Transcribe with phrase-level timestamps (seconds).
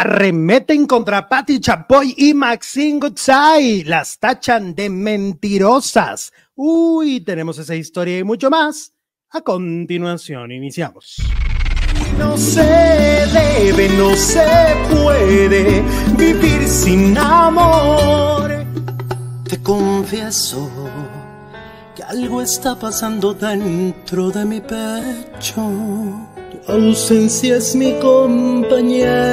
[0.00, 3.82] arremeten contra Patti Chapoy y Maxine Gutsai.
[3.82, 6.32] Las tachan de mentirosas.
[6.54, 8.92] Uy, tenemos esa historia y mucho más.
[9.30, 11.16] A continuación, iniciamos.
[12.16, 14.46] No se debe, no se
[14.88, 15.82] puede
[16.16, 18.64] vivir sin amor.
[19.48, 20.70] Te confieso
[21.96, 26.27] que algo está pasando dentro de mi pecho
[26.68, 29.24] ausencia es mi compañera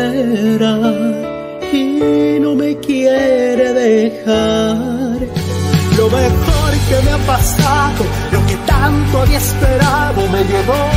[1.72, 5.20] y no me quiere dejar.
[5.98, 10.90] Lo mejor que me ha pasado, lo que tanto había esperado, me llevó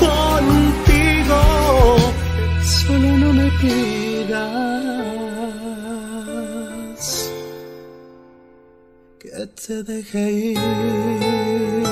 [0.00, 1.40] contigo.
[2.64, 4.56] Solo no me pidas
[9.18, 11.85] que te deje ir.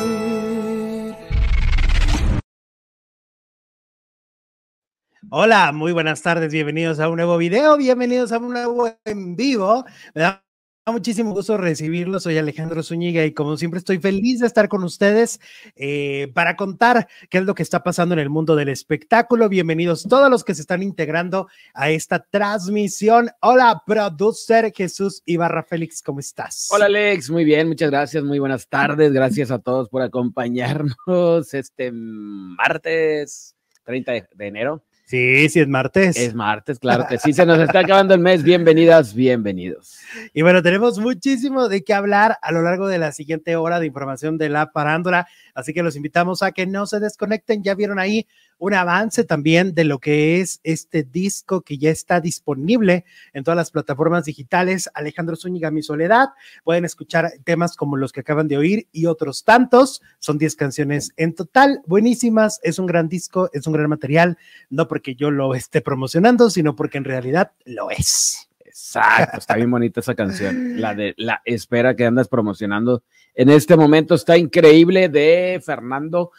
[5.36, 9.84] Hola, muy buenas tardes, bienvenidos a un nuevo video, bienvenidos a un nuevo en vivo.
[10.14, 10.44] Me da
[10.86, 15.40] muchísimo gusto recibirlos, soy Alejandro Zúñiga y como siempre estoy feliz de estar con ustedes
[15.74, 19.48] eh, para contar qué es lo que está pasando en el mundo del espectáculo.
[19.48, 23.28] Bienvenidos todos los que se están integrando a esta transmisión.
[23.40, 26.68] Hola, producer Jesús Ibarra Félix, ¿cómo estás?
[26.70, 31.90] Hola Alex, muy bien, muchas gracias, muy buenas tardes, gracias a todos por acompañarnos este
[31.90, 34.84] martes 30 de enero.
[35.06, 36.16] Sí, sí, es martes.
[36.16, 37.34] Es martes, claro que sí.
[37.34, 38.42] Se nos está acabando el mes.
[38.42, 39.98] Bienvenidas, bienvenidos.
[40.32, 43.86] Y bueno, tenemos muchísimo de qué hablar a lo largo de la siguiente hora de
[43.86, 45.28] información de la parándula.
[45.54, 47.62] Así que los invitamos a que no se desconecten.
[47.62, 48.26] Ya vieron ahí
[48.64, 53.56] un avance también de lo que es este disco que ya está disponible en todas
[53.56, 54.88] las plataformas digitales.
[54.94, 56.30] Alejandro Zúñiga, Mi Soledad.
[56.64, 60.00] Pueden escuchar temas como los que acaban de oír y otros tantos.
[60.18, 62.58] Son 10 canciones en total, buenísimas.
[62.62, 64.38] Es un gran disco, es un gran material,
[64.70, 68.48] no porque yo lo esté promocionando, sino porque en realidad lo es.
[68.64, 70.80] Exacto, está bien bonita esa canción.
[70.80, 73.02] La de la espera que andas promocionando
[73.34, 76.30] en este momento está increíble de Fernando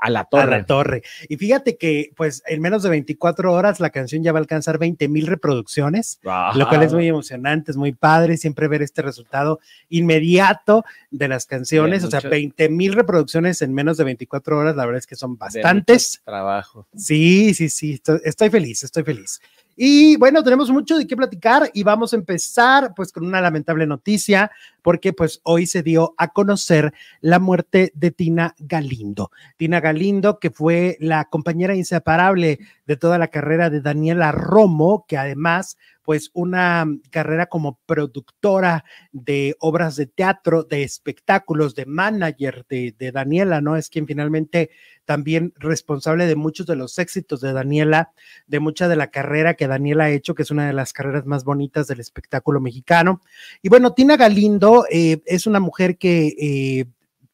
[0.00, 0.42] a la torre.
[0.42, 1.02] A la torre.
[1.28, 4.78] Y fíjate que, pues, en menos de 24 horas la canción ya va a alcanzar
[4.78, 9.60] 20 mil reproducciones, lo cual es muy emocionante, es muy padre siempre ver este resultado
[9.88, 12.04] inmediato de las canciones.
[12.04, 15.36] o sea, 20 mil reproducciones en menos de 24 horas, la verdad es que son
[15.36, 16.22] bastantes.
[16.24, 16.86] Trabajo.
[16.94, 19.40] Sí, sí, sí, estoy feliz, estoy feliz.
[19.82, 23.86] Y bueno, tenemos mucho de qué platicar y vamos a empezar pues con una lamentable
[23.86, 24.50] noticia
[24.82, 26.92] porque pues hoy se dio a conocer
[27.22, 29.30] la muerte de Tina Galindo.
[29.56, 32.58] Tina Galindo, que fue la compañera inseparable
[32.90, 39.54] de toda la carrera de Daniela Romo, que además pues una carrera como productora de
[39.60, 43.76] obras de teatro, de espectáculos, de manager de, Daniela, ¿no?
[43.76, 44.70] Es quien finalmente
[45.04, 48.10] también responsable de muchos de los éxitos de Daniela,
[48.48, 51.26] de mucha de la carrera que Daniela ha hecho, que es una de las carreras
[51.26, 53.20] más bonitas del espectáculo mexicano.
[53.62, 56.34] Y bueno, Tina Galindo eh, es una mujer que...
[56.40, 56.86] Eh,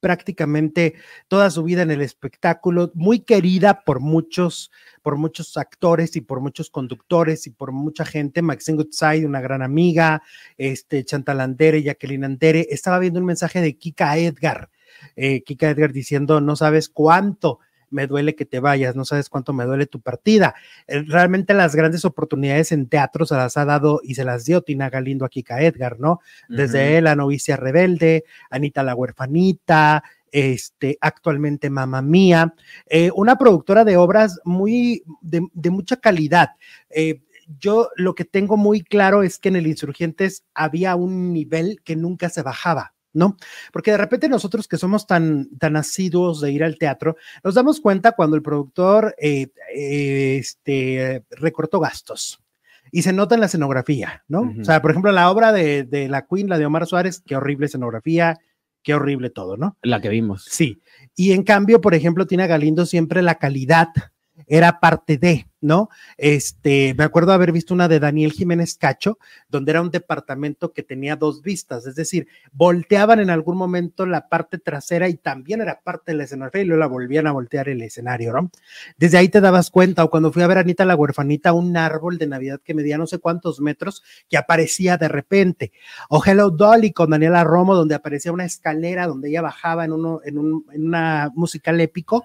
[0.06, 0.94] prácticamente
[1.27, 4.71] toda su vida en el espectáculo, muy querida por muchos,
[5.03, 8.41] por muchos actores y por muchos conductores y por mucha gente.
[8.41, 10.22] Maxine Goodside, una gran amiga,
[10.59, 12.69] este Chantal Andere, Jacqueline Andere.
[12.71, 14.71] Estaba viendo un mensaje de Kika Edgar,
[15.16, 17.59] eh, Kika Edgar diciendo, no sabes cuánto
[17.91, 20.54] me duele que te vayas, no sabes cuánto me duele tu partida.
[20.86, 24.62] Eh, realmente las grandes oportunidades en teatro se las ha dado y se las dio
[24.62, 26.20] Tina Galindo a Kika Edgar, ¿no?
[26.48, 30.02] Desde La novicia rebelde, Anita la huerfanita,
[30.32, 32.54] este, actualmente Mamá Mía,
[32.88, 36.50] eh, una productora de obras muy, de, mucha calidad.
[36.91, 37.22] Eh,
[37.58, 41.97] yo lo que tengo muy claro es que en el Insurgentes había un nivel que
[41.97, 42.96] nunca se bajaba.
[43.16, 43.37] ¿No?
[43.72, 47.81] Porque de repente nosotros que somos tan, tan asiduos de ir al teatro, nos damos
[47.81, 52.43] cuenta cuando el productor eh, eh, este, recortó gastos
[52.93, 54.54] y se nota en la escenografía, ¿no?
[54.60, 57.34] O sea, por ejemplo, la obra de, de, La Queen, la de Omar Suárez, qué
[57.34, 58.38] horrible escenografía,
[58.82, 59.77] qué horrible todo, ¿no?
[59.83, 60.44] La que vimos.
[60.48, 60.81] Sí.
[61.16, 63.88] Y en cambio, por ejemplo, tiene Galindo siempre la calidad
[64.47, 65.89] era parte de, ¿no?
[66.17, 70.83] Este, me acuerdo haber visto una de Daniel Jiménez Cacho, donde era un departamento que
[70.83, 75.81] tenía dos vistas, es decir, volteaban en algún momento la parte trasera y también era
[75.81, 78.51] parte del escenario y luego la volvían a voltear el escenario, ¿no?
[78.97, 81.77] Desde ahí te dabas cuenta, o cuando fui a ver a Anita la huerfanita, un
[81.77, 85.72] árbol de Navidad que medía no sé cuántos metros que aparecía de repente,
[86.09, 90.21] o Hello Dolly con Daniela Romo, donde aparecía una escalera donde ella bajaba en, uno,
[90.25, 90.37] en,
[90.72, 92.25] en una musical épico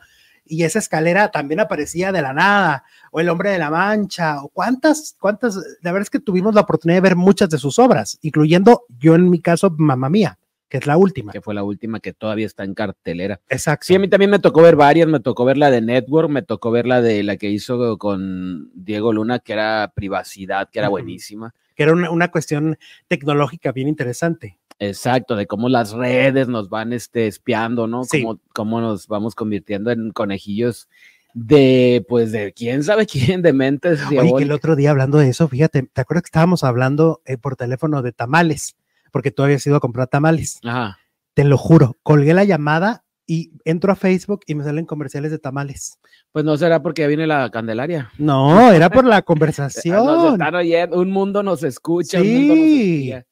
[0.52, 4.50] y esa escalera también aparecía de la nada, o El Hombre de la Mancha, o
[4.50, 8.20] cuántas, cuántas, la verdad es que tuvimos la oportunidad de ver muchas de sus obras,
[8.22, 10.38] incluyendo yo en mi caso, Mamá Mía,
[10.68, 11.32] que es la última.
[11.32, 13.40] que fue la última que todavía está en cartelera.
[13.48, 13.86] Exacto.
[13.86, 16.42] Sí, a mí también me tocó ver varias, me tocó ver la de Network, me
[16.42, 20.90] tocó ver la de la que hizo con Diego Luna, que era privacidad, que era
[20.90, 21.56] buenísima.
[21.76, 22.78] que era una, una cuestión
[23.08, 24.60] tecnológica bien interesante.
[24.82, 28.04] Exacto, de cómo las redes nos van este, espiando, ¿no?
[28.04, 28.24] Sí.
[28.24, 30.90] Cómo, cómo nos vamos convirtiendo en conejillos
[31.36, 35.30] de, pues, de quién sabe quién, de mentes Oye, que el otro día hablando de
[35.30, 38.76] eso, fíjate, ¿te acuerdas que estábamos hablando eh, por teléfono de tamales?
[39.12, 40.60] Porque tú habías ido a comprar tamales.
[40.64, 40.98] Ajá.
[41.36, 45.38] Te lo juro, colgué la llamada y entro a Facebook y me salen comerciales de
[45.38, 46.00] tamales.
[46.32, 48.12] Pues no será porque viene la Candelaria.
[48.18, 50.34] No, era por la Nos conversación.
[50.34, 53.24] están oyendo, un mundo nos escucha, un mundo nos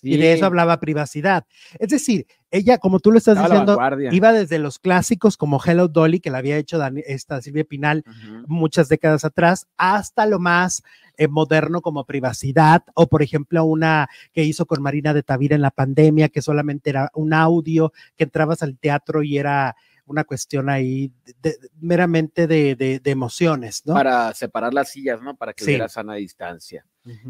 [0.00, 0.14] Sí.
[0.14, 1.46] Y de eso hablaba privacidad.
[1.78, 3.60] Es decir, ella, como tú lo estás estaba
[3.94, 7.64] diciendo, iba desde los clásicos como Hello Dolly, que la había hecho Dani- esta Silvia
[7.64, 8.04] Pinal
[8.46, 10.82] muchas décadas atrás, hasta lo más
[11.16, 15.62] eh, moderno como privacidad, o por ejemplo una que hizo con Marina de Tavira en
[15.62, 19.76] la pandemia, que solamente era un audio, que entrabas al teatro y era
[20.06, 23.94] una cuestión ahí de- de- meramente de, de- de emociones, ¿no?
[23.94, 25.34] Para separar las sillas, ¿no?
[25.36, 25.70] Para que Sí.
[25.70, 26.84] hubiera sana distancia.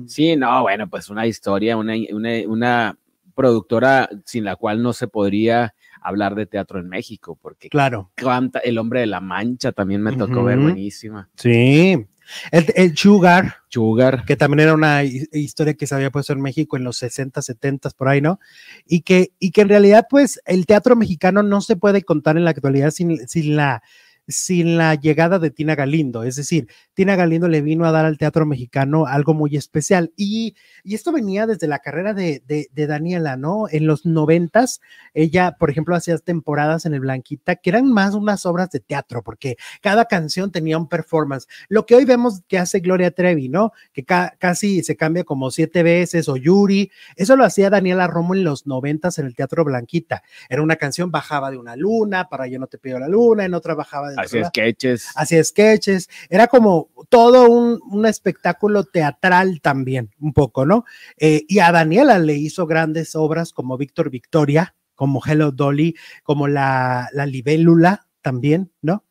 [0.06, 2.98] Sí, no, bueno, pues una historia, una, una, una
[3.34, 8.12] productora sin la cual no se podría hablar de teatro en México, porque Claro.
[8.14, 11.28] canta El Hombre de la Mancha también me tocó ver, buenísima.
[11.36, 12.06] Sí.
[12.52, 14.24] El, el Sugar, Sugar.
[14.24, 17.42] que también era una hi- historia que se había puesto en México en los 60,
[17.42, 18.38] 70 por ahí, ¿no?
[18.86, 22.44] Y que, y que en realidad, pues, el teatro mexicano no se puede contar en
[22.44, 23.82] la actualidad sin, sin la
[24.26, 28.18] sin la llegada de Tina Galindo, es decir, Tina Galindo le vino a dar al
[28.18, 33.36] teatro mexicano algo muy especial y, y esto venía desde la carrera de, de, Daniela,
[33.36, 33.66] ¿no?
[33.70, 34.80] En los noventas,
[35.12, 39.22] ella, por ejemplo, hacía temporadas en el Blanquita que eran más unas obras de teatro,
[39.22, 41.46] porque cada canción tenía un performance.
[41.68, 43.72] Lo que hoy vemos que hace Gloria Trevi, ¿no?
[43.92, 48.34] Que ca- casi se cambia como siete veces, o Yuri, eso lo hacía Daniela Romo
[48.34, 50.22] en los noventas en el Teatro Blanquita.
[50.48, 53.54] Era una canción, bajaba de una luna, para yo no te pido la luna, en
[53.54, 55.08] otra bajaba de Hacía sketches.
[55.14, 60.84] hacía sketches, era como todo un, un espectáculo teatral también, un poco, ¿no?
[61.18, 66.48] Eh, y a Daniela le hizo grandes obras como Víctor Victoria, como Hello Dolly, como
[66.48, 69.04] la, la Libélula también, ¿no?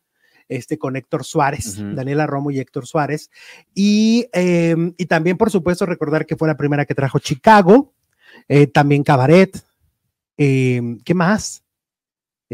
[0.48, 1.78] Este con Héctor Suárez.
[1.78, 3.30] Daniela Romo y Héctor Suárez.
[3.74, 7.94] Y, eh, y también, por supuesto, recordar que fue la primera que trajo Chicago,
[8.48, 9.64] eh, también Cabaret.
[10.36, 11.63] eh, ¿Qué más?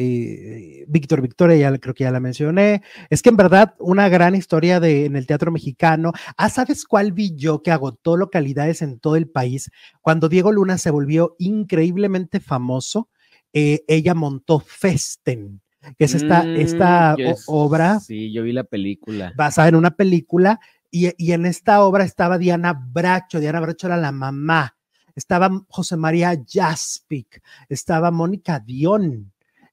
[0.03, 2.83] Eh, Víctor Victoria, ya creo que ya la mencioné.
[3.11, 6.13] Es que en verdad, una gran historia de, en el teatro mexicano.
[6.39, 9.71] Ah, ¿sabes cuál vi yo que agotó localidades en todo el país?
[10.01, 13.09] Cuando Diego Luna se volvió increíblemente famoso,
[13.53, 15.61] eh, ella montó Festen,
[15.99, 19.33] que es esta, Mm, esta es- obra Sí, yo vi la película.
[19.37, 20.61] basada en una película
[20.91, 24.77] y, y en esta obra estaba Diana Bracho, Diana Bracho era la mamá,
[25.15, 29.33] estaba José María Jaspic, estaba Mónica Dion,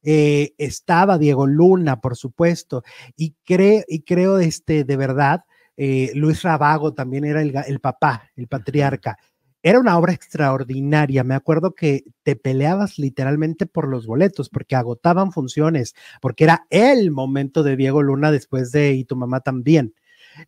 [0.09, 2.81] eh, estaba Diego Luna, por supuesto,
[3.17, 5.43] y, creo y creo este, de verdad,
[5.75, 9.17] eh, Luis Rabago también era el, el papá, el patriarca.
[9.61, 11.25] Era una obra extraordinaria.
[11.25, 17.11] Me acuerdo que te peleabas literalmente por los boletos porque agotaban funciones, porque era el
[17.11, 19.93] momento de Diego Luna después de Y tu mamá también.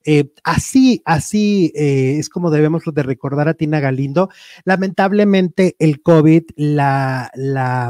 [0.05, 4.29] Eh, así, así eh, es como debemos de recordar a Tina Galindo.
[4.65, 7.31] Lamentablemente el COVID la,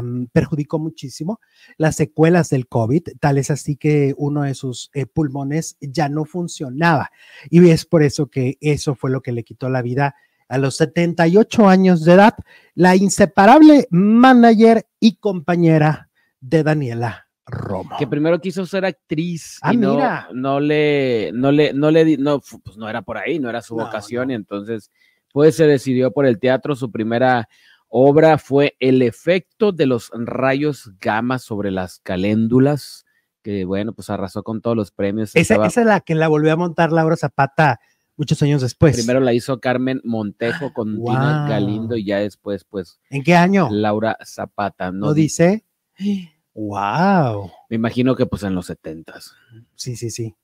[0.02, 1.40] mm, perjudicó muchísimo,
[1.76, 6.24] las secuelas del COVID, tal es así que uno de sus eh, pulmones ya no
[6.24, 7.10] funcionaba.
[7.48, 10.14] Y es por eso que eso fue lo que le quitó la vida
[10.48, 12.34] a los 78 años de edad,
[12.74, 17.96] la inseparable manager y compañera de Daniela Romo.
[17.98, 20.28] Que primero quiso ser actriz Ah, y no, mira.
[20.32, 23.76] no le, no le, no le, no, pues no era por ahí, no era su
[23.76, 24.32] No, vocación no.
[24.32, 24.90] y entonces
[25.32, 26.74] pues se decidió por el teatro.
[26.76, 27.48] Su primera
[27.88, 33.04] obra fue El efecto de los rayos gamma sobre las caléndulas,
[33.42, 35.30] que bueno, pues arrasó con todos los premios.
[35.30, 37.80] Esa, Estaba- esa es la que la volvió a montar Laura Zapata
[38.16, 38.94] muchos años después.
[38.96, 41.48] primero la hizo Carmen Montejo con Tina Wow.
[41.48, 43.68] Galindo y ya después pues ¿En qué año?
[43.72, 45.06] Laura Zapata, ¿no?
[45.06, 45.64] ¿No dice?
[46.54, 47.50] Wow.
[47.68, 49.34] Me imagino que pues en los setentas.
[49.74, 50.34] Sí, sí, sí.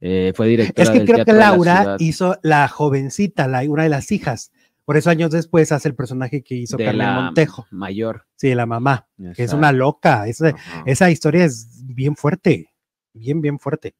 [0.00, 3.82] Eh, fue directora Es que del creo que la Laura hizo la jovencita, la, una
[3.82, 4.52] de las hijas.
[4.84, 7.66] Por eso años después hace el personaje que hizo de Carmen la Montejo.
[7.70, 8.24] mayor.
[8.36, 10.26] Sí, la mamá, que es una loca.
[10.26, 10.82] Esa, Ajá.
[10.86, 12.70] esa historia es bien fuerte,
[13.12, 13.94] bien, bien fuerte.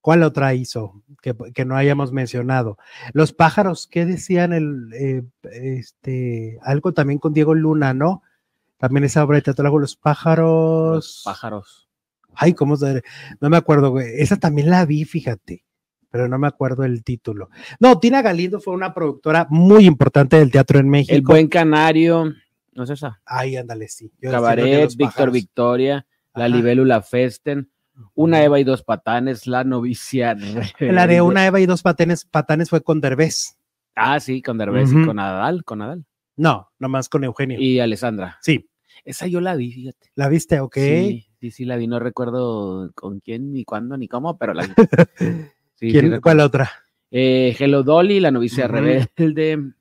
[0.00, 2.78] ¿Cuál otra hizo que, que no hayamos mencionado?
[3.12, 4.52] Los pájaros, ¿qué decían?
[4.52, 5.22] El, eh,
[5.52, 8.22] este, algo también con Diego Luna, ¿no?
[8.78, 11.22] También esa obra de teatro, Los Los pájaros.
[11.24, 11.88] pájaros.
[12.34, 13.02] Ay, ¿cómo se.?
[13.40, 14.06] No me acuerdo, güey.
[14.18, 15.64] Esa también la vi, fíjate,
[16.10, 17.48] pero no me acuerdo el título.
[17.80, 21.14] No, Tina Galindo fue una productora muy importante del teatro en México.
[21.14, 22.32] El Buen Canario,
[22.74, 23.22] ¿No es esa?
[23.24, 24.12] Ay, ándale, sí.
[24.20, 26.54] Yo Cabaret, los Víctor pájaros- Victoria, La Ajá.
[26.56, 27.70] Libélula Festen,
[28.14, 30.36] Una Eva y dos patanes, La Novicia.
[30.80, 33.56] La de una Eva y dos patanes, patanes fue con Derbez.
[33.94, 36.04] Ah, sí, con Derbez y con Nadal, con Nadal.
[36.36, 37.58] No, nomás con Eugenio.
[37.60, 38.38] Y Alessandra.
[38.42, 38.68] Sí,
[39.04, 40.10] Esa yo la vi, fíjate.
[40.14, 40.60] ¿la viste?
[40.60, 40.74] Ok.
[40.76, 41.86] Sí, sí, sí, la vi.
[41.86, 44.72] No recuerdo con quién, ni cuándo, ni cómo, pero la vi.
[45.78, 46.20] Sí, sí ¿Quién, recuerdo.
[46.22, 46.70] ¿Cuál otra?
[47.10, 48.66] Eh, Hello Dolly, La Novicia.
[48.66, 49.72] Rebelde.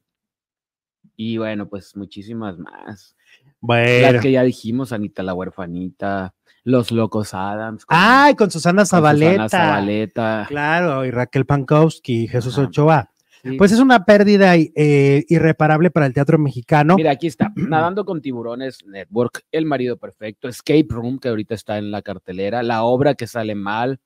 [1.16, 3.16] Y bueno, pues muchísimas más.
[3.62, 4.12] Bueno.
[4.12, 6.36] Las que ya dijimos, Anita la Huerfanita,
[6.66, 7.86] Los Locos Adams.
[7.86, 9.44] con- Ay, con Susana con Zabaleta.
[9.46, 10.46] Susana Zabaleta.
[10.50, 12.68] Claro, y Raquel Pankowski, Jesús Ajá.
[12.68, 13.12] Ochoa.
[13.46, 13.58] Sí.
[13.58, 16.96] Pues es una pérdida eh, irreparable para el teatro mexicano.
[16.96, 17.52] Mira, aquí está.
[17.56, 22.64] Nadando con tiburones, Network, El marido perfecto, Escape Room, que ahorita está en la cartelera,
[22.64, 24.00] La obra que sale mal,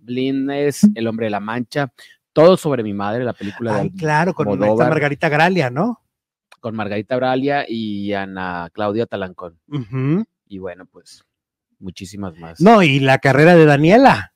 [0.00, 1.92] Blindness, El hombre de la mancha,
[2.34, 6.02] todo sobre mi madre, la película Ay, de claro, con esta Margarita Gralia, ¿no?
[6.62, 9.58] con Margarita Bralia y Ana Claudia Talancón.
[10.46, 11.24] Y bueno, pues
[11.80, 12.60] muchísimas más.
[12.60, 14.31] No, y la carrera de Daniela.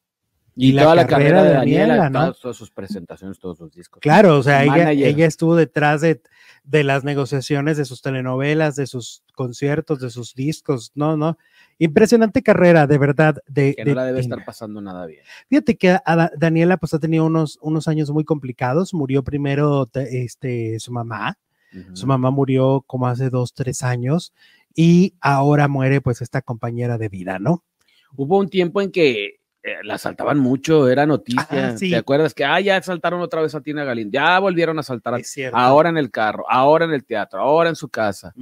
[0.56, 2.20] Y toda la carrera carrera de Daniela, Daniela, ¿no?
[2.26, 4.00] todas, todas sus presentaciones, todos sus discos.
[4.00, 6.22] Claro, o sea, ella, estuvo detrás de,
[6.64, 10.92] de las negociaciones de sus telenovelas, de sus conciertos, de sus discos.
[10.94, 11.36] No, no.
[11.78, 13.36] Impresionante carrera, de verdad.
[13.46, 15.20] De, Que no de la debe estar pasando nada bien.
[15.48, 18.94] Fíjate que a Da- Daniela pues ha tenido unos, unos años muy complicados.
[18.94, 21.38] Murió primero te- este, su mamá.
[21.92, 24.32] Su mamá murió como hace dos, tres años.
[24.74, 27.62] Y ahora muere pues esta compañera de vida, ¿no?
[28.16, 31.44] Hubo un tiempo en que eh, la asaltaban mucho, era noticia.
[31.50, 31.90] Ah, sí.
[31.90, 34.12] ¿Te acuerdas que ah, ya asaltaron otra vez a Tina Galín?
[34.12, 35.20] Ya volvieron a asaltar a
[35.52, 38.32] ahora en el carro, ahora en el teatro, ahora en su casa.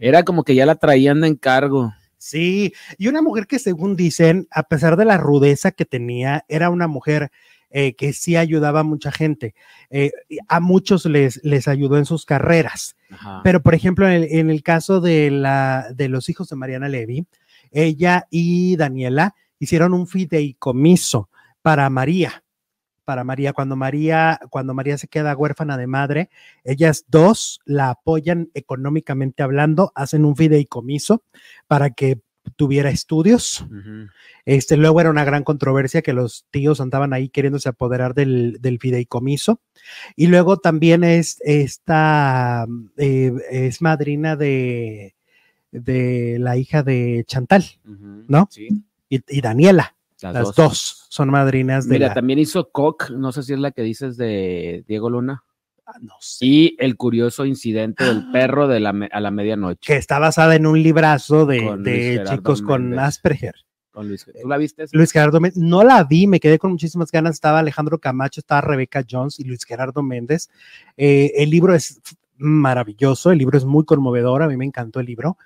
[0.00, 1.94] Era como que ya la traían de encargo.
[2.18, 6.68] Sí, y una mujer que según dicen, a pesar de la rudeza que tenía, era
[6.68, 7.30] una mujer
[7.70, 9.54] eh, que sí ayudaba a mucha gente.
[9.88, 10.10] Eh,
[10.48, 12.96] a muchos les, les ayudó en sus carreras.
[13.08, 13.40] Ajá.
[13.44, 16.88] Pero, por ejemplo, en el, en el caso de, la, de los hijos de Mariana
[16.88, 17.24] Levy,
[17.70, 21.30] ella y Daniela hicieron un fideicomiso
[21.62, 22.42] para María.
[23.04, 26.30] Para María, cuando María, cuando María se queda huérfana de madre,
[26.64, 31.22] ellas dos la apoyan económicamente hablando, hacen un fideicomiso
[31.68, 32.20] para que
[32.56, 33.64] tuviera estudios.
[34.44, 38.80] Este, luego era una gran controversia que los tíos andaban ahí queriéndose apoderar del, del
[38.80, 39.60] fideicomiso.
[40.16, 42.66] Y luego también es esta,
[42.96, 45.14] eh, es madrina de,
[45.70, 47.64] de la hija de Chantal.
[47.84, 48.48] ¿No?
[48.50, 48.68] Sí,
[49.16, 49.94] y, y Daniela.
[50.22, 50.56] las, Las dos.
[50.56, 51.06] dos.
[51.08, 54.16] son madrinas de Mira, la- también hizo Coq, no sé si es la que dices
[54.16, 55.44] de Diego Luna,
[55.84, 56.46] Ah, no sé.
[56.46, 59.80] y el curioso incidente del perro de la a la medianoche.
[59.84, 62.96] que está basada en un librazo de, Con de chicos con.
[62.98, 63.54] Asperger.
[63.90, 64.24] Con Luis.
[64.24, 64.84] ¿Tú la viste?
[64.84, 64.96] esa?
[64.96, 67.34] Luis Gerardo Méndez, no la vi, me quedé con muchísimas ganas.
[67.34, 70.48] Estaba Alejandro Camacho, estaba Rebeca Jones y Luis Gerardo Méndez.
[70.96, 72.00] Eh, el libro es
[72.38, 75.36] maravilloso, el libro es muy conmovedor, a mí me encantó el libro,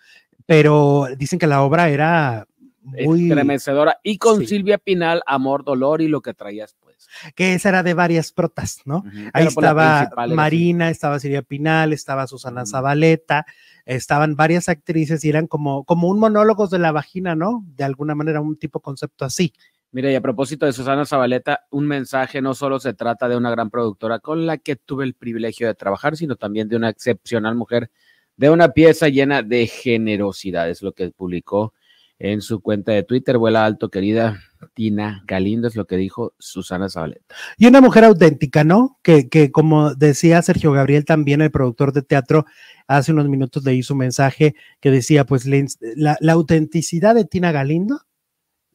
[0.44, 2.46] pero dicen que la obra era
[2.86, 3.28] muy.
[3.28, 3.98] estremecedora.
[4.02, 4.46] Y con Sí.
[4.46, 7.08] Silvia Pinal, Amor, Dolor y lo que traías, pues.
[7.34, 9.04] que esa era de varias protas, ¿no?
[9.32, 12.64] Ahí estaba Marina, estaba Silvia Pinal, estaba Susana.
[12.66, 13.44] Zabaleta,
[13.84, 17.64] estaban varias actrices y eran como, como un monólogos de la vagina, ¿no?
[17.76, 19.52] De alguna manera, un tipo concepto así.
[19.92, 23.50] Mira, y a propósito de Susana Zabaleta, un mensaje no solo se trata de una
[23.50, 27.54] gran productora con la que tuve el privilegio de trabajar, sino también de una excepcional
[27.54, 27.90] mujer,
[28.36, 31.72] de una pieza llena de generosidad, es lo que publicó
[32.18, 34.40] en su cuenta de Twitter, vuela alto, querida
[34.74, 37.34] Tina Galindo, es lo que dijo Susana Zabaleta.
[37.58, 38.98] Y una mujer auténtica, ¿no?
[39.02, 42.46] Que, que como decía Sergio Gabriel también, el productor de teatro,
[42.86, 48.00] hace unos minutos leí su mensaje que decía, pues la, la- autenticidad de Tina Galindo,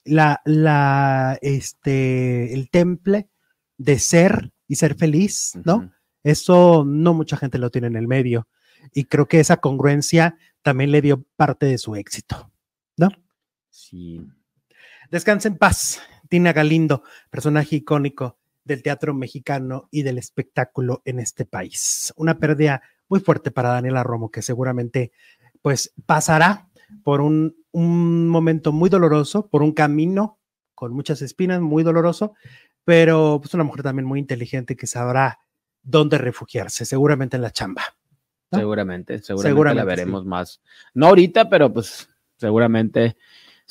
[0.03, 3.27] la, la, este, el temple
[3.77, 5.91] de ser y ser feliz, ¿no?
[6.23, 8.47] Eso no mucha gente lo tiene en el medio.
[8.93, 12.51] Y creo que esa congruencia también le dio parte de su éxito.
[13.71, 14.21] Sí.
[15.09, 21.45] Descansa en paz, Tina Galindo, personaje icónico del teatro mexicano y del espectáculo en este
[21.45, 22.13] país.
[22.15, 25.11] Una pérdida muy fuerte para Daniela Romo, que seguramente
[25.61, 26.69] pues pasará
[27.03, 30.39] por un, un momento muy doloroso, por un camino
[30.75, 32.33] con muchas espinas, muy doloroso,
[32.83, 35.39] pero pues una mujer también muy inteligente que sabrá
[35.83, 37.83] dónde refugiarse, seguramente en la chamba.
[38.51, 38.59] ¿no?
[38.59, 39.87] Seguramente, seguramente, Seguramente, la sí.
[39.87, 40.61] veremos más.
[40.93, 43.17] No ahorita, pero pues seguramente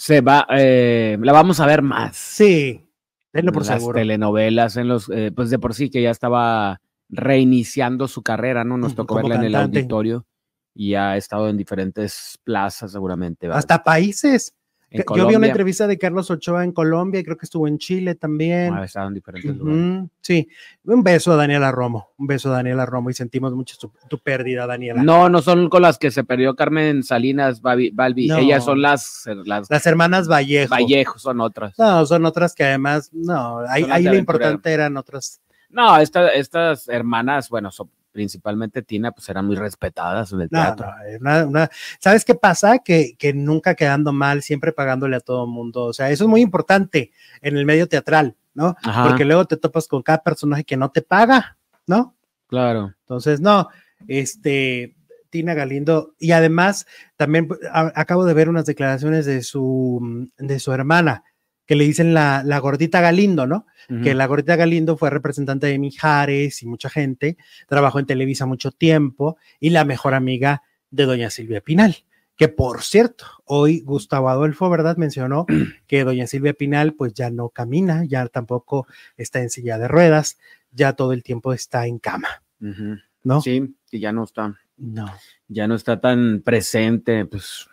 [0.00, 2.16] se va, eh, la vamos a ver más.
[2.16, 2.88] Sí,
[3.33, 3.99] tenlo por en las seguro.
[3.99, 6.80] telenovelas, en los, eh, pues de por sí que ya estaba
[7.11, 8.78] reiniciando su carrera, ¿no?
[8.78, 10.26] Nos tocó como verla en el auditorio
[10.75, 13.47] y ha estado en diferentes plazas seguramente.
[13.49, 14.54] Hasta países.
[14.92, 17.78] En Yo vi una entrevista de Carlos Ochoa en Colombia y creo que estuvo en
[17.78, 18.75] Chile también.
[18.75, 20.11] Ah, estaban en diferentes lugares.
[20.20, 20.49] Sí,
[20.85, 24.18] un beso a Daniela Romo, un beso a Daniela Romo y sentimos mucho tu, tu
[24.18, 25.00] pérdida, Daniela.
[25.02, 27.92] No, no son con las que se perdió Carmen Salinas Balbi.
[28.26, 28.38] No.
[28.38, 30.70] Ellas son las, las Las hermanas Vallejo.
[30.70, 31.78] Vallejo, son otras.
[31.78, 35.40] No, son otras que además, no, ahí, ahí lo importante eran otras.
[35.68, 40.61] No, esta- estas hermanas, bueno, son- principalmente Tina, pues eran muy respetadas en el No,
[40.61, 40.87] teatro.
[40.87, 42.79] no, eh, una- una- ¿Sabes qué pasa?
[42.81, 45.85] Que, que nunca quedando mal, siempre pagándole a todo mundo.
[45.85, 48.76] O sea, eso es muy importante en el medio teatral, ¿no?
[48.83, 52.14] Ajá, Porque luego te topas con cada personaje que no te paga, ¿no?
[52.49, 52.93] claro.
[53.02, 53.69] Entonces, no,
[54.09, 54.97] este,
[55.31, 56.87] Tina Galindo, y además
[57.17, 61.23] también a- acabo de ver unas declaraciones de su, de su hermana,
[61.71, 63.65] que le dicen la, la gordita Galindo, ¿no?
[64.03, 67.37] Que la gordita Galindo fue representante de Mijares y mucha gente,
[67.69, 71.95] trabajó en Televisa mucho tiempo y la mejor amiga de doña Silvia Pinal.
[72.35, 74.97] Que por cierto, hoy Gustavo Adolfo, ¿verdad?
[74.97, 75.47] Mencionó
[75.87, 80.39] que doña Silvia Pinal pues ya no camina, ya tampoco está en silla de ruedas,
[80.73, 82.43] ya todo el tiempo está en cama.
[82.59, 83.41] ¿no?
[83.43, 85.07] Sí, que ya no está, No.
[85.47, 87.69] ya no está tan presente, pues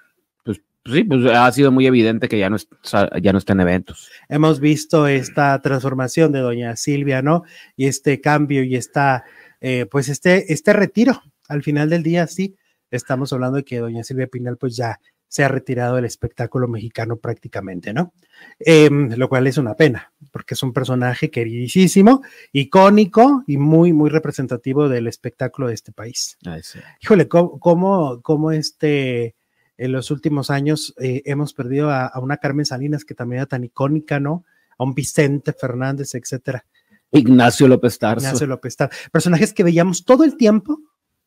[0.91, 4.09] sí, pues ha sido muy evidente que ya no está, ya no está en eventos.
[4.29, 7.43] hemos visto esta transformación de doña Silvia, ¿no?
[7.75, 9.23] Y este cambio y esta,
[9.61, 11.21] eh, pues este, este retiro.
[11.47, 12.55] Al final del día, sí,
[12.91, 17.17] estamos hablando de que doña Silvia Pinal, pues ya se ha retirado del espectáculo mexicano
[17.17, 18.13] prácticamente, ¿no?
[18.59, 22.21] Em, lo cual es una pena, porque es un personaje queridísimo,
[22.53, 26.37] icónico y muy, muy representativo del espectáculo de este país.
[26.45, 26.79] Ay, sí.
[27.01, 29.35] Híjole, cómo, cómo, cómo este,
[29.77, 33.45] en los últimos años eh, hemos perdido a, a una Carmen Salinas que también era
[33.45, 34.43] tan icónica, ¿no?
[34.77, 36.65] A un Vicente Fernández, etcétera.
[37.11, 38.25] Ignacio López Tarso.
[38.25, 40.79] Ignacio López Tar- Personajes que veíamos todo el tiempo,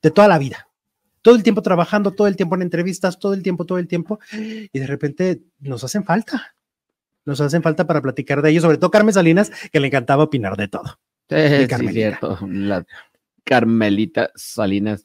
[0.02, 0.68] de toda la vida.
[1.22, 4.18] Todo el tiempo trabajando, todo el tiempo en entrevistas, todo el tiempo, todo el tiempo.
[4.32, 6.54] Y de repente nos hacen falta.
[7.26, 10.56] Nos hacen falta para platicar de ellos, sobre todo Carmen Salinas, que le encantaba opinar
[10.56, 10.98] de todo.
[11.28, 12.38] Sí, Carmelita.
[12.48, 12.84] La
[13.44, 15.04] Carmelita Salinas.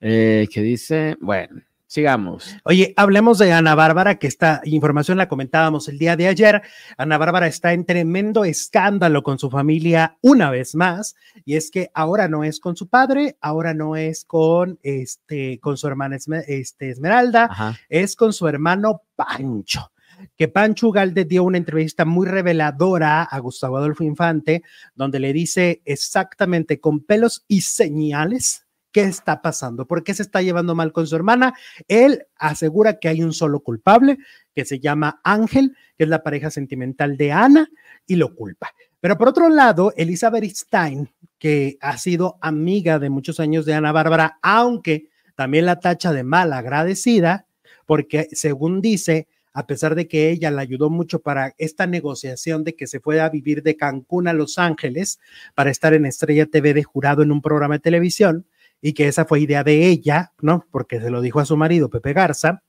[0.00, 1.16] Eh, ¿Qué dice?
[1.20, 1.60] Bueno,
[1.90, 2.54] sigamos.
[2.62, 6.62] Oye, hablemos de Ana Bárbara, que esta información la comentábamos el día de ayer.
[6.96, 11.90] Ana Bárbara está en tremendo escándalo con su familia una vez más, y es que
[11.92, 16.16] ahora no es con su padre, ahora no es con este, con su hermana
[16.46, 17.76] este, Esmeralda, Ajá.
[17.88, 19.90] es con su hermano Pancho.
[20.36, 24.62] Que Pancho Ugalde dio una entrevista muy reveladora a Gustavo Adolfo Infante,
[24.94, 30.42] donde le dice exactamente con pelos y señales qué está pasando, por qué se está
[30.42, 31.54] llevando mal con su hermana.
[31.88, 34.18] Él asegura que hay un solo culpable,
[34.54, 37.68] que se llama Ángel, que es la pareja sentimental de Ana,
[38.06, 38.72] y lo culpa.
[39.00, 43.92] Pero por otro lado, Elizabeth Stein, que ha sido amiga de muchos años de Ana
[43.92, 47.46] Bárbara, aunque también la tacha de mal agradecida,
[47.86, 52.76] porque según dice, a pesar de que ella la ayudó mucho para esta negociación de
[52.76, 55.18] que se fuera a vivir de Cancún a Los Ángeles
[55.54, 58.46] para estar en Estrella TV de jurado en un programa de televisión,
[58.80, 60.66] y que esa fue idea de ella, ¿no?
[60.70, 62.62] Porque se lo dijo a su marido, Pepe Garza,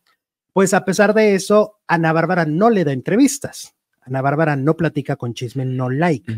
[0.53, 3.75] pues a pesar de eso, Ana Bárbara no le da entrevistas.
[4.01, 6.33] Ana Bárbara no platica con chisme, no like.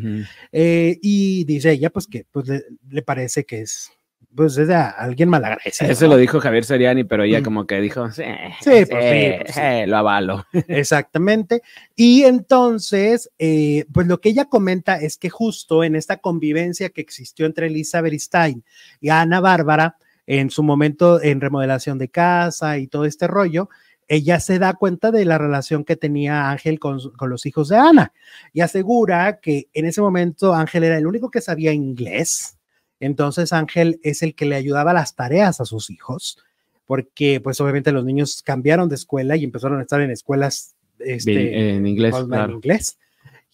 [0.51, 3.89] Eh, y dice ella, pues que pues, le, le parece que es,
[4.35, 5.91] pues es a alguien malagradecido.
[5.91, 6.11] Eso ¿no?
[6.13, 7.43] lo dijo Javier Seriani, pero ella Mm.
[7.43, 8.23] como que dijo, sí,
[8.61, 9.59] Sí, pues sí, pues sí.
[9.61, 10.45] eh, lo avalo.
[10.67, 11.61] Exactamente.
[11.95, 17.01] Y entonces, eh, pues lo que ella comenta es que justo en esta convivencia que
[17.01, 18.63] existió entre Elizabeth Stein
[19.01, 23.69] y Ana Bárbara, en su momento en remodelación de casa y todo este rollo,
[24.07, 27.77] ella se da cuenta de la relación que tenía Ángel con, con los hijos de
[27.77, 28.13] Ana
[28.53, 32.57] y asegura que en ese momento Ángel era el único que sabía inglés.
[32.99, 36.39] Entonces Ángel es el que le ayudaba las tareas a sus hijos,
[36.85, 41.75] porque pues obviamente los niños cambiaron de escuela y empezaron a estar en escuelas este,
[41.75, 42.97] en inglés.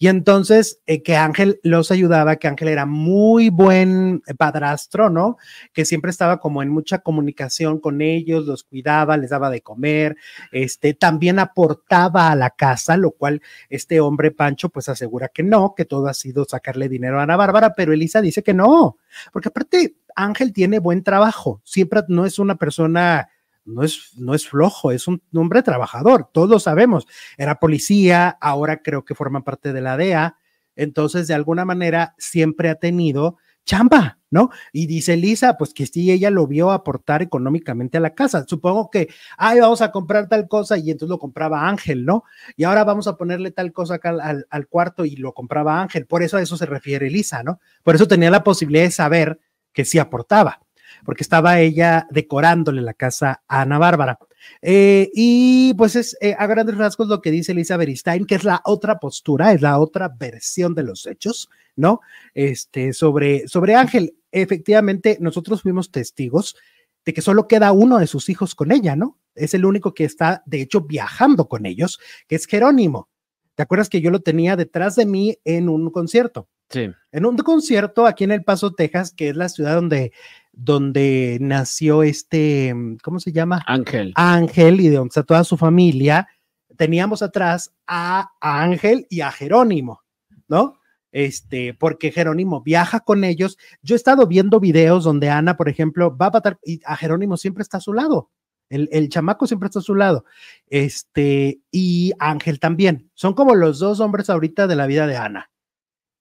[0.02, 5.36] Y entonces eh, que Ángel los ayudaba, que Ángel era muy buen padrastro, ¿no?
[5.74, 10.16] Que siempre estaba como en mucha comunicación con ellos, los cuidaba, les daba de comer,
[10.52, 15.74] este, también aportaba a la casa, lo cual este hombre Pancho pues asegura que no,
[15.76, 18.96] que todo ha sido sacarle dinero a Ana Bárbara, pero Elisa dice que no,
[19.34, 23.28] porque aparte Ángel tiene buen trabajo, siempre no es una persona
[23.70, 27.06] no es, no es flojo, es un hombre trabajador, todos lo sabemos.
[27.38, 30.36] Era policía, ahora creo que forma parte de la DEA,
[30.76, 34.50] entonces de alguna manera siempre ha tenido chamba, ¿no?
[34.72, 38.44] Y dice Lisa, pues que sí, ella lo vio aportar económicamente a la casa.
[38.46, 42.24] Supongo que, ay, vamos a comprar tal cosa y entonces lo compraba Ángel, ¿no?
[42.56, 46.06] Y ahora vamos a ponerle tal cosa acá al, al, cuarto y lo compraba Ángel.
[46.06, 47.60] Por eso a eso se refiere Lisa, ¿no?
[47.82, 49.40] Por eso tenía la posibilidad de saber
[49.72, 50.60] que sí aportaba
[51.04, 54.18] porque estaba ella decorándole la casa a Ana Bárbara.
[54.62, 58.44] Eh, y pues es eh, a grandes rasgos lo que dice Elisa Beristain, que es
[58.44, 62.00] la otra postura, es la otra versión de los hechos, ¿no?
[62.34, 66.56] Este, sobre, sobre Ángel, efectivamente, nosotros fuimos testigos
[67.04, 69.18] de que solo queda uno de sus hijos con ella, ¿no?
[69.34, 73.08] Es el único que está, de hecho, viajando con ellos, que es Jerónimo.
[73.54, 76.48] ¿Te acuerdas que yo lo tenía detrás de mí en un concierto?
[76.68, 76.88] Sí.
[77.12, 80.12] En un concierto aquí en El Paso, Texas, que es la ciudad donde,
[80.52, 83.62] donde nació este, ¿cómo se llama?
[83.66, 84.12] Ángel.
[84.16, 86.28] Ángel y de donde está toda su familia.
[86.76, 90.02] Teníamos atrás a Ángel y a Jerónimo,
[90.48, 90.80] ¿no?
[91.12, 93.58] Este, porque Jerónimo viaja con ellos.
[93.82, 97.36] Yo he estado viendo videos donde Ana, por ejemplo, va a patar y a Jerónimo
[97.36, 98.30] siempre está a su lado.
[98.68, 100.24] El, el, chamaco siempre está a su lado.
[100.68, 103.10] Este, y Ángel también.
[103.14, 105.49] Son como los dos hombres ahorita de la vida de Ana.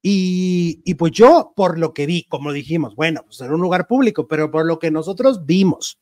[0.01, 3.85] Y, y, pues yo, por lo que vi, como dijimos, bueno, pues era un lugar
[3.85, 5.99] público, pero por lo que nosotros vimos,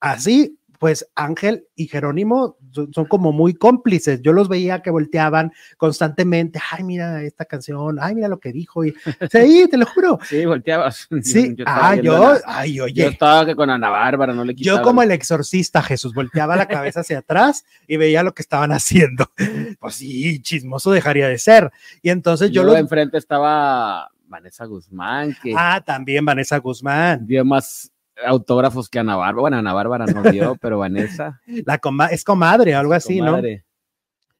[0.00, 4.20] así pues Ángel y Jerónimo son, son, como muy cómplices.
[4.22, 8.84] Yo los veía que volteaban constantemente, ay, mira esta canción, ay, mira lo que dijo.
[8.84, 8.94] Y,
[9.30, 10.18] sí, te lo juro.
[10.24, 11.08] Sí, volteabas.
[11.22, 13.02] Sí, yo, yo ah, yo, ay, oye.
[13.02, 14.78] Yo estaba con Ana Bárbara, no le quitaba.
[14.78, 18.72] Yo como el exorcista, Jesús, volteaba la cabeza hacia atrás y veía lo que estaban
[18.72, 19.30] haciendo.
[19.80, 21.70] Pues sí, chismoso dejaría de ser.
[22.02, 22.76] Y entonces yo, yo lo...
[22.76, 25.36] enfrente estaba Vanessa Guzmán.
[25.42, 27.26] Que ah, también Vanessa Guzmán.
[27.26, 27.92] Dio más
[28.24, 29.40] autógrafos que Ana Bárbara.
[29.40, 31.40] Bueno, Ana Bárbara no dio, pero Vanessa.
[31.64, 33.56] La coma es comadre o algo así, comadre.
[33.58, 33.66] ¿no?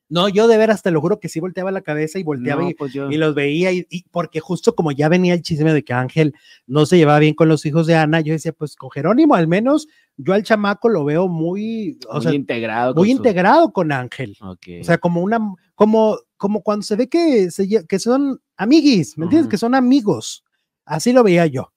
[0.09, 2.71] No, yo de veras te lo juro que sí volteaba la cabeza y volteaba no,
[2.71, 3.11] y, pues yo...
[3.11, 6.33] y, los veía y, y, porque justo como ya venía el chisme de que Ángel
[6.65, 9.49] no se llevaba bien con los hijos de Ana, yo decía, pues con Jerónimo al
[9.49, 13.73] menos yo al chamaco lo veo muy, o muy sea, integrado, muy con integrado su...
[13.73, 14.37] con Ángel.
[14.41, 14.81] Okay.
[14.81, 15.41] O sea, como una,
[15.75, 19.47] como, como cuando se ve que, se, que son amiguis, ¿me entiendes?
[19.47, 19.51] Uh -huh.
[19.51, 20.45] Que son amigos.
[20.85, 21.73] Así lo veía yo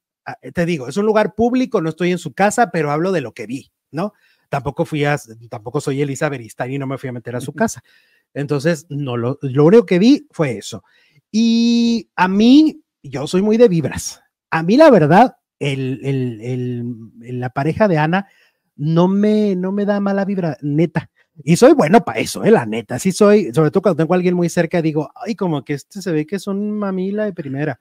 [0.54, 3.34] te digo, es un lugar público, no estoy en su casa, pero hablo de lo
[3.34, 4.14] que vi, ¿no?
[4.50, 5.18] Tampoco fui a,
[5.50, 7.84] tampoco soy Elisa Beristain y no me fui a meter a su casa.
[8.34, 10.84] Entonces, no, lo, lo único que vi fue eso.
[11.32, 14.22] Y a mí, yo soy muy de vibras.
[14.50, 18.28] A mí, la verdad, el, el, el, la pareja de Ana
[18.76, 21.12] no me, no me da mala vibra, neta.
[21.44, 22.98] Y soy bueno para eso, eh, la neta.
[23.00, 26.02] Sí soy, sobre todo cuando tengo a alguien muy cerca, digo, ay, como que este
[26.02, 27.80] se ve que es un mamila de primera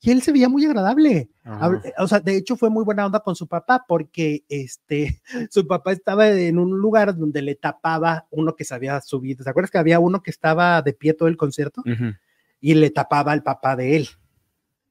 [0.00, 1.30] y él se veía muy agradable.
[1.44, 1.82] Ajá.
[1.98, 5.92] O sea, de hecho fue muy buena onda con su papá porque este, su papá
[5.92, 9.44] estaba en un lugar donde le tapaba uno que se había subido.
[9.44, 11.82] ¿Te acuerdas que había uno que estaba de pie todo el concierto?
[11.84, 12.18] Uh -huh.
[12.60, 14.08] Y le tapaba al papá de él.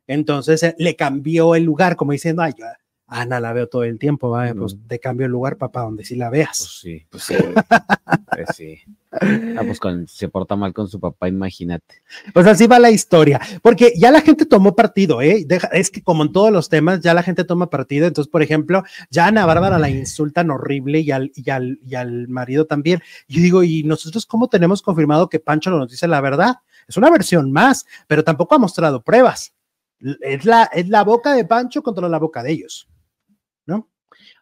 [0.05, 2.65] Entonces eh, le cambió el lugar, como diciendo, ay, yo,
[3.09, 4.53] Ana la veo todo el tiempo, ¿vale?
[4.53, 6.59] pues te cambio el lugar, papá, donde sí la veas.
[6.59, 7.35] Pues sí, pues sí.
[8.31, 8.79] pues sí.
[9.11, 12.03] Ah, pues con, se porta mal con su papá, imagínate.
[12.33, 15.43] Pues así va la historia, porque ya la gente tomó partido, ¿eh?
[15.47, 18.05] Deja, es que como en todos los temas, ya la gente toma partido.
[18.05, 22.27] Entonces, por ejemplo, ya Ana Bárbara la insultan horrible y al, y al, y al
[22.27, 23.01] marido también.
[23.27, 26.57] Yo digo, ¿y nosotros cómo tenemos confirmado que Pancho nos dice la verdad?
[26.87, 29.53] Es una versión más, pero tampoco ha mostrado pruebas.
[30.21, 32.87] Es la, es la boca de Pancho contra la boca de ellos.
[33.69, 33.89] ¿No?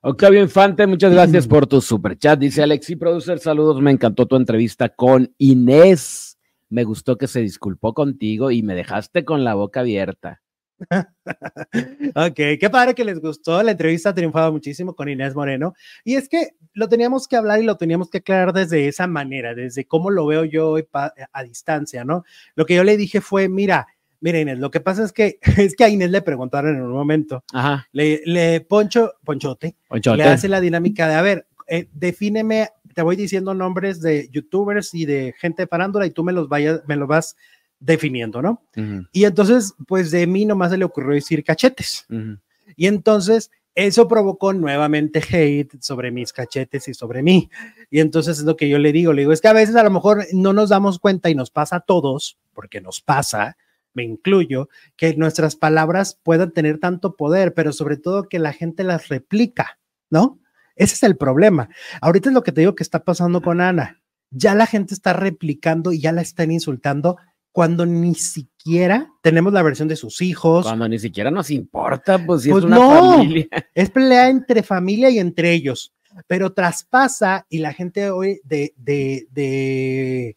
[0.02, 1.50] Octavio Infante, muchas gracias mm.
[1.50, 2.40] por tu super chat.
[2.40, 6.38] Dice Alexi Producer, saludos, me encantó tu entrevista con Inés.
[6.70, 10.42] Me gustó que se disculpó contigo y me dejaste con la boca abierta.
[12.16, 13.62] ok, qué padre que les gustó.
[13.64, 15.74] La entrevista ha triunfado muchísimo con Inés Moreno.
[16.04, 19.56] Y es que lo teníamos que hablar y lo teníamos que aclarar desde esa manera,
[19.56, 22.24] desde cómo lo veo yo a, a distancia, ¿no?
[22.56, 23.88] Lo que yo le dije fue, mira,
[24.20, 26.92] Mira, Inés, lo que pasa es que es que a Inés le preguntaron en un
[26.92, 27.44] momento.
[27.54, 27.88] Ajá.
[27.92, 33.02] Le, le Poncho, Ponchote, Ponchote, le hace la dinámica de, a ver, eh, defíneme, te
[33.02, 36.82] voy diciendo nombres de youtubers y de gente de farándula y tú me los vayas,
[36.88, 37.36] me los vas
[37.80, 38.64] definiendo, ¿no?
[38.76, 39.10] Uh -huh.
[39.12, 42.06] Y entonces, pues de mí nomás se le ocurrió decir cachetes.
[42.10, 42.40] Uh -huh.
[42.76, 47.48] Y entonces eso provocó nuevamente hate sobre mis cachetes y sobre mí.
[47.92, 49.84] Y entonces es lo que yo le digo, le digo, es que a veces a
[49.84, 53.56] lo mejor no nos damos cuenta y nos pasa a todos, porque nos pasa,
[53.98, 58.84] me incluyo, que nuestras palabras puedan tener tanto poder, pero sobre todo que la gente
[58.84, 59.80] las replica,
[60.10, 60.40] ¿no?
[60.76, 61.70] Ese es el problema.
[62.00, 64.00] Ahorita es lo que te digo que está pasando con Ana.
[64.30, 67.18] Ya la gente está replicando y ya la están insultando
[67.52, 70.64] cuando ni siquiera tenemos la versión de sus hijos.
[70.64, 73.48] Cuando ni siquiera nos importa, pues si pues es una no, familia.
[73.74, 75.92] Es pelea entre familia y entre ellos,
[76.28, 80.36] pero traspasa y la gente hoy de, de, de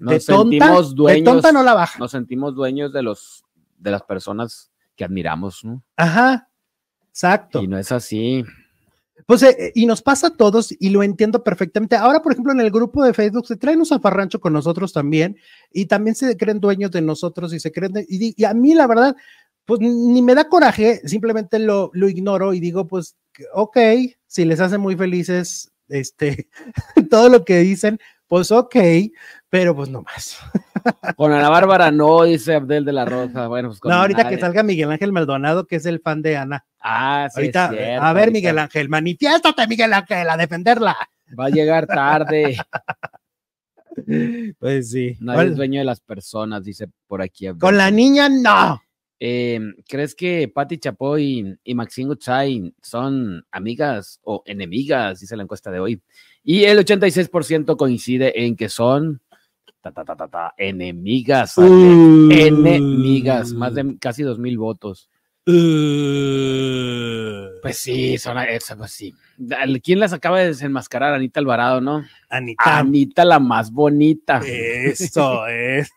[0.00, 1.98] nos de tonta, sentimos dueños, de tonta no la baja.
[1.98, 3.44] Nos sentimos dueños de los
[3.78, 5.82] de las personas que admiramos, ¿no?
[5.96, 6.48] Ajá,
[7.08, 7.62] exacto.
[7.62, 8.44] Y no es así.
[9.26, 11.96] Pues, eh, y nos pasa a todos y lo entiendo perfectamente.
[11.96, 15.36] Ahora, por ejemplo, en el grupo de Facebook se traen un zafarrancho con nosotros también
[15.70, 18.74] y también se creen dueños de nosotros y se creen, de, y, y, a mí
[18.74, 19.14] la verdad,
[19.66, 23.16] pues ni me da coraje, simplemente lo, lo ignoro y digo, pues,
[23.54, 23.78] ok,
[24.26, 26.48] si les hace muy felices, este,
[27.10, 28.76] todo lo que dicen, pues ok,
[29.48, 30.38] pero pues no más.
[31.16, 33.48] Con Ana Bárbara no, dice Abdel de la Rosa.
[33.48, 34.36] Bueno, pues con No, ahorita nadie.
[34.36, 36.64] que salga Miguel Ángel Maldonado, que es el fan de Ana.
[36.80, 37.40] Ah, sí.
[37.40, 40.96] ahorita, es cierto, a ver, ahorita Miguel Ángel, manifiéstate, Miguel Ángel, a defenderla.
[41.38, 42.56] Va a llegar tarde.
[44.58, 45.16] Pues sí.
[45.20, 47.46] Nadie Con- es dueño de las personas, dice por aquí.
[47.48, 47.60] Abdel.
[47.60, 48.80] Con la niña, no.
[49.18, 55.20] Eh, ¿Crees que Patti Chapoy y Maxine Gutzai son amigas o enemigas?
[55.20, 56.00] Dice la encuesta de hoy.
[56.42, 59.20] Y el 86% coincide en que son
[59.80, 61.56] ta, ta, ta, ta, ta, enemigas.
[61.58, 62.30] Uh.
[62.30, 63.52] Enemigas.
[63.52, 65.08] Más de casi dos mil votos.
[65.46, 67.48] Uh.
[67.62, 69.14] Pues sí, son esas, pues sí.
[69.82, 71.14] ¿Quién las acaba de desenmascarar?
[71.14, 72.04] Anita Alvarado, ¿no?
[72.28, 72.78] Anita.
[72.78, 74.40] Anita la más bonita.
[74.44, 75.90] Eso es.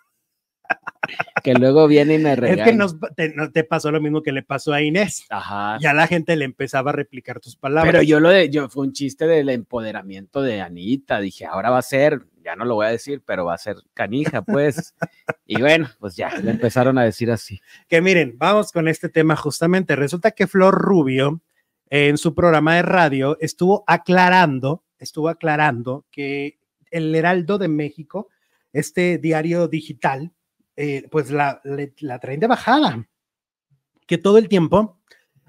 [1.44, 2.64] Que luego viene y me Es regaña.
[2.64, 5.26] que nos, te, no te pasó lo mismo que le pasó a Inés.
[5.30, 5.78] Ajá.
[5.80, 7.92] Ya la gente le empezaba a replicar tus palabras.
[7.92, 11.20] Pero yo lo de, yo fue un chiste del empoderamiento de Anita.
[11.20, 13.76] Dije, ahora va a ser, ya no lo voy a decir, pero va a ser
[13.94, 14.96] canija, pues.
[15.46, 17.60] y bueno, pues ya, le empezaron a decir así.
[17.90, 19.96] que miren, vamos con este tema justamente.
[19.96, 21.42] Resulta que Flor Rubio
[21.90, 26.58] en su programa de radio estuvo aclarando, estuvo aclarando que
[26.90, 28.30] el Heraldo de México,
[28.72, 30.32] este diario digital,
[30.76, 31.62] eh, pues la,
[32.00, 33.08] la traen de bajada,
[34.08, 35.00] que todo el tiempo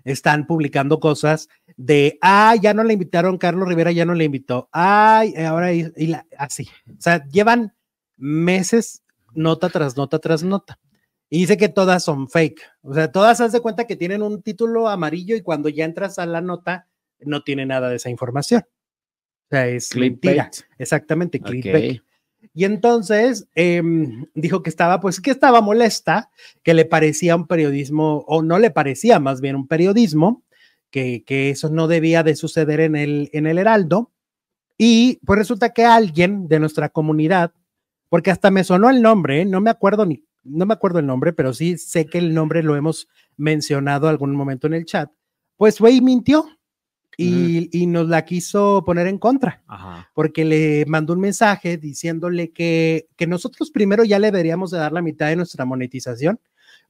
[0.05, 4.69] están publicando cosas de, ah, ya no le invitaron, Carlos Rivera ya no le invitó,
[4.73, 6.69] ay, ahora y, y la- así.
[6.91, 7.75] O sea, llevan
[8.17, 9.03] meses
[9.35, 10.79] nota tras nota tras nota.
[11.31, 12.61] Y dice que todas son fake.
[12.83, 16.19] O sea, todas haz de cuenta que tienen un título amarillo y cuando ya entras
[16.19, 16.87] a la nota
[17.19, 18.63] no tiene nada de esa información.
[18.63, 20.51] O sea, es mentira.
[20.51, 20.71] Clickbait.
[20.79, 21.47] Exactamente, Ok.
[21.47, 22.03] clickbait.
[22.53, 26.31] Y entonces em, dijo que estaba, pues que estaba molesta,
[26.63, 30.43] que le parecía un periodismo, o no le parecía más bien un periodismo,
[30.91, 34.11] que, que eso no debía de suceder en el, en el Heraldo.
[34.77, 37.53] Y pues resulta que alguien de nuestra comunidad,
[38.09, 39.45] porque hasta me sonó el nombre, ¿eh?
[39.45, 42.63] no me acuerdo ni, no me acuerdo el nombre, pero sí sé que el nombre
[42.63, 45.11] lo hemos mencionado algún momento en el chat,
[45.57, 46.47] pues fue y mintió
[47.16, 50.11] y, y nos la quiso poner en contra Ajá.
[50.14, 54.92] porque le mandó un mensaje diciéndole que, que nosotros primero ya le deberíamos de dar
[54.92, 56.40] la mitad de nuestra monetización,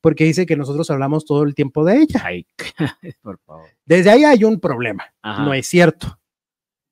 [0.01, 2.23] porque dice que nosotros hablamos todo el tiempo de ella.
[2.25, 2.47] Ay,
[3.23, 3.69] por favor.
[3.85, 5.45] Desde ahí hay un problema, Ajá.
[5.45, 6.19] no es cierto.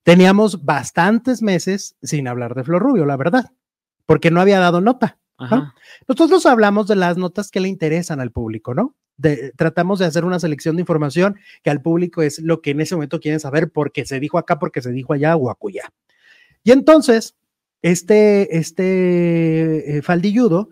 [0.02, 3.52] Teníamos bastantes meses sin hablar de Flor Rubio, la verdad,
[4.06, 5.18] porque no había dado nota.
[6.06, 8.94] Nosotros hablamos de las notas que le interesan al público, ¿no?
[9.16, 12.80] De- tratamos de hacer una selección de información que al público es lo que en
[12.80, 15.92] ese momento quieren saber porque se dijo acá, porque se dijo allá o acullá.
[16.64, 17.36] Y entonces,
[17.82, 20.70] este, este eh, faldilludo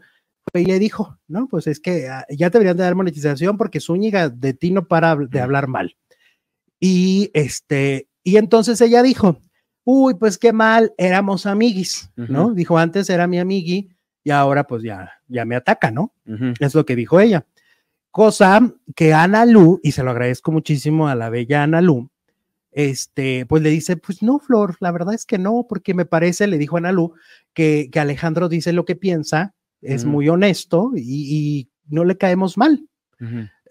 [0.51, 3.57] fue y le dijo, no, pues es que ah, ya te deberían de dar monetización
[3.57, 5.97] porque Zúñiga de ti no para de hablar mal.
[6.79, 9.41] Y este, y entonces ella dijo,
[9.85, 12.53] uy, pues qué mal, éramos amiguis, ¿no?
[12.55, 13.91] Dijo, antes era mi amigui
[14.25, 16.15] y ahora pues ya, ya me ataca, ¿no?
[16.61, 17.45] Es lo que dijo ella.
[18.11, 22.11] Cosa que Ana Lu, y se lo agradezco muchísimo a la bella Ana Lu,
[22.73, 26.47] este, pues le dice, pues no, Flor, la verdad es que no, porque me parece,
[26.47, 27.15] le dijo Ana Lu,
[27.53, 32.59] que, que Alejandro dice lo que piensa, es muy honesto y, y no le caemos
[32.59, 32.87] mal.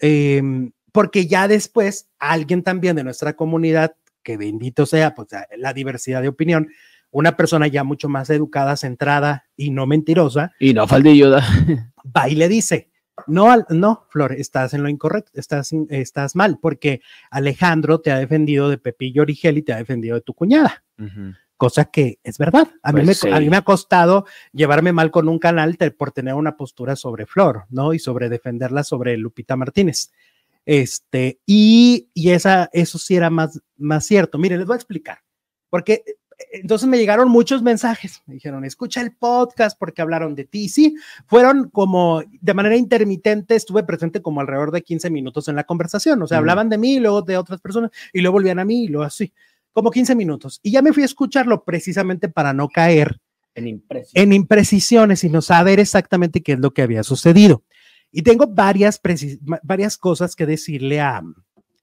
[0.01, 6.21] Em, porque ya después alguien también de nuestra comunidad, que bendito sea, pues la- diversidad
[6.21, 6.69] de opinión,
[7.11, 11.43] una persona ya mucho más educada, centrada y no mentirosa, Y no falta ayuda.
[12.15, 12.88] va y le dice,
[13.27, 17.01] no, no, Flor, estás en lo incorrecto, estás, estás mal, porque
[17.31, 21.33] Alejandro te ha defendido de Pepillo Origel y te ha defendido de tu cuñada, Ujú.
[21.57, 22.67] cosa que es verdad.
[22.83, 25.91] A, mí, Pues me, a mí me ha costado llevarme mal con un canal te-
[25.91, 27.93] por tener una postura sobre Flor, ¿no?
[27.93, 30.11] Y sobre defenderla sobre Lupita Martínez.
[30.65, 34.37] Este, y, y esa, eso sí era más, más cierto.
[34.37, 35.19] Miren, les voy a explicar,
[35.69, 36.03] porque
[36.51, 40.69] entonces me llegaron muchos mensajes, me dijeron, escucha el podcast porque hablaron de ti.
[40.69, 40.95] Sí,
[41.27, 46.21] fueron como de manera intermitente, estuve presente como alrededor de 15 minutos en la conversación,
[46.21, 46.41] o sea, Ujú.
[46.43, 49.03] hablaban de mí, y luego de otras personas, y luego volvían a mí, y luego
[49.05, 49.33] así,
[49.71, 50.59] como 15 minutos.
[50.63, 53.19] Y ya me fui a escucharlo precisamente para no caer
[53.55, 54.23] En impresión.
[54.23, 57.63] en imprecisiones, sino saber exactamente qué es lo que había sucedido.
[58.11, 58.99] Y tengo varias,
[59.61, 61.21] varias cosas que decirle a,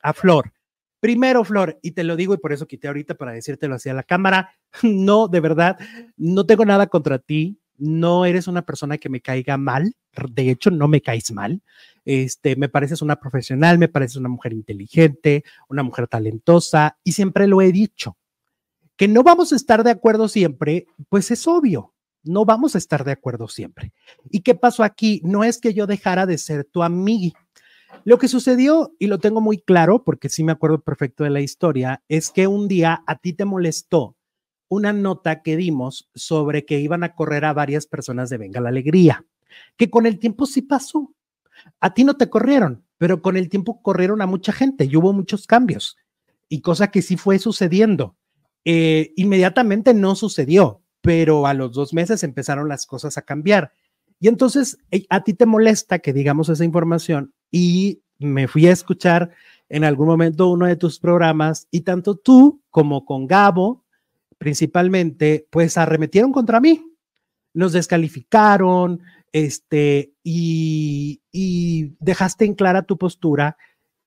[0.03, 0.53] a Flor.
[1.01, 4.03] Primero, Flor, y te lo digo y por eso quité ahorita para decírtelo hacia la
[4.03, 4.51] cámara,
[4.83, 5.79] no, de verdad,
[6.17, 9.95] no tengo nada contra ti, no eres una persona que me caiga mal,
[10.31, 11.63] de hecho, no me caes mal,
[12.05, 17.47] este, me pareces una profesional, me pareces una mujer inteligente, una mujer talentosa, y siempre
[17.47, 18.17] lo he dicho.
[18.97, 21.93] Que no vamos a estar de acuerdo siempre, pues es obvio,
[22.27, 23.93] no vamos a estar de acuerdo siempre.
[24.31, 25.21] ¿Y qué pasó aquí?
[25.23, 27.35] No es que yo dejara de ser tu amigui.
[28.05, 31.41] Lo que sucedió, y lo tengo muy claro, porque sí me acuerdo perfecto de la
[31.41, 34.17] historia, es que un día a ti te molestó
[34.69, 38.69] una nota que dimos sobre que iban a correr a varias personas de Venga la
[38.69, 39.25] Alegría,
[39.77, 41.15] que con el tiempo sí pasó.
[41.81, 45.13] A ti no te corrieron, pero con el tiempo corrieron a mucha gente y hubo
[45.13, 45.97] muchos cambios.
[46.49, 48.17] Y cosa que sí fue sucediendo.
[48.65, 53.73] Eh, inmediatamente no sucedió, pero a los dos meses empezaron las cosas a cambiar.
[54.19, 58.73] Y entonces eh, a ti te molesta que digamos esa información y me fui a
[58.73, 59.31] escuchar
[59.69, 63.85] en algún momento uno de tus programas y tanto tú como con Gabo,
[64.39, 66.85] principalmente, pues arremetieron contra mí.
[67.53, 69.01] Nos descalificaron,
[69.33, 73.57] este, y, y dejaste en clara tu postura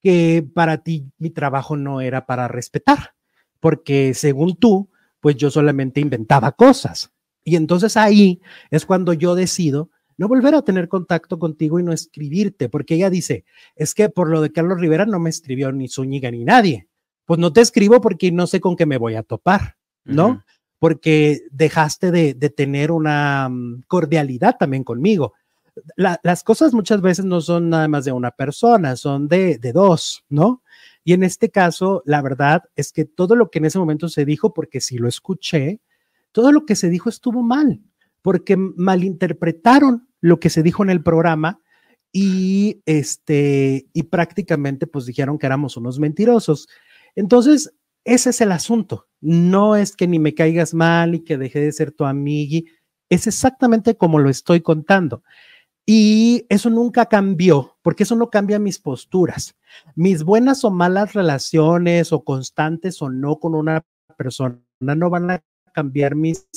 [0.01, 3.15] que para ti mi trabajo no era para respetar,
[3.59, 7.11] porque según tú, pues yo solamente inventaba cosas.
[7.43, 11.93] Y entonces ahí es cuando yo decido no volver a tener contacto contigo y no
[11.93, 13.45] escribirte, porque ella dice,
[13.77, 16.89] es que por lo de Carlos Rivera no me escribió ni Zúñiga ni nadie.
[17.23, 20.43] Pues no te escribo porque no sé con qué me voy a topar, ¿no?
[20.77, 25.35] Porque dejaste de, tener una mm, cordialidad también conmigo.
[25.95, 30.25] las cosas muchas veces no son nada más de una persona, son de, de dos,
[30.27, 30.63] ¿no?
[31.05, 34.25] Y en este caso, la verdad es que todo lo que en ese momento se
[34.25, 35.79] dijo, porque si lo escuché,
[36.33, 37.79] todo lo que se dijo estuvo mal,
[38.21, 41.61] porque malinterpretaron lo que se dijo en el programa
[42.11, 46.67] y este y prácticamente pues dijeron que éramos unos mentirosos.
[47.15, 49.07] Entonces, ese es el asunto.
[49.21, 52.65] No es que ni me caigas mal y que deje de ser tu amigui,
[53.09, 55.23] es exactamente como lo estoy contando.
[55.85, 59.55] Y eso nunca cambió, porque eso no cambia mis posturas.
[59.95, 63.83] Mis buenas o malas relaciones o constantes o no con una
[64.15, 66.47] persona no van a cambiar mis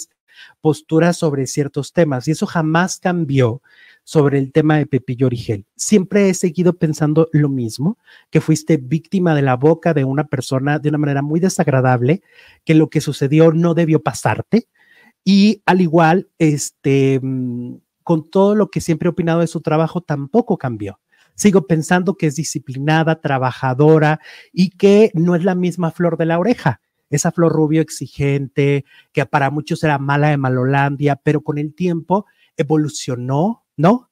[0.61, 3.62] posturas sobre ciertos temas y eso jamás cambió
[4.05, 5.66] sobre el tema de Pepillo Origel.
[5.77, 7.99] Siempre he seguido pensando lo mismo,
[8.31, 12.23] que fuiste víctima de la boca de una persona de una manera muy desagradable,
[12.64, 14.68] que lo que sucedió no debió pasarte
[15.25, 20.01] y al igual, este, mm, con todo lo que siempre he opinado de su trabajo,
[20.01, 20.99] tampoco cambió.
[21.35, 24.21] Sigo pensando que es disciplinada, trabajadora
[24.53, 26.81] y que no es la misma flor de la oreja
[27.16, 32.27] esa flor rubio exigente, que para muchos era mala de Malolandia, pero con el tiempo
[32.57, 34.11] evolucionó, ¿no?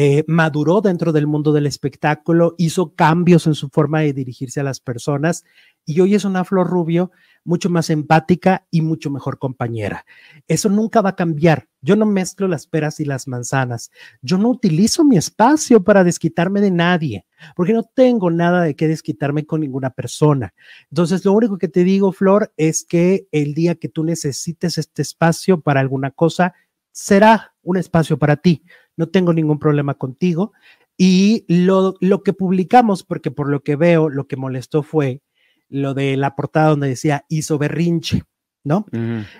[0.00, 4.62] Eh, maduró dentro del mundo del espectáculo, hizo cambios en su forma de dirigirse a
[4.62, 5.44] las personas
[5.84, 7.10] y hoy es una flor rubio
[7.42, 10.04] mucho más empática y mucho mejor compañera.
[10.46, 11.67] Eso nunca va a cambiar.
[11.80, 13.90] Yo no mezclo las peras y las manzanas.
[14.20, 18.88] Yo no utilizo mi espacio para desquitarme de nadie, porque no tengo nada de qué
[18.88, 20.54] desquitarme con ninguna persona.
[20.90, 25.02] Entonces, lo único que te digo, Flor, es que el día que tú necesites este
[25.02, 26.54] espacio para alguna cosa,
[26.90, 28.64] será un espacio para ti.
[28.96, 30.52] No tengo ningún problema contigo.
[30.96, 35.22] Y lo, lo que publicamos, porque por lo que veo, lo que molestó fue
[35.68, 38.22] lo de la portada donde decía hizo berrinche,
[38.68, 38.86] ¿no?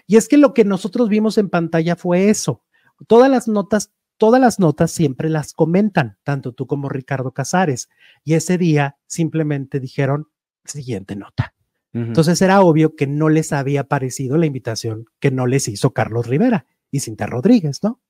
[0.06, 2.64] Y es que lo que nosotros vimos en pantalla fue eso.
[3.06, 7.88] Todas las notas, todas las notas siempre las comentan, tanto tú como Ricardo Casares.
[8.24, 10.26] Y ese día simplemente dijeron
[10.64, 11.54] siguiente nota.
[11.94, 16.26] Entonces era obvio que no les había parecido la invitación que no les hizo Carlos
[16.26, 18.00] Rivera y Cinta Rodríguez, ¿no?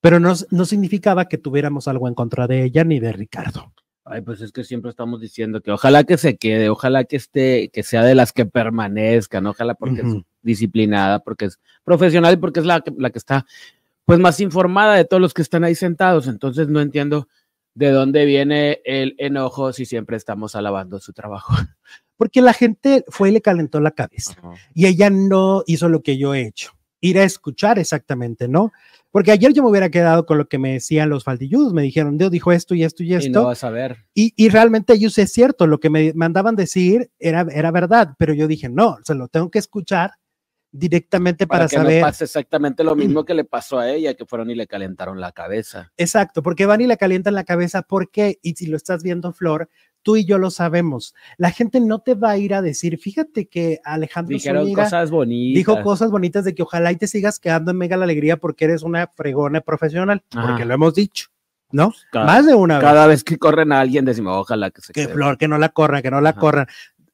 [0.00, 3.72] Pero no, no significaba que tuviéramos algo en contra de ella ni de Ricardo.
[4.08, 7.70] Ay, pues es que siempre estamos diciendo que ojalá que se quede, ojalá que esté,
[7.70, 12.60] que sea de las que permanezcan, ojalá porque es disciplinada, porque es profesional y porque
[12.60, 13.44] es la que, la que está
[14.04, 16.28] pues más informada de todos los que están ahí sentados.
[16.28, 17.26] Entonces no entiendo
[17.74, 21.52] de dónde viene el enojo si siempre estamos alabando su trabajo.
[22.16, 24.36] Porque la gente fue y le calentó la cabeza
[24.72, 28.72] y ella no hizo lo que yo he hecho, ir a escuchar exactamente, ¿no?
[29.16, 32.18] Porque ayer yo me hubiera quedado con lo que me decían los faldilludos, me dijeron,
[32.18, 33.28] Dios dijo esto y esto y esto.
[33.28, 34.04] Y no vas a ver.
[34.12, 38.34] Y, y, realmente ellos es cierto, lo que me mandaban decir era, era verdad, pero
[38.34, 40.10] yo dije, no, se lo tengo que escuchar
[40.70, 42.02] directamente para, que saber.
[42.02, 45.18] No pase exactamente lo mismo que le pasó a ella, que fueron y le calentaron
[45.18, 45.90] la cabeza.
[45.96, 48.38] Exacto, porque van y le calientan la cabeza, ¿por qué?
[48.42, 49.70] Y si lo estás viendo, Flor,
[50.06, 51.16] tú y yo lo sabemos.
[51.36, 55.56] La gente no te va a ir a decir, fíjate que Alejandro Dijeron cosas bonitas.
[55.56, 58.66] dijo cosas bonitas de que ojalá y te sigas quedando en Mega la Alegría porque
[58.66, 61.26] eres una fregona profesional, porque lo hemos dicho.
[61.72, 61.92] ¿No?
[62.12, 62.84] Pues Más de una vez.
[62.84, 65.70] Cada vez que corren a alguien decimos, ojalá que se Que Flor, que no la
[65.70, 66.68] corran, que no la corran.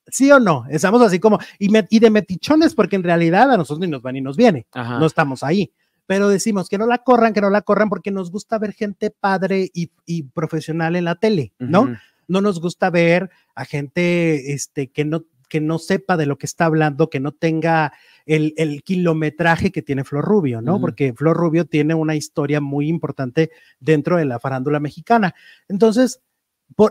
[0.09, 0.67] ¿Sí o no?
[0.69, 4.13] Estamos así como, y, y, de metichones, porque en realidad a nosotros ni nos va
[4.13, 4.67] ni nos viene.
[4.75, 5.73] No estamos ahí
[6.05, 9.11] pero decimos que no la corran, que no la corran porque nos gusta ver gente
[9.11, 11.97] padre y, y profesional en la tele, ¿no?
[12.29, 16.47] No nos gusta ver a gente este, que, no, que no sepa de lo que
[16.47, 17.93] está hablando, que no tenga
[18.27, 20.81] el, kilometraje que tiene Flor Rubio, ¿no?
[20.81, 23.51] Porque Flor Rubio tiene una historia muy importante
[23.81, 25.35] dentro de la farándula mexicana.
[25.69, 26.21] Entonces,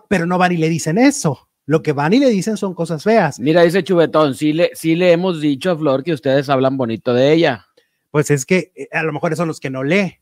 [0.10, 1.50] pero no van y le dicen eso.
[1.66, 3.40] Lo que van y le dicen son cosas feas.
[3.40, 7.14] Mira, dice Chubetón, sí le, sí le hemos dicho a Flor que ustedes hablan bonito
[7.14, 7.68] de ella.
[8.10, 10.18] Pues es que eh, a lo mejor son los que no lee.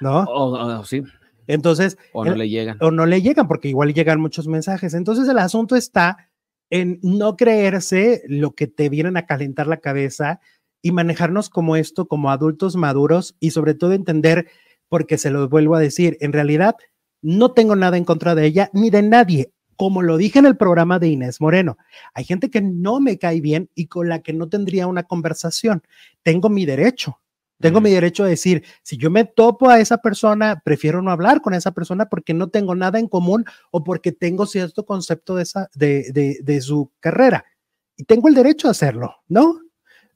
[0.00, 0.24] ¿No?
[0.24, 1.02] O, o- sí,
[1.48, 2.78] Entonces, o no el- le llegan.
[2.80, 4.94] o no le llegan porque igual llegan muchos mensajes.
[4.94, 6.28] Entonces el asunto está
[6.70, 10.40] en no creerse lo que te vienen a calentar la cabeza
[10.82, 14.46] y manejarnos como esto, como adultos maduros y sobre todo entender,
[14.88, 16.76] porque se lo vuelvo a decir, en realidad
[17.22, 19.50] no tengo nada en contra de ella ni de nadie.
[19.76, 21.78] Como lo dije en el programa de Inés Moreno,
[22.12, 25.82] hay gente que no me cae bien y con la que no tendría una conversación.
[26.22, 27.20] Tengo mi derecho.
[27.60, 31.40] Tengo mi derecho a decir, si yo me topo a esa persona, prefiero no hablar
[31.40, 35.42] con esa persona porque no tengo nada en común o porque tengo cierto concepto de,
[35.42, 37.44] esa, de, de, de su carrera.
[37.96, 39.60] Y tengo el derecho a hacerlo, ¿no?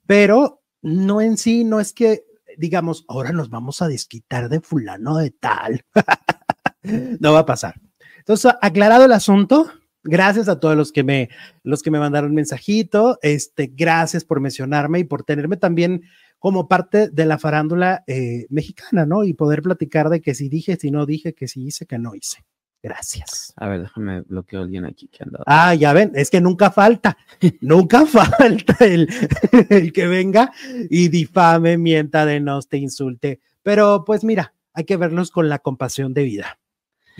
[0.05, 2.23] Pero no en sí, no es que
[2.57, 5.83] digamos, ahora nos vamos a desquitar de fulano de tal.
[7.19, 7.79] no va a pasar.
[8.19, 9.71] Entonces, aclarado el asunto,
[10.03, 11.29] gracias a todos los que me,
[11.63, 16.03] los que me mandaron mensajito, este, gracias por mencionarme y por tenerme también
[16.43, 19.23] como parte de la farándula eh, mexicana, ¿no?
[19.23, 22.15] Y poder platicar de que si dije, si no dije, que si hice, que no
[22.15, 22.43] hice.
[22.81, 23.53] Gracias.
[23.55, 25.39] A ver, déjame bloqueo a alguien aquí que anda.
[25.45, 27.17] Ah, ya ven, es que nunca falta,
[27.61, 29.07] nunca falta el,
[29.69, 30.51] el que venga
[30.89, 33.39] y difame, mienta, denoste, insulte.
[33.61, 36.59] Pero pues mira, hay que vernos con la compasión de vida.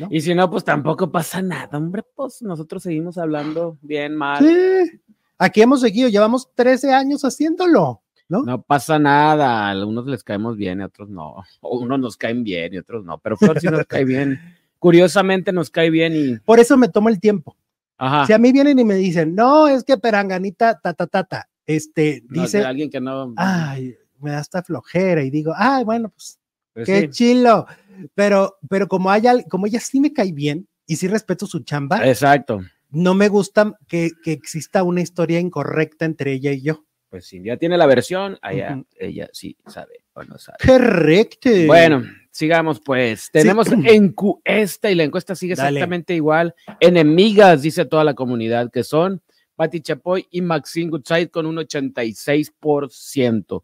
[0.09, 4.45] Y si no, pues tampoco pasa nada, hombre, pues nosotros seguimos hablando bien, mal.
[4.45, 4.99] Sí,
[5.37, 8.02] aquí hemos seguido, llevamos 13 años haciéndolo,
[8.33, 8.43] ¿no?
[8.43, 11.35] No pasa nada, a algunos les caemos bien y a otros no.
[11.61, 14.39] O unos nos caen bien y otros no, pero Flor sí nos cae bien.
[14.79, 16.39] Curiosamente nos cae bien y...
[16.39, 17.55] Por eso me tomo el tiempo.
[17.97, 18.25] Ajá.
[18.25, 21.49] Si a mí vienen y me dicen, no, es que Peranganita, ta, ta, ta, ta,
[21.65, 23.33] este, no, dice, alguien que no...
[23.37, 26.39] ay, me da hasta flojera y digo, ay, bueno, pues
[26.73, 27.09] pues qué sí.
[27.09, 27.67] chilo.
[28.15, 32.05] Pero, pero como, haya, como ella sí me cae bien y sí respeto su chamba,
[32.07, 32.61] Exacto.
[32.89, 36.83] no me gusta que, que exista una historia incorrecta entre ella y yo.
[37.13, 40.57] Pues si ya tiene la versión, allá ella sí sabe o no sabe.
[40.65, 41.51] Correcto.
[41.67, 42.01] Bueno,
[42.31, 43.29] sigamos pues.
[43.31, 45.77] Tenemos encuesta y la encuesta sigue Dale.
[45.77, 46.55] exactamente igual.
[46.79, 49.21] Enemigas, dice toda la comunidad, que son
[49.55, 53.63] Pati Chapoy y Maxine Goodside con un 86%.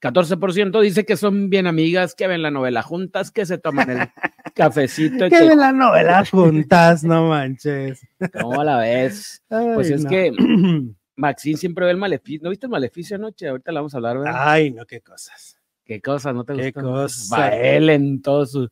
[0.00, 3.98] 14% dice que son bien amigas, que ven la novela juntas, que se toman el
[4.56, 5.28] cafecito.
[5.28, 8.00] que ven la novela juntas, no manches.
[8.40, 9.44] ¿Cómo la ves?
[9.48, 10.10] Pues es no.
[10.10, 10.32] que
[11.18, 12.40] Maxine siempre ve el maleficio.
[12.44, 13.48] ¿No viste el maleficio anoche?
[13.48, 14.34] Ahorita la vamos a hablar, ¿verdad?
[14.36, 15.58] Ay, no, qué cosas.
[15.84, 16.34] ¿Qué cosas?
[16.34, 16.84] ¿No te Qué gustan?
[16.84, 17.36] cosa.
[17.36, 18.68] Va él en todo su,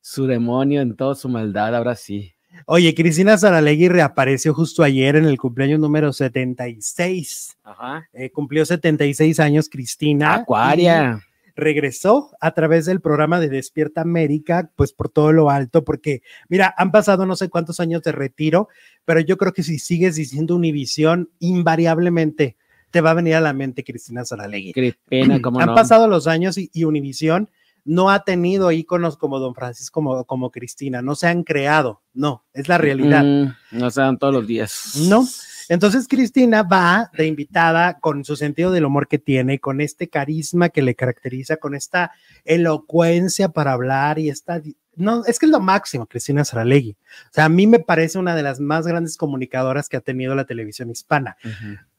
[0.00, 2.32] su demonio, en toda su maldad, ahora sí.
[2.66, 7.56] Oye, Cristina Saralegui reapareció justo ayer en el cumpleaños número 76.
[7.64, 8.08] Ajá.
[8.12, 10.34] Eh, cumplió 76 años Cristina.
[10.34, 11.20] Acuaria.
[11.58, 16.72] Regresó a través del programa de Despierta América, pues por todo lo alto, porque mira,
[16.78, 18.68] han pasado no sé cuántos años de retiro,
[19.04, 22.56] pero yo creo que si sigues diciendo Univisión, invariablemente
[22.92, 24.72] te va a venir a la mente Cristina Saralegui.
[24.72, 25.74] Qué pena, como Han no.
[25.74, 27.50] pasado los años y, y Univisión
[27.84, 32.44] no ha tenido íconos como Don Francisco, como, como Cristina, no se han creado, no,
[32.52, 33.24] es la realidad.
[33.24, 34.92] Mm, no se dan todos los días.
[35.08, 35.26] No.
[35.68, 40.70] Entonces Cristina va de invitada con su sentido del humor que tiene, con este carisma
[40.70, 42.12] que le caracteriza, con esta
[42.44, 44.60] elocuencia para hablar y esta...
[44.96, 46.96] No, es que es lo máximo, Cristina Saralegui.
[47.26, 50.34] O sea, a mí me parece una de las más grandes comunicadoras que ha tenido
[50.34, 51.36] la televisión hispana.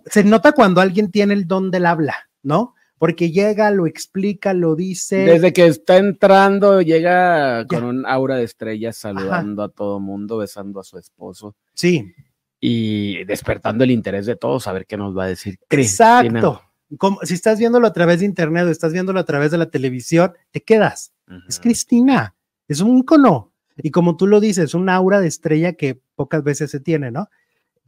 [0.06, 2.76] Se nota cuando alguien tiene el don del habla, ¿no?
[2.98, 5.20] Porque llega, lo explica, lo dice.
[5.20, 7.86] Desde que está entrando, llega con Ya.
[7.86, 12.14] un aura de estrellas saludando a todo mundo, besando a su esposo Sí,
[12.60, 15.60] y despertando el interés de todos a ver qué nos va a decir.
[15.68, 16.20] Cristina.
[16.22, 16.62] exacto.
[16.98, 19.70] Como, si estás viéndolo a través de internet o estás viéndolo a través de la
[19.70, 21.14] televisión, te quedas.
[21.48, 22.36] Es Cristina,
[22.68, 23.54] es un ícono.
[23.78, 27.30] Y como tú lo dices, un aura de estrella que pocas veces se tiene, ¿no?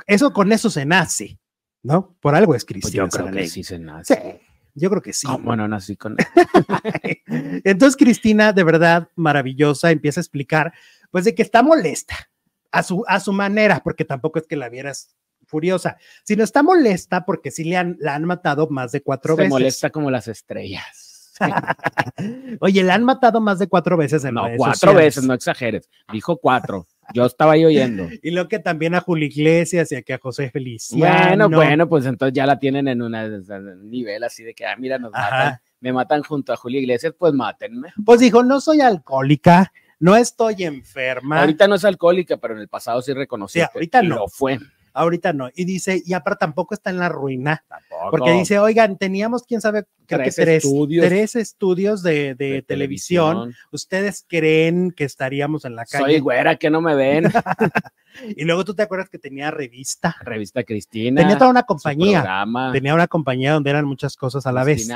[0.06, 1.40] Eso con eso se nace,
[1.82, 2.16] ¿no?
[2.22, 3.06] Por algo es Pues Cristina.
[3.06, 4.16] yo creo que sí se nace.
[4.16, 5.26] Sí, yo creo que sí.
[5.26, 6.16] ¿Cómo no nací con
[7.26, 10.74] Entonces Cristina, de verdad, maravillosa, empieza a explicar,
[11.10, 12.31] pues, de que está molesta
[12.72, 15.16] a su, a su manera, porque tampoco es que la vieras
[15.46, 19.42] furiosa, sino está molesta porque sí le han, la han matado más de cuatro Se
[19.42, 19.50] veces.
[19.50, 21.34] molesta como las estrellas.
[22.60, 24.98] Oye, la han matado más de cuatro veces en No, redes cuatro sociales.
[25.06, 25.90] veces, no exageres.
[26.12, 26.88] Dijo cuatro.
[27.14, 28.08] Yo estaba ahí oyendo.
[28.24, 31.50] Y lo que también a Julio Iglesias y a que a José Feliciano.
[31.50, 34.76] Bueno, bueno, pues entonces ya la tienen en una- un nivel así de que, ah,
[34.78, 35.60] mira, nos matan.
[35.80, 37.92] Me matan junto a Julio Iglesias, pues mátenme.
[38.06, 41.40] Pues dijo, no soy alcohólica, no estoy enferma.
[41.40, 44.16] Ahorita no es alcohólica, pero en el pasado sí que ahorita no.
[44.16, 44.60] lo fue.
[44.94, 45.50] ahorita no.
[45.56, 48.12] Y dice, y aparte tampoco está en la ruina, Tampoco.
[48.12, 51.06] porque dice, oigan, teníamos, quién sabe, creo Tres que tres estudios.
[51.08, 53.54] tres estudios de, de De televisión.
[53.72, 56.20] ¿Ustedes creen que estaríamos en la Soy calle?
[56.20, 57.26] güera que no me ven.
[58.36, 61.22] Y luego tú te acuerdas que tenía revista, Revista Cristina.
[61.22, 64.90] tenía toda una compañía, programa, tenía una compañía donde eran muchas cosas a la vez.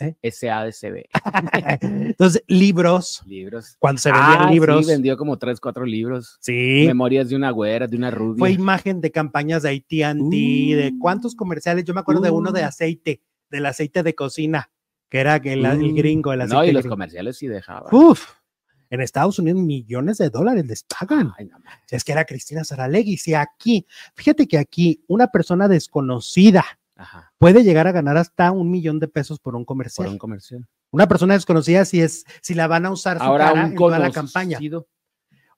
[0.00, 0.16] ¿Eh?
[0.30, 1.04] SADCB.
[1.82, 3.76] Entonces, libros, Libros.
[3.78, 6.38] cuando se vendían Ah, libros, Sí, vendió como tres, cuatro libros.
[6.40, 8.38] sí, Memorias de una güera, de una rubia.
[8.38, 10.36] fue imagen de campañas de AT&T,
[10.76, 10.98] de Uh.
[10.98, 12.66] cuántos comerciales, yo me acuerdo de uno de Uh.
[12.66, 14.70] aceite, del aceite de cocina,
[15.08, 16.94] que era el, el Uh, gringo, el aceite No, y los gringo.
[16.94, 17.92] comerciales sí dejaban.
[17.94, 18.26] Uf,
[18.90, 21.32] en Estados Unidos millones de dólares les pagan.
[21.38, 21.58] Ay, no.
[21.90, 23.16] Es que era Cristina Saralegui.
[23.18, 23.86] Si aquí,
[24.16, 26.64] fíjate que aquí una persona desconocida
[27.00, 27.32] Ajá.
[27.38, 30.08] puede llegar a ganar hasta un millón de pesos por un Por comercial.
[30.08, 30.66] un comercial.
[30.90, 33.76] Una persona desconocida si es, si la van a usar su Ahora cara un en
[33.76, 34.58] toda la campaña.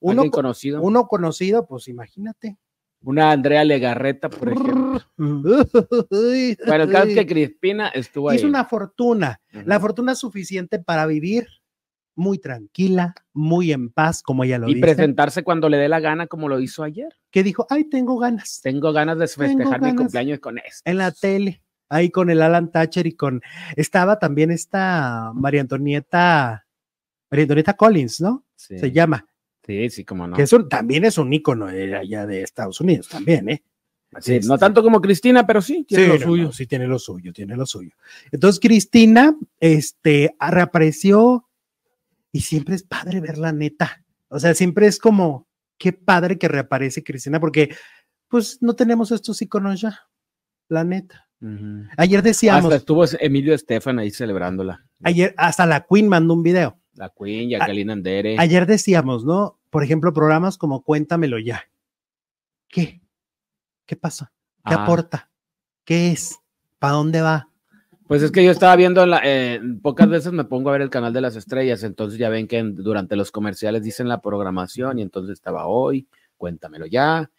[0.01, 0.81] Uno, conocido.
[0.83, 2.59] uno conocido, pues imagínate.
[3.05, 5.01] Una Andrea Legarreta, por ejemplo.
[5.19, 8.37] Bueno, el caso es que Crispina estuvo ahí.
[8.39, 9.41] hizo una fortuna.
[9.65, 11.47] La fortuna suficiente para vivir
[12.15, 14.87] muy tranquila, muy en paz, como ella lo y dice.
[14.87, 17.09] presentarse cuando le dé la gana, como lo hizo ayer.
[17.31, 18.61] Que dijo, ay, tengo ganas.
[18.63, 20.83] Tengo ganas de festejar mi cumpleaños con esto.
[20.85, 23.41] en la tele, ahí con el Alan Thatcher y con,
[23.77, 26.67] estaba también esta María Antonieta,
[27.31, 28.45] María Antonieta Collins, ¿no?
[28.57, 29.27] Sí, Se llama,
[29.67, 30.37] sí, sí, como no.
[30.37, 33.63] que es un- también es un ícono de allá de Estados Unidos, también, ¿eh?
[34.21, 36.45] Sí, Este- no tanto como Cristina, pero sí, tiene Sí, lo suyo.
[36.45, 37.93] no, sí tiene lo suyo, tiene lo suyo.
[38.31, 41.49] Entonces Cristina, este, reapareció
[42.33, 44.03] y siempre es padre verla neta.
[44.29, 45.47] O sea, siempre es como,
[45.79, 47.75] qué padre que reaparece Cristina, porque
[48.29, 50.01] pues no tenemos estos íconos ya,
[50.69, 51.29] la neta.
[51.97, 54.87] Ayer decíamos, Hasta estuvo Emilio Estefan ahí celebrándola.
[55.03, 56.79] ayer hasta la Queen mandó un video.
[56.95, 58.37] La Queen, Jacqueline Andere.
[58.39, 59.59] Ayer decíamos, ¿no?
[59.71, 61.65] Por ejemplo, programas como Cuéntamelo ya.
[62.69, 63.03] ¿Qué?
[63.87, 64.33] ¿Qué pasa?
[64.65, 65.31] ¿Qué Ah, aporta?
[65.85, 66.39] ¿Qué es?
[66.79, 67.49] ¿Para dónde va?
[68.13, 70.91] Pues es que yo estaba viendo, la, eh, pocas veces me pongo a ver el
[70.91, 74.99] canal de las estrellas, entonces ya ven que en- durante los comerciales dicen la programación
[74.99, 76.07] y entonces estaba hoy,
[76.37, 77.31] cuéntamelo ya,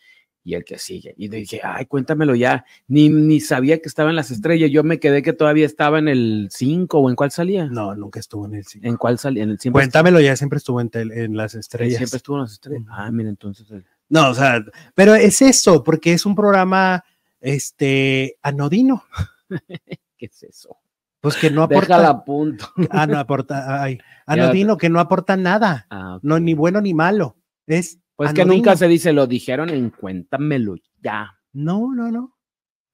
[0.44, 1.14] y el que sigue.
[1.16, 5.00] Y dije, ay, cuéntamelo ya, ni, ni sabía que estaba en las estrellas, yo me
[5.00, 7.68] quedé que todavía estaba en el 5 o en cuál salía.
[7.68, 8.90] No, nunca estuvo en el cine.
[8.90, 9.44] ¿En cuál salía?
[9.44, 11.98] En el siempre, Cuéntamelo ya, siempre estuvo en, tel- en las estrellas.
[11.98, 12.84] siempre estuvo en las estrellas.
[12.90, 13.70] Ah, mira, entonces.
[13.72, 14.62] eh, No, o sea,
[14.96, 17.04] pero es eso, porque es un programa,
[17.40, 19.04] este, anodino,
[20.24, 20.78] ¿Qué es eso?
[21.20, 22.66] pues que no aporta, Déjala punto.
[22.92, 27.36] ah, no aporta, ay, anodino, que no aporta nada, Ah, no, ni bueno ni malo,
[27.68, 31.38] es pues que nunca se dice, lo dijeron en cuéntamelo ya.
[31.52, 32.38] No, no, no.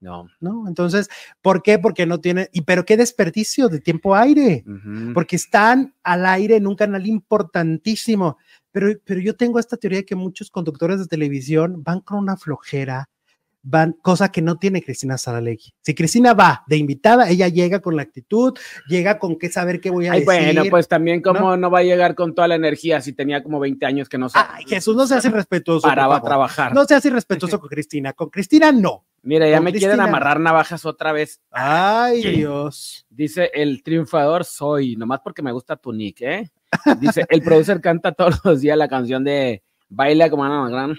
[0.00, 0.28] No.
[0.40, 0.66] ¿no?
[0.66, 1.08] Entonces,
[1.42, 1.78] ¿por qué?
[1.78, 4.64] Porque no tiene, y pero qué desperdicio de tiempo aire,
[5.12, 8.38] porque están al aire en un canal importantísimo,
[8.72, 12.36] pero, pero yo tengo esta teoría de que muchos conductores de televisión van con una
[12.36, 13.10] flojera,
[13.62, 15.74] van, cosa que no tiene Cristina Saralegui.
[15.80, 18.56] Si Cristina va de invitada, ella llega con la actitud,
[18.88, 20.54] llega con qué saber qué voy a Ay, decir.
[20.54, 21.70] bueno, pues también como ¿no?
[21.70, 24.38] va a llegar con toda la energía si tenía como 20 años que no se
[24.38, 25.86] Ay, Jesús, no seas irrespetuoso.
[25.86, 26.74] paraba a trabajar.
[26.74, 28.12] No seas irrespetuoso con Cristina.
[28.12, 29.04] Con Cristina, no.
[29.22, 31.40] Mira, ya con me quieren amarrar navajas otra vez.
[31.50, 32.22] Ay.
[32.36, 33.06] Dios.
[33.10, 36.50] Dice el triunfador soy, nomás porque me gusta tu nick, ¿eh?
[36.98, 40.96] Dice, el producer canta todos los días la canción de Baila como Ana Gran.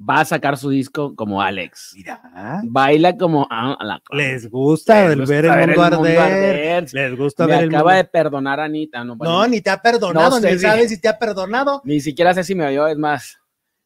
[0.00, 1.92] Va a sacar su disco como Alex.
[1.96, 2.20] Mira.
[2.64, 6.18] Baila como Ana Les gusta Les el gusta ver el mundo arder.
[6.18, 6.88] arder.
[6.94, 7.96] Les gusta Me ver el acaba mundo.
[7.96, 9.02] de perdonar a Anita.
[9.04, 11.82] No, ni te ha perdonado, No sé ni si- sabes si te ha perdonado.
[11.84, 13.38] ni siquiera sé si me oyó, es más.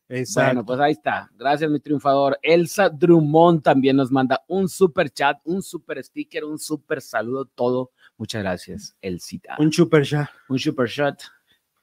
[0.08, 0.48] Exacto.
[0.48, 1.30] Bueno, pues ahí está.
[1.38, 2.38] Gracias, mi triunfador.
[2.42, 7.92] Elsa Drummond también nos manda un super chat, un super sticker, un super saludo, todo.
[8.18, 9.56] Muchas gracias, Elsita.
[9.58, 10.30] un super ya.
[10.50, 11.22] Un super shot.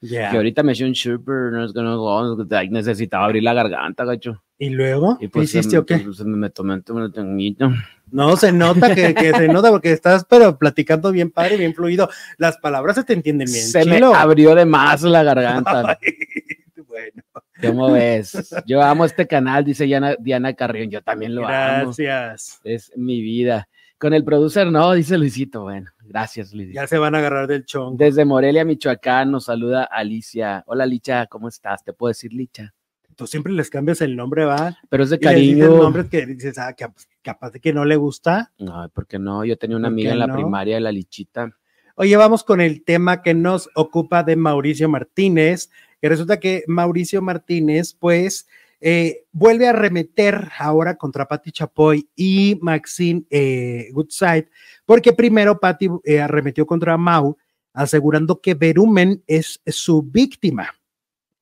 [0.02, 0.30] Ya.
[0.30, 4.42] Que ahorita me hizo un super, no es que no, necesitaba abrir la garganta, gacho.
[4.58, 5.16] ¿Y luego?
[5.20, 5.98] Y ¿Qué pues hiciste se, o qué?
[5.98, 7.70] pues, se me tomé un tenguito.
[8.10, 12.08] No, se nota que, que se nota porque estás, pero platicando bien padre, bien fluido.
[12.38, 13.64] Las palabras se te entienden bien.
[13.64, 15.98] Se me abrió de más la garganta.
[16.88, 17.22] bueno,
[17.60, 18.54] ¿Cómo ves?
[18.66, 20.90] Yo amo este canal, dice Diana, Diana Carrión.
[20.90, 21.92] Yo también lo amo.
[21.96, 22.60] gracias.
[22.64, 23.68] Es mi vida.
[24.00, 25.62] Con el producer, no, dice Luisito.
[25.62, 26.74] Bueno, gracias, Luisito.
[26.74, 27.98] Ya se van a agarrar del chongo.
[27.98, 30.64] Desde Morelia, Michoacán, nos saluda Alicia.
[30.66, 31.84] Hola, Licha, ¿cómo estás?
[31.84, 32.72] ¿Te puedo decir Licha?
[33.14, 34.78] Tú siempre les cambias el nombre, va.
[34.88, 35.68] Pero es de cariño.
[35.76, 38.50] nombres que dices, ah, cap- capaz de que no le gusta.
[38.58, 39.44] No, ¿por qué no?
[39.44, 40.34] Yo tenía una ¿Por amiga en la no?
[40.34, 41.54] primaria, la Lichita.
[41.96, 45.70] Oye, vamos con el tema que nos ocupa de Mauricio Martínez,
[46.00, 48.48] que resulta que Mauricio Martínez, pues,
[48.80, 54.48] eh, vuelve a remeter ahora contra Patti Chapoy y Maxine eh, Goodside,
[54.84, 57.36] porque primero Patti eh, arremetió contra Mau,
[57.72, 60.74] asegurando que Berumen es su víctima,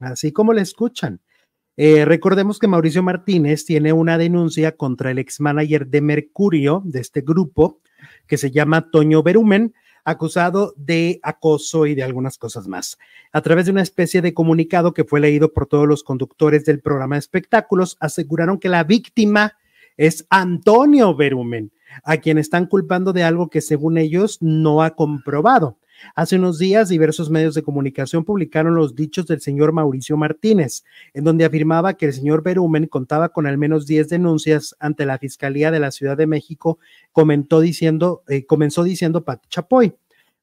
[0.01, 1.20] así como le escuchan.
[1.80, 6.99] Eh, recordemos que Mauricio Martínez tiene una denuncia contra el ex manager de Mercurio, de
[6.99, 7.80] este grupo,
[8.26, 9.74] que se llama Toño Berumen,
[10.09, 12.98] acusado de acoso y de algunas cosas más.
[13.32, 16.80] A través de una especie de comunicado que fue leído por todos los conductores del
[16.80, 19.59] programa de espectáculos, aseguraron que la víctima
[19.98, 21.72] es Antonio Berumen,
[22.04, 25.78] a quien están culpando de algo que según ellos no ha comprobado.
[26.14, 30.84] Hace unos días, diversos medios de comunicación publicaron los dichos del señor Mauricio Martínez,
[31.14, 35.18] en donde afirmaba que el señor Berumen contaba con al menos 10 denuncias ante la
[35.18, 36.78] Fiscalía de la Ciudad de México,
[37.12, 39.94] comentó diciendo, eh, comenzó diciendo Pat Chapoy.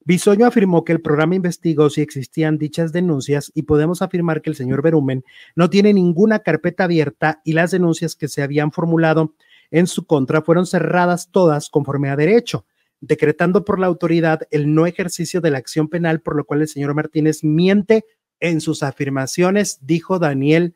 [0.08, 4.56] Bisoño afirmó que el programa investigó si existían dichas denuncias y podemos afirmar que el
[4.56, 5.24] señor Berumen
[5.56, 9.34] no tiene ninguna carpeta abierta y las denuncias que se habían formulado
[9.72, 12.66] en su contra fueron cerradas todas conforme a derecho
[13.08, 16.68] decretando por la autoridad el no ejercicio de la acción penal, por lo cual el
[16.68, 18.06] señor Martínez miente
[18.40, 20.76] en sus afirmaciones, dijo Daniel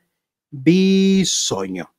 [0.52, 1.94] Bisoño.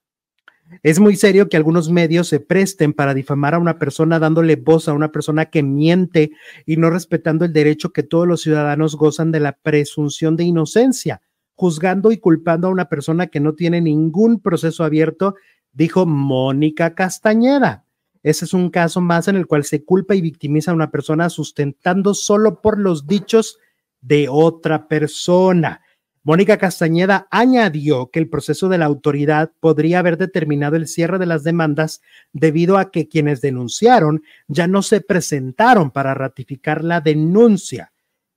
[0.83, 4.89] Es muy serio que algunos medios se presten para difamar a una persona dándole voz
[4.89, 6.31] a una persona que miente
[6.64, 11.22] y no respetando el derecho que todos los ciudadanos gozan de la presunción de inocencia,
[11.55, 15.35] juzgando y culpando a una persona que no tiene ningún proceso abierto,
[15.72, 17.85] dijo Mónica Castañeda.
[18.23, 21.31] Ese es un caso más en el cual se culpa y victimiza a una persona
[21.31, 23.59] sustentando solo por los dichos
[24.01, 25.83] de otra persona.
[26.23, 31.25] Mónica Castañeda añadió que el proceso de la autoridad podría haber determinado el cierre de
[31.25, 32.03] las demandas
[32.35, 37.93] debido a que quienes denunciaron ya no se presentaron para ratificar la denuncia.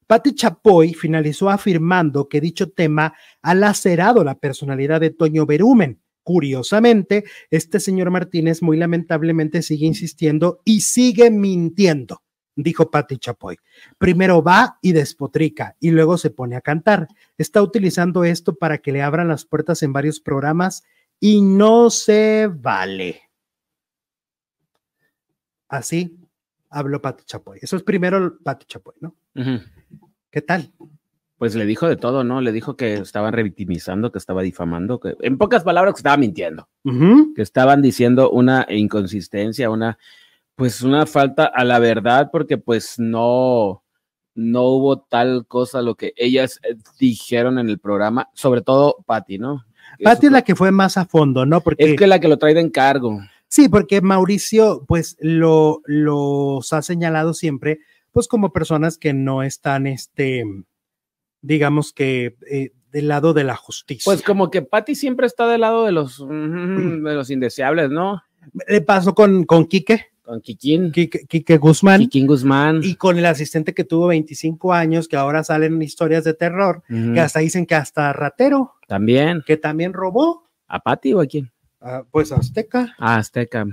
[0.08, 7.26] Patti Chapoy finalizó afirmando que dicho tema ha lacerado la personalidad de Toño Berumen, Curiosamente,
[7.52, 12.24] este señor Martínez muy lamentablemente sigue insistiendo y sigue mintiendo,
[12.56, 13.58] dijo Patti Chapoy.
[13.98, 17.08] Primero va y despotrica y luego se pone a cantar.
[17.38, 20.84] Está utilizando esto para que le abran las puertas en varios programas
[21.20, 23.22] y no se vale.
[25.68, 26.18] Así
[26.70, 27.60] habló Patti Chapoy.
[27.62, 29.16] Eso es primero Patti Chapoy, ¿no?
[30.30, 30.72] ¿Qué tal?
[31.38, 32.42] Pues le dijo de todo, ¿no?
[32.42, 36.70] Le dijo que estaban revictimizando, que estaba difamando, que en pocas palabras que estaba mintiendo,
[37.36, 39.98] que estaban diciendo una inconsistencia, una,
[40.56, 43.84] pues una falta a la verdad, porque pues no,
[44.36, 49.38] no hubo tal cosa lo que ellas eh, dijeron en el programa, sobre todo Patti,
[49.38, 49.66] ¿no?
[50.04, 51.62] Patti es la que fue más a fondo, ¿no?
[51.62, 53.20] Porque es que la que lo trae de encargo.
[53.48, 57.80] Sí, porque Mauricio, pues lo, los ha señalado siempre,
[58.12, 60.44] pues como personas que no están, este,
[61.44, 64.04] digamos que eh, del lado de la justicia.
[64.06, 68.24] Pues como que Patty siempre está del lado de los, de los indeseables, ¿no?
[68.68, 70.08] Le pasó con, con Quique.
[70.24, 70.92] Con Kikín.
[70.94, 72.00] Quique, Guzmán.
[72.00, 72.80] Kikín Guzmán.
[72.82, 77.20] Y con el asistente que tuvo 25 años, que ahora salen historias de terror, que
[77.20, 78.76] hasta dicen que hasta ratero.
[78.88, 79.44] También.
[79.46, 80.48] Que también robó.
[80.68, 81.52] ¿A Patty o a quién?
[81.82, 82.96] Ah, pues Azteca.
[82.98, 83.66] Ah, Azteca.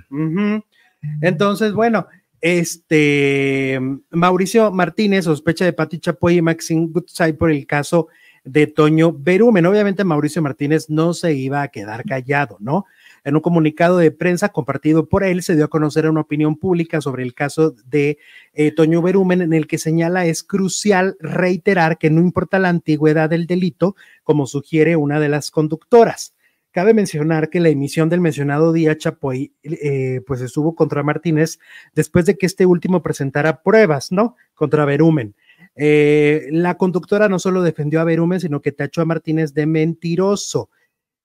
[1.20, 2.08] Entonces, bueno,
[2.40, 3.78] este
[4.10, 8.08] Mauricio Martínez sospecha de Pati Chapoy y Maxine Goodside por el caso
[8.44, 9.66] de Toño Berumen.
[9.66, 12.86] Obviamente Mauricio Martínez no se iba a quedar callado, ¿no?
[13.22, 17.00] En un comunicado de prensa compartido por él se dio a conocer una opinión pública
[17.02, 18.18] sobre el caso de
[18.54, 23.28] eh, Toño Berumen en el que señala es crucial reiterar que no importa la antigüedad
[23.28, 26.34] del delito, como sugiere una de las conductoras.
[26.72, 31.58] Cabe mencionar que la emisión del mencionado día Chapoy, eh, pues estuvo contra Martínez
[31.94, 34.36] después de que este último presentara pruebas, ¿no?
[34.54, 35.34] Contra Berumen.
[35.74, 40.70] Eh, la conductora no solo defendió a Berumen, sino que tachó a Martínez de mentiroso.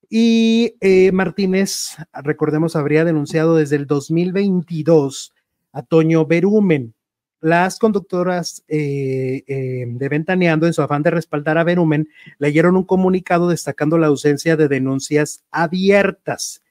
[0.09, 5.33] Y eh, Martínez, recordemos, habría denunciado desde el 2022
[5.73, 6.95] a Toño Berumen
[7.45, 12.85] las conductoras eh, eh, de Ventaneando, en su afán de respaldar a Berumen, leyeron un
[12.85, 16.63] comunicado destacando la ausencia de denuncias abiertas.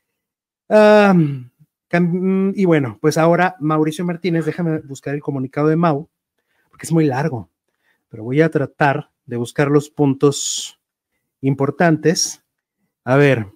[0.69, 6.09] y bueno, pues ahora Mauricio Martínez, déjame buscar el comunicado de Mau,
[6.71, 7.49] porque es muy largo,
[8.09, 10.81] pero voy a tratar de buscar los puntos
[11.41, 12.43] importantes.
[13.05, 13.47] A ver,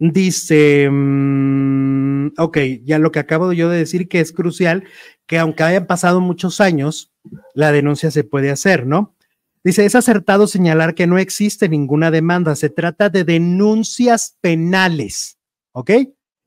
[0.00, 4.84] dice, mm, ok, ya lo que acabo yo de decir que es crucial
[5.26, 7.12] que aunque hayan pasado muchos años,
[7.54, 9.14] la denuncia se puede hacer, ¿no?
[9.62, 15.38] Dice, es acertado señalar que no existe ninguna demanda, se trata de denuncias penales,
[15.72, 15.90] ¿ok?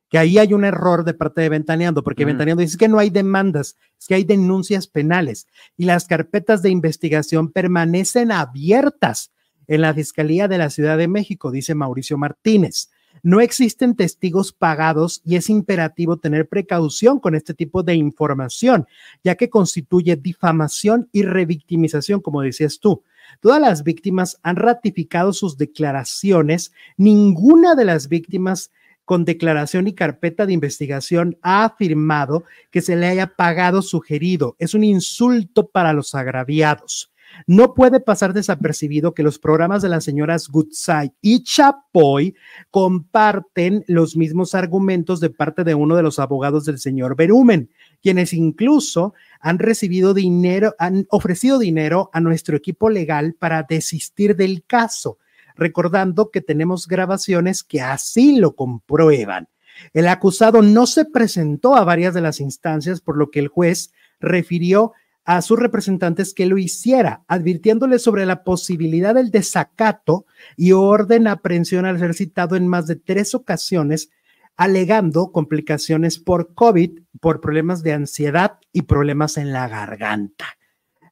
[0.09, 3.11] Que ahí hay un error de parte de Ventaneando, porque Ventaneando dice que no hay
[3.11, 5.47] demandas, es que hay denuncias penales
[5.77, 9.31] y las carpetas de investigación permanecen abiertas
[9.67, 12.89] en la Fiscalía de la Ciudad de México, dice Mauricio Martínez.
[13.21, 18.87] No existen testigos pagados y es imperativo tener precaución con este tipo de información,
[19.23, 23.03] ya que constituye difamación y revictimización, como decías tú.
[23.39, 26.73] Todas las víctimas han ratificado sus declaraciones.
[26.97, 28.71] Ninguna de las víctimas
[29.05, 34.55] con declaración y carpeta de investigación ha afirmado que se le haya pagado sugerido.
[34.59, 37.12] Es un insulto para los agraviados.
[37.47, 42.35] No puede pasar desapercibido que los programas de las señoras Goodside y Chapoy
[42.71, 47.69] comparten los mismos argumentos de parte de uno de los abogados del señor Berumen,
[48.01, 54.63] quienes incluso han recibido dinero, han ofrecido dinero a nuestro equipo legal para desistir del
[54.65, 55.17] caso,
[55.55, 59.47] recordando que tenemos grabaciones que así lo comprueban.
[59.93, 63.91] El acusado no se presentó a varias de las instancias, por lo que el juez
[64.19, 64.93] refirió
[65.25, 70.25] a sus representantes que lo hiciera, advirtiéndole sobre la posibilidad del desacato
[70.57, 74.09] y orden aprehensión al ser citado en más de tres ocasiones,
[74.57, 80.45] alegando complicaciones por COVID, por problemas de ansiedad y problemas en la garganta.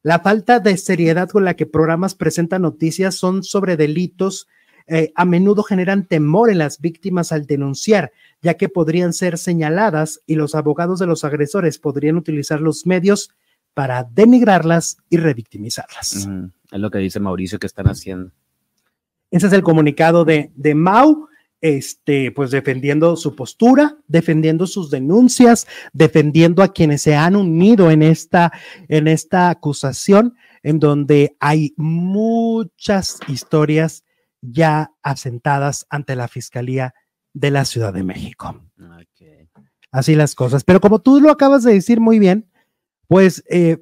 [0.02, 4.48] La falta de seriedad con la que programas presentan noticias son sobre delitos
[4.88, 10.20] eh, a menudo generan temor en las víctimas al denunciar, ya que podrían ser señaladas
[10.26, 13.30] y los abogados de los agresores podrían utilizar los medios
[13.74, 16.28] para denigrarlas y revictimizarlas.
[16.70, 18.32] Es lo que dice Mauricio que están haciendo.
[19.30, 21.28] Ese es el comunicado de, de Mau,
[21.62, 28.02] este, pues defendiendo su postura, defendiendo sus denuncias, defendiendo a quienes se han unido en
[28.02, 28.52] esta,
[28.88, 34.04] en esta acusación, en donde hay muchas historias
[34.42, 36.94] ya asentadas ante la Fiscalía
[37.32, 38.60] de la Ciudad de México.
[39.92, 40.64] Así las cosas.
[40.64, 42.50] Pero como tú lo acabas de decir muy bien,
[43.12, 43.76] pues eh,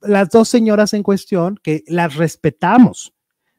[0.00, 3.12] las dos señoras en cuestión, que las respetamos.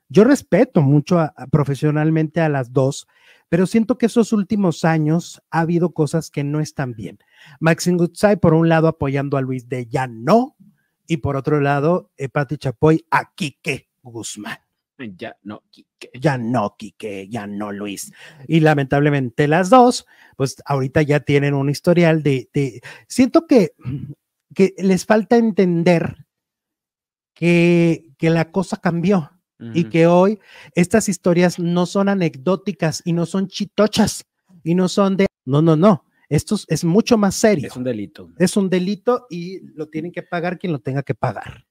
[0.10, 3.06] Yo respeto mucho profesionalmente a las dos,
[3.48, 7.20] pero siento que esos últimos años ha habido cosas que no están bien.
[7.60, 10.56] Maxine Goodside, por un lado, apoyando a Luis de ya no,
[11.06, 14.58] y por otro lado, eh, Pati Chapoy a Quique Guzmán.
[14.98, 16.10] Ya no, Quique.
[16.20, 18.12] Ya no, Quique, ya no, Luis.
[18.48, 20.08] Y lamentablemente las dos,
[20.38, 23.74] pues ahorita ya tienen un historial de, de siento que
[24.54, 26.26] que les falta entender
[27.34, 29.32] que, que la cosa cambió
[29.74, 30.40] y que hoy
[30.76, 34.26] estas historias no son anecdóticas y no son chitochas
[34.62, 37.68] y no son de, no, no, no, esto es mucho más serio.
[37.68, 38.30] Es un delito.
[38.40, 41.66] Es un delito y lo tienen que pagar quien lo tenga que pagar.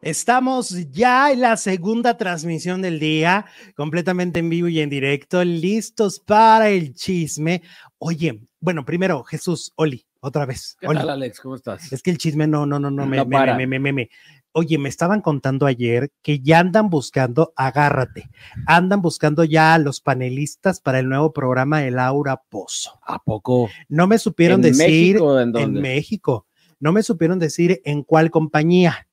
[0.00, 6.20] Estamos ya en la segunda transmisión del día, completamente en vivo y en directo, listos
[6.20, 7.62] para el chisme.
[7.98, 10.76] Oye, bueno, primero, Jesús, Oli, otra vez.
[10.80, 11.40] ¿Qué tal, Alex?
[11.40, 11.92] ¿Cómo estás?
[11.92, 14.10] Es que el chisme no, no, no, no, me, me, me, me, me,
[14.52, 18.30] Oye, me estaban contando ayer que ya andan buscando, agárrate,
[18.66, 22.98] andan buscando ya a los panelistas para el nuevo programa de Laura Pozo.
[23.02, 23.68] ¿A poco?
[23.88, 25.78] No me supieron ¿En decir México, ¿en, dónde?
[25.78, 26.46] en México,
[26.80, 29.07] no me supieron decir en cuál compañía.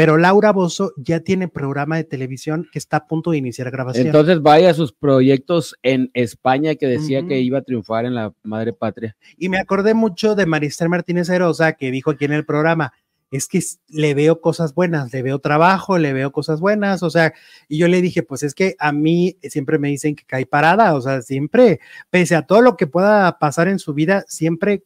[0.00, 4.06] Pero Laura Bozo ya tiene programa de televisión que está a punto de iniciar grabación.
[4.06, 7.28] Entonces vaya a sus proyectos en España que decía uh -huh.
[7.28, 9.14] que iba a triunfar en la madre patria.
[9.36, 12.94] Y me acordé mucho de Maristel Martínez Erosa que dijo aquí en el programa,
[13.30, 17.34] es que le veo cosas buenas, le veo trabajo, le veo cosas buenas, o sea,
[17.68, 20.94] y yo le dije, pues es que a mí siempre me dicen que cae parada,
[20.94, 21.78] o sea, siempre,
[22.08, 24.82] pese a todo lo que pueda pasar en su vida, siempre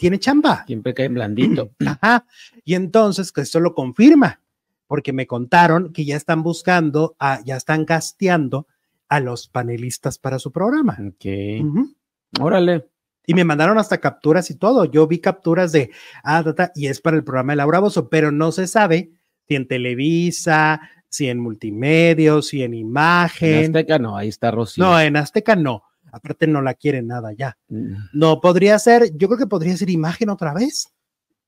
[0.00, 0.64] tiene chamba.
[0.66, 1.72] Siempre cae blandito.
[1.86, 2.24] Ajá.
[2.64, 4.40] Y entonces, que esto lo confirma,
[4.86, 8.66] porque me contaron que ya están buscando, a, ya están casteando
[9.10, 10.94] a los panelistas para su programa.
[10.94, 11.24] Ok.
[11.24, 11.94] Uh -huh.
[12.40, 12.86] Órale.
[13.26, 14.86] Y me mandaron hasta capturas y todo.
[14.86, 15.90] Yo vi capturas de,
[16.24, 19.12] ah, tata, y es para el programa de Laura Bozo, pero no se sabe
[19.46, 20.80] si en Televisa,
[21.10, 23.50] si en multimedios, si en imagen.
[23.50, 24.82] En Azteca no, ahí está Rocío.
[24.82, 25.82] No, en Azteca no.
[26.12, 27.56] Aparte no la quieren nada ya.
[27.68, 30.92] No, podría ser, yo creo que podría ser imagen otra vez.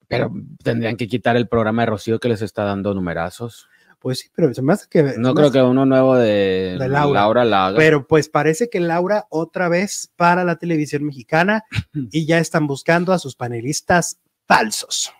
[0.08, 0.32] Pero
[0.62, 3.68] tendrían que quitar el programa de Rocío que les está dando numerazos.
[3.98, 5.14] Pues sí, pero se me hace que.
[5.16, 7.20] No creo que uno nuevo de, de Laura.
[7.20, 7.78] Laura la haga.
[7.78, 11.64] Pero pues parece que Laura otra vez para la televisión mexicana
[12.10, 15.12] y ya están buscando a sus panelistas falsos.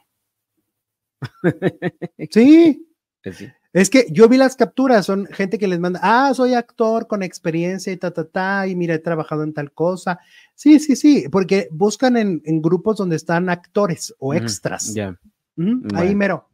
[2.31, 2.89] sí.
[3.33, 3.49] sí.
[3.73, 7.23] Es que yo vi las capturas, son gente que les manda, ah, soy actor con
[7.23, 10.21] experiencia y ta, ta, ta, y mira, he trabajado en tal cosa.
[10.55, 14.91] Sí, sí, sí, porque buscan en, en grupos donde están actores o extras.
[14.91, 15.11] Mm, yeah.
[15.57, 15.83] ¿Mm?
[15.83, 15.99] Bueno.
[15.99, 16.49] Ahí mero.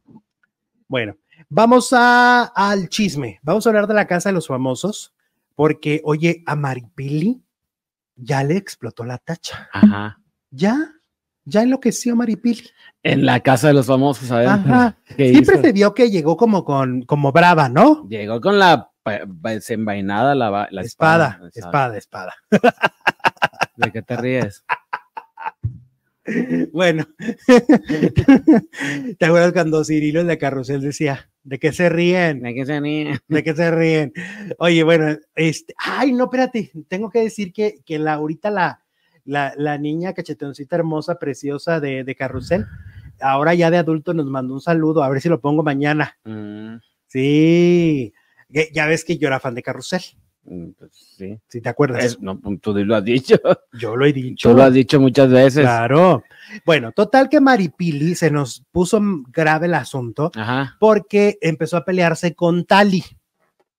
[0.87, 1.17] Bueno,
[1.49, 3.39] vamos a, al chisme.
[3.43, 5.13] Vamos a hablar de la casa de los famosos,
[5.55, 7.43] porque, oye, a Maripili
[8.15, 9.69] ya le explotó la tacha.
[9.73, 10.21] Ajá.
[10.51, 10.93] Ya,
[11.49, 12.69] ya enloqueció Maripili.
[13.03, 14.47] En la casa de los famosos, ¿sabes?
[14.47, 14.97] Ajá.
[15.15, 15.61] Siempre hizo?
[15.61, 18.07] se vio que llegó como con, como brava, ¿no?
[18.07, 18.91] Llegó con la
[19.41, 22.33] desenvainada la, la espada, espada, espada, espada.
[23.75, 24.63] ¿De qué te ríes?
[26.71, 27.07] Bueno,
[29.17, 32.41] ¿te acuerdas cuando Cirilo en la carrusel decía, ¿De qué se ríen?
[32.41, 33.19] ¿De qué se ríen?
[33.27, 34.13] ¿De qué se ríen?
[34.59, 38.83] Oye, bueno, este, ay, no, espérate, tengo que decir que, que la, ahorita la,
[39.29, 42.65] la, la niña cachetoncita hermosa, preciosa de, de Carrusel,
[43.21, 46.17] ahora ya de adulto nos mandó un saludo, a ver si lo pongo mañana.
[46.25, 46.75] Mm,
[47.07, 48.13] Sí,
[48.73, 50.01] ya- ves que yo era fan de Carrusel,
[50.45, 51.37] mm, pues sí.
[51.47, 52.03] si te acuerdas.
[52.05, 53.35] Es- no, pues, tú lo has dicho.
[53.73, 54.49] yo lo he dicho.
[54.49, 55.61] Tú lo has dicho muchas veces.
[55.63, 56.23] Claro.
[56.65, 58.99] Bueno, total que Maripili se nos puso
[59.31, 60.77] grave el asunto Ajá.
[60.79, 63.03] porque empezó a pelearse con Tali,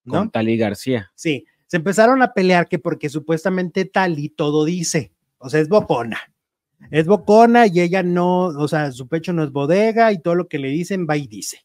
[0.04, 0.12] ¿no?
[0.20, 1.10] Con Tali García.
[1.14, 6.18] Sí, se empezaron a pelear que porque supuestamente Tali todo dice, o sea, es bocona.
[6.90, 10.48] Es bocona y ella no, o sea, su pecho no es bodega y todo lo
[10.48, 11.64] que le dicen va y dice.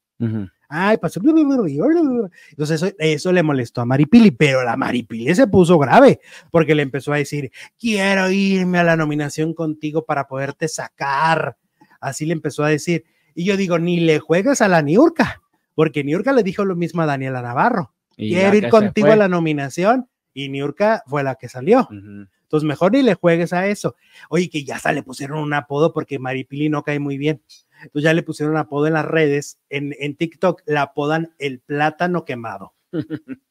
[0.68, 1.22] Ay, pasó.
[1.24, 6.20] Entonces eso, eso le molestó a Maripili, pero la Maripili se puso grave
[6.52, 11.58] porque le empezó a decir, quiero irme a la nominación contigo para poderte sacar.
[12.00, 13.06] Así le empezó a decir.
[13.36, 15.42] Y yo digo, ni le juegues a la Niurka,
[15.74, 17.94] porque Niurka le dijo lo mismo a Daniela Navarro.
[18.18, 21.82] Y Quiero ir contigo a la nominación y Niurka fue la que salió.
[21.82, 22.28] Ujú.
[22.56, 23.96] Entonces, mejor ni le juegues a eso.
[24.30, 27.42] Oye, que ya hasta le pusieron un apodo porque Maripili no cae muy bien.
[27.82, 31.60] Entonces ya le pusieron un apodo en las redes, en, en TikTok la apodan el
[31.60, 32.74] plátano quemado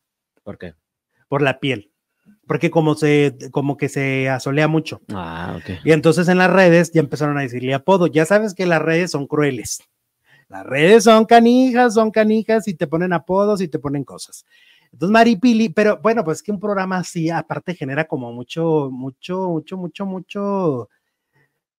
[0.43, 0.75] ¿Por qué?
[1.29, 1.91] por la piel,
[2.47, 5.01] porque como se, como que se asolea mucho.
[5.13, 5.81] Ah, ok.
[5.85, 8.07] Y entonces en las redes ya empezaron a decirle apodo.
[8.07, 9.83] Ya sabes que las redes son crueles.
[10.49, 14.45] Las redes son canijas, son canijas y te ponen apodos y te ponen cosas.
[14.95, 19.77] Entonces Maripili, pero bueno, pues que un programa así aparte genera como mucho, mucho, mucho,
[19.77, 20.89] mucho, mucho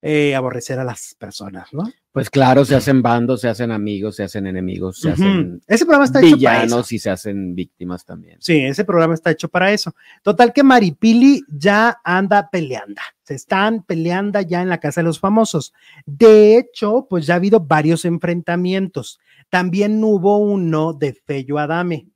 [0.01, 1.83] eh, aborrecer a las personas, ¿no?
[2.11, 6.05] Pues claro, se hacen bandos, se hacen amigos, se hacen enemigos, se hacen Ese programa
[6.05, 6.65] está hecho para eso.
[6.65, 8.37] villanos y se hacen víctimas también.
[8.39, 9.95] Sí, ese programa está hecho para eso.
[10.21, 13.01] Total que Maripili ya anda peleando.
[13.23, 15.73] Se están peleando ya en la casa de los famosos.
[16.05, 19.19] De hecho, pues ya ha habido varios enfrentamientos.
[19.49, 22.07] También hubo uno de Fello Adame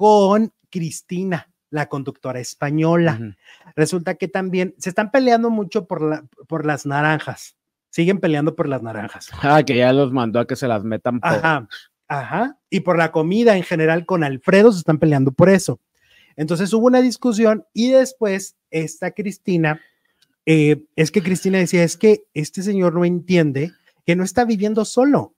[0.00, 3.36] con Cristina, la conductora española.
[3.76, 7.58] Resulta que también se están peleando mucho por, la, por las naranjas.
[7.90, 9.28] Siguen peleando por las naranjas.
[9.42, 11.30] Ah, que ya los mandó a que se las metan por.
[11.30, 11.68] Ajá,
[12.08, 12.56] ajá.
[12.70, 15.80] Y por la comida en general con Alfredo se están peleando por eso.
[16.34, 19.82] Entonces hubo una discusión y después esta Cristina,
[20.46, 23.72] eh, es que Cristina decía, es que este señor no entiende
[24.06, 25.34] que no está viviendo solo,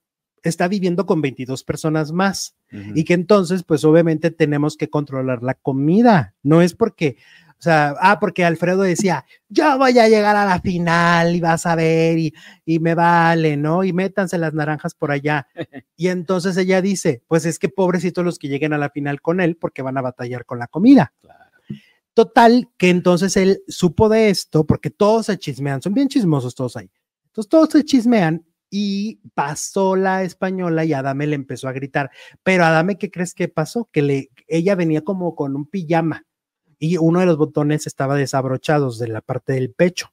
[0.49, 2.55] está viviendo con 22 personas más
[2.95, 6.35] y que entonces pues obviamente tenemos que controlar la comida.
[6.41, 7.17] No es porque,
[7.51, 11.65] o sea, ah, porque Alfredo decía, yo voy a llegar a la final y vas
[11.65, 12.33] a ver y,
[12.65, 13.83] y me vale, ¿no?
[13.83, 15.47] Y métanse las naranjas por allá.
[15.95, 19.39] Y entonces ella dice, pues es que pobrecitos los que lleguen a la final con
[19.39, 21.13] él porque van a batallar con la comida.
[21.21, 21.43] Claro.
[22.13, 26.77] Total, que entonces él supo de esto porque todos se chismean, son bien chismosos todos
[26.77, 26.91] ahí.
[27.27, 32.09] Entonces todos se chismean y pasó la española y Adame le empezó a gritar.
[32.41, 33.87] Pero Adame, ¿qué crees que pasó?
[33.91, 36.25] Que le, ella venía como con un pijama
[36.79, 40.11] y uno de los botones estaba desabrochados de la parte del pecho.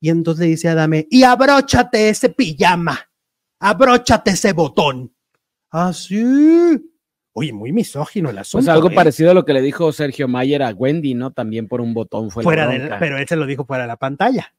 [0.00, 2.98] Y entonces le dice a Adame, y abróchate ese pijama,
[3.60, 5.14] abróchate ese botón.
[5.68, 6.24] Así.
[7.34, 8.64] Oye, muy misógino el asunto.
[8.64, 8.94] Pues algo ¿eh?
[8.94, 11.32] parecido a lo que le dijo Sergio Mayer a Wendy, ¿no?
[11.32, 12.98] También por un botón fue la fuera de, bronca.
[12.98, 14.54] pero él se lo dijo fuera de la pantalla.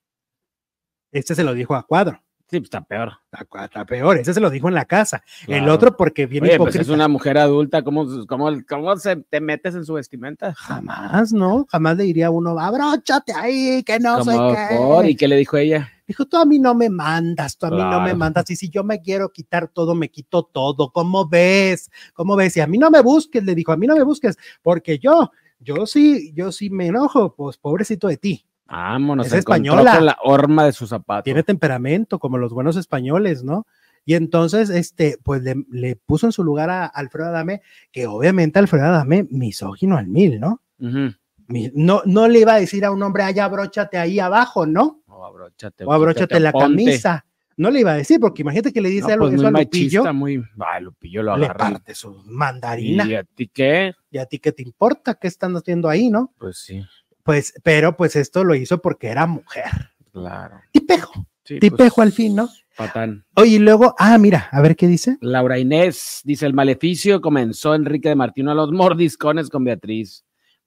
[1.12, 2.22] Este se lo dijo a cuadro.
[2.50, 3.12] Sí, pues está peor.
[3.32, 5.22] Está, está peor, ese se lo dijo en la casa.
[5.42, 5.74] El Claro.
[5.74, 9.76] otro porque viene Oye, pues es una mujer adulta, ¿cómo, cómo, cómo se te metes
[9.76, 10.54] en su vestimenta?
[10.56, 11.68] Jamás, ¿no?
[11.70, 14.76] Jamás le diría a uno, abróchate ahí, que no sé qué.
[14.78, 15.90] por, ¿Y qué le dijo ella?
[16.08, 18.16] Dijo, tú a mí no me mandas, tú a mí no me Claro.
[18.18, 18.50] mandas.
[18.50, 20.92] Y si yo me quiero quitar todo, me quito todo.
[20.92, 21.92] ¿Cómo ves?
[22.16, 22.58] ¿Cómo ves?
[22.58, 25.30] Y a mí no me busques, le dijo, a mí no me busques, porque yo,
[25.60, 28.46] yo sí, yo sí me enojo, pues pobrecito de ti.
[28.72, 29.96] Vámonos, Es española.
[29.96, 31.24] con la horma de su zapato.
[31.24, 33.66] Tiene temperamento, como los buenos españoles, ¿no?
[34.06, 37.62] Y entonces, este, pues le, le puso en su lugar a Alfredo Adame,
[37.92, 40.62] que obviamente Alfredo Adame, misógino al mil, ¿no?
[40.78, 45.02] No, no le iba a decir a un hombre, ay, abróchate ahí abajo, ¿no?
[45.08, 45.84] O abróchate.
[45.84, 46.68] O abróchate la ponte.
[46.68, 47.26] camisa.
[47.58, 49.52] No le iba a decir, porque imagínate que le dice No, algo pues eso a
[49.52, 50.42] Lupillo, machista, muy.
[50.60, 51.72] Ay, Lupillo lo le agarra.
[51.72, 53.06] parte su mandarina.
[53.06, 53.92] ¿Y a ti qué?
[54.12, 55.16] ¿Y a ti qué te importa?
[55.16, 56.32] ¿Qué están haciendo ahí, no?
[56.38, 56.82] Pues sí,
[57.30, 59.92] Pues, pero pues esto lo hizo porque era mujer.
[60.12, 60.62] claro.
[60.72, 62.50] Tipejo, Sí, tipejo pues, al fin, ¿no?
[62.76, 63.24] Patán.
[63.36, 65.16] Oye, y luego, ah, mira, a ver qué dice.
[65.22, 70.26] Laura Inés dice: el maleficio comenzó Enrique de Martino a los mordiscones con Beatriz.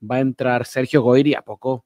[0.09, 1.85] Va a entrar Sergio Goyri, ¿a poco?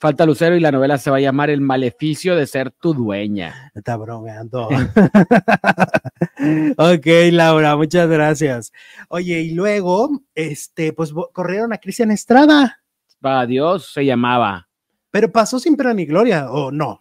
[0.00, 3.70] Falta Lucero y la novela se va a llamar El maleficio de ser tu dueña.
[3.72, 4.68] Me Está bromeando.
[6.76, 8.72] ok, Laura, muchas gracias.
[9.10, 12.80] Oye, y luego, este, pues corrieron a Cristian Estrada,
[13.20, 14.68] Para Dios se llamaba.
[15.10, 17.00] pero pasó sin pena ni gloria, o no.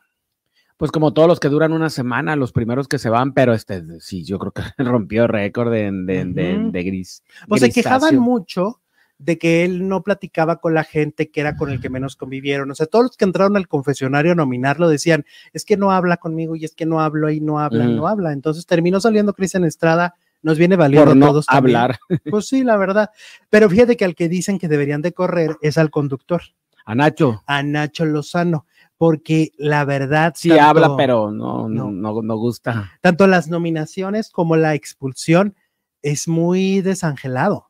[0.77, 3.83] Pues como todos los que duran una semana, los primeros que se van, pero este
[3.99, 7.23] sí, yo creo que rompió récord de, de, de- de gris.
[7.47, 8.79] Pues se quejaban mucho
[9.17, 12.69] de que él no platicaba con la gente que era con el que menos convivieron.
[12.69, 16.17] O sea, todos los que entraron al confesionario a nominarlo decían, es que no habla
[16.17, 18.31] conmigo y es que no hablo y no habla no habla.
[18.31, 21.75] Entonces terminó saliendo Cristian Estrada, nos viene valiendo Por a no todos también.
[21.77, 21.99] hablar.
[22.31, 23.09] Pues sí, la verdad.
[23.49, 26.41] Pero fíjate que al que dicen que deberían de correr es al conductor,
[26.85, 27.43] A Nacho.
[27.47, 28.65] a Nacho Lozano,
[28.97, 30.33] porque la verdad...
[30.35, 31.91] Sí tanto- habla, pero no, No.
[31.91, 32.91] no, no gusta.
[33.01, 35.55] Tanto las nominaciones como la expulsión
[36.01, 37.69] es muy desangelado,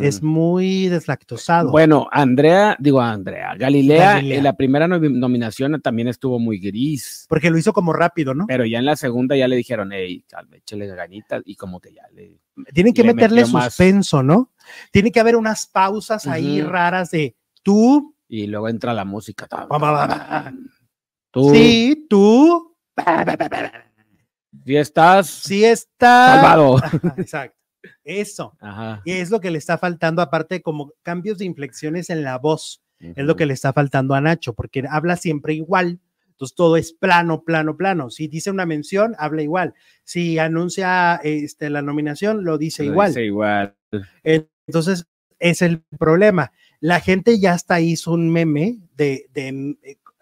[0.00, 1.70] Es muy deslactosado.
[1.70, 4.38] Bueno, Andrea, digo Andrea, Galilea, Galilea.
[4.38, 8.46] en la primera nomi- nominación también estuvo muy gris, porque lo hizo como rápido, ¿no?
[8.48, 11.92] pero ya en la segunda ya le dijeron, hey, calma, échale ganitas, y como que
[11.94, 12.40] ya le...
[12.74, 13.66] Tienen que le meterle más.
[13.66, 14.50] suspenso, ¿no?
[14.90, 19.46] Tiene que haber unas pausas ahí raras de tú, Y luego entra la música.
[21.30, 22.76] Tú, sí, tú,
[24.66, 26.34] si estás sí está.
[26.34, 26.78] salvado.
[27.16, 27.57] Exacto.
[28.04, 28.56] Eso.
[28.60, 29.02] Ajá.
[29.04, 32.82] Y es lo que le está faltando, aparte como cambios de inflexiones en la voz,
[33.00, 36.00] es lo que le está faltando a Nacho, porque habla siempre igual.
[36.30, 38.10] Entonces todo es plano, plano, plano.
[38.10, 39.74] Si dice una mención, habla igual.
[40.04, 43.08] Si anuncia este, la nominación, lo dice Lo igual.
[43.10, 43.74] dice igual.
[44.66, 45.06] Entonces,
[45.38, 46.52] es el problema.
[46.80, 49.76] La gente ya hasta hizo un meme de, de,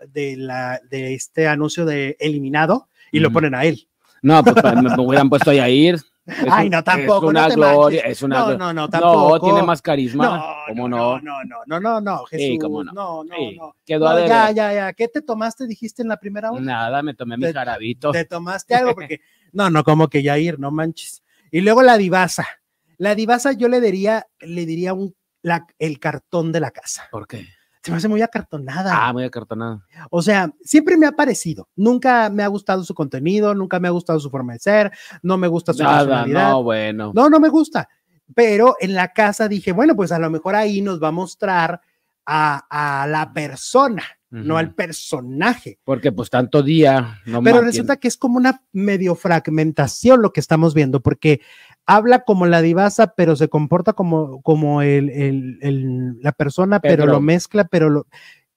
[0.09, 3.89] de la, de este anuncio de eliminado y lo ponen a él.
[4.23, 5.97] No, pues pa- me, me hubieran puesto ahí a ir.
[6.27, 7.27] Es Ay, un- no, tampoco.
[7.27, 8.05] Es una no te gloria, manches.
[8.19, 9.29] es una no, no, no, tampoco.
[9.31, 10.25] No, tiene más carisma.
[10.25, 11.21] No, ¿Cómo no, no?
[11.21, 12.47] no, no, no, no, no, Jesús.
[12.47, 12.93] Sí, cómo no.
[12.93, 13.77] No, no, Sí, no.
[13.85, 14.93] Quedó No, ya, ya, ya.
[14.93, 16.61] ¿Qué te tomaste, dijiste en la primera hora?
[16.61, 18.11] Nada, me tomé mi jarabito.
[18.11, 19.21] Te tomaste algo porque,
[19.53, 21.23] no, no, como que ya ir, no manches.
[21.53, 22.47] Y luego la divasa.
[22.99, 27.07] La divasa yo le diría, le diría un, la, el cartón de la casa.
[27.13, 27.47] ¿Por qué?
[27.87, 28.91] Se me hace muy acartonada.
[28.93, 29.81] Ah, muy acartonado.
[30.11, 31.69] O sea, siempre me ha parecido.
[31.77, 35.39] Nunca me ha gustado su contenido, nunca me ha gustado su forma de ser, no
[35.39, 36.51] me gusta su Nada, personalidad.
[36.51, 37.13] no, bueno.
[37.15, 37.89] No, no me gusta.
[38.35, 41.81] Pero en la casa dije, bueno, pues a lo mejor ahí nos va a mostrar
[42.27, 42.67] a,
[43.03, 44.57] a la persona, no Ujú.
[44.57, 45.79] al personaje.
[45.85, 47.21] Porque pues tanto día.
[47.25, 51.41] No Pero resulta que es como una medio fragmentación lo que estamos viendo, porque
[51.87, 57.05] habla como la divasa, pero se comporta como, como el, el- el- la persona, pero
[57.13, 58.07] lo mezcla, pero lo...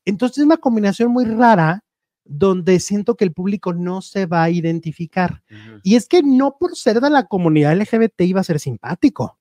[0.05, 1.83] Entonces es una combinación muy rara
[2.25, 5.41] donde siento que el público no se va a identificar.
[5.83, 9.39] Y es que no por ser de la comunidad LGBT iba a ser simpático.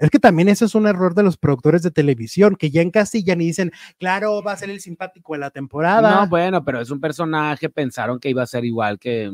[0.00, 3.40] Es que también eso es un error de los productores de televisión, que ya encasillan
[3.40, 6.22] y dicen, claro, va a ser el simpático de la temporada.
[6.22, 9.30] No, bueno, pero es un personaje, pensaron que iba a ser igual que,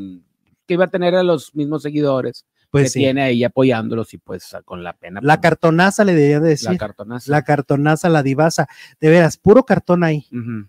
[0.67, 2.99] que iba a tener a los mismos seguidores que pues sí.
[2.99, 5.19] tiene ahí apoyándolos y pues con la pena.
[5.21, 6.69] La pues, cartonaza le debería de decir.
[6.71, 7.29] la cartonaza.
[7.31, 8.67] la cartonaza, la divasa.
[8.99, 10.25] De veras, puro cartón ahí,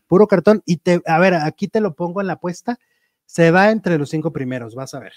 [0.09, 0.63] puro cartón.
[0.67, 2.79] Y te, a ver, aquí te lo pongo en la apuesta.
[3.25, 5.13] Se va entre los cinco primeros, vas a ver.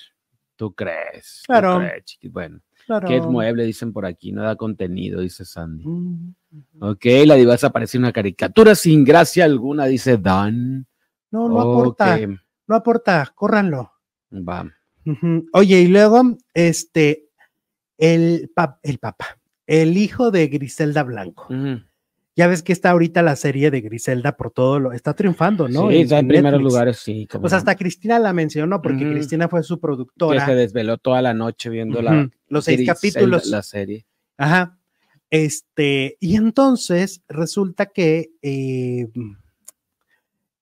[0.56, 1.42] ¿Tú crees?
[1.42, 1.80] ¿Tú Claro.
[1.80, 2.28] crees, chiqui?
[2.30, 3.08] Bueno, Claro.
[3.08, 5.84] que es mueble, dicen por aquí, no da contenido, dice Sandy.
[5.86, 6.34] Mm,
[6.80, 10.86] Ok, la divasa parece una caricatura sin gracia alguna, dice Dan.
[11.32, 12.18] No, no aporta,
[12.68, 13.92] no aporta, córranlo.
[14.32, 14.66] Va.
[15.53, 17.26] Oye, y luego, este,
[17.97, 19.38] el, pap- el papá,
[19.68, 21.47] el hijo de Griselda Blanco.
[22.38, 25.89] Ya ves que está ahorita la serie de Griselda por todo lo, está triunfando, ¿no?
[25.89, 27.28] Sí, está en primeros lugares, sí.
[27.39, 29.10] Pues hasta Cristina la mencionó porque.
[29.10, 30.45] Cristina fue su que productora.
[30.45, 33.45] se desveló toda la noche viendo la, Los seis Griselda, capítulos.
[33.47, 34.06] La serie.
[34.38, 34.78] Ajá.
[35.30, 39.08] Este, y entonces resulta que eh,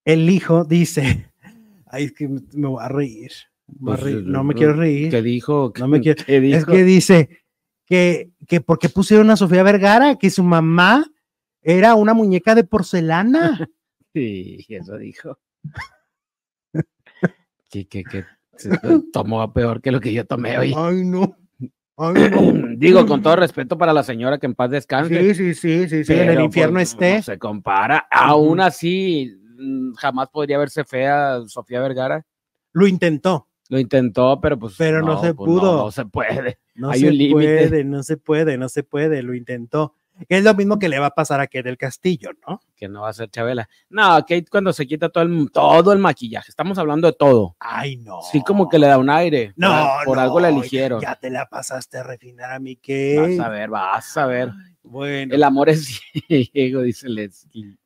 [0.06, 1.32] el hijo dice,
[1.88, 3.32] ay, es que me me voy a reír.
[3.80, 5.10] Pues, reír, no me eh, quiero reír.
[5.10, 5.74] ¿Qué dijo?
[5.80, 6.58] No me quiero- ¿Qué dijo?
[6.58, 7.30] Es que dice
[7.86, 11.06] que, que porque pusieron a Sofía Vergara, que su mamá
[11.62, 13.70] era una muñeca de porcelana.
[14.16, 15.40] Sí, eso dijo.
[17.72, 18.04] que, que,
[19.12, 20.74] tomó peor que lo que yo tomé hoy.
[20.78, 21.36] Ay, no.
[21.98, 22.76] Ay, no.
[22.78, 25.34] Digo, con todo respeto para la señora que en paz descanse.
[25.34, 27.16] Sí, sí, sí, sí, sí, en el infierno pues, esté.
[27.18, 28.08] No se compara.
[28.12, 32.24] Aún así, mm, jamás podría verse fea Sofía Vergara.
[32.74, 33.48] Lo intentó.
[33.70, 34.76] Lo intentó, pero pues.
[34.78, 35.78] Pero no se pues, no, pudo.
[35.86, 36.60] No, se puede.
[36.76, 39.94] No Hay se un puede, no se puede, no se puede, lo intentó.
[40.28, 42.62] Es lo mismo que le va a pasar a Kate del Castillo, ¿no?
[42.76, 43.70] Que no va a ser Chabela.
[43.90, 46.50] No, Kate cuando se quita todo el, todo el maquillaje.
[46.50, 47.56] Estamos hablando de todo.
[47.60, 48.22] Ay, no.
[48.32, 49.54] Sí, como que le da un aire.
[49.56, 51.00] No, Por, por no, algo la eligieron.
[51.00, 53.42] Ya te la pasaste a refinar a mi Vas Kate.
[53.42, 54.52] a ver, vas a ver.
[54.82, 57.78] Bueno, El amor es ciego, dice Leslie.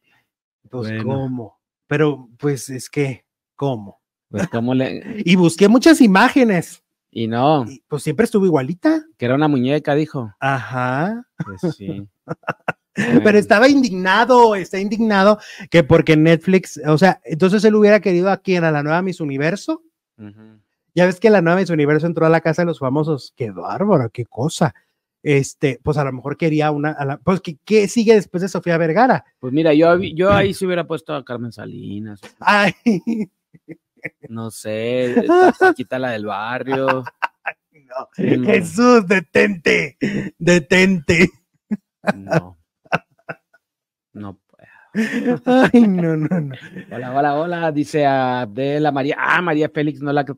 [0.70, 1.04] pues bueno.
[1.04, 1.60] cómo.
[1.88, 3.26] Pero pues es que,
[3.56, 4.02] ¿cómo?
[4.30, 5.22] Pues cómo le...
[5.26, 6.84] Y busqué muchas imágenes.
[7.10, 9.04] Y no, y, pues siempre estuvo igualita.
[9.18, 10.34] que era una muñeca, dijo.
[10.40, 11.26] Ajá.
[11.44, 12.08] Pues sí.
[13.24, 15.38] Pero estaba indignado, está indignado
[15.70, 19.22] que porque Netflix, o sea, entonces él hubiera querido a quién, a la nueva Miss
[19.22, 19.84] Universo.
[20.96, 23.34] Ya ves que la nueva Miss Universo entró a la casa de los famosos.
[23.36, 24.74] Qué bárbaro, qué cosa.
[25.22, 28.50] Este, pues a lo mejor quería una, a la- pues ¿qué, qué sigue después de
[28.50, 29.26] Sofía Vergara?
[29.40, 32.74] Pues mira, yo, yo ahí se hubiera puesto a Carmen Salinas, Ay,
[34.30, 35.26] no sé,
[35.60, 36.88] Paquita la del barrio.
[37.72, 38.10] no.
[38.14, 38.46] Sí, no.
[38.46, 39.98] Jesús, detente,
[40.38, 41.30] detente.
[42.16, 42.58] No.
[44.14, 45.42] No puedo.
[45.46, 46.56] Ay, no, no, no.
[46.92, 49.16] Hola, hola, hola, dice Abdela María.
[49.20, 50.38] Ah, María Félix no la ca-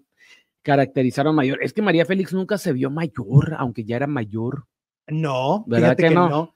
[0.64, 1.64] caracterizaron mayor.
[1.64, 4.66] Es que María Félix nunca se vio mayor, aunque ya era mayor.
[5.08, 6.30] No, ¿Verdad que, no?
[6.30, 6.56] no?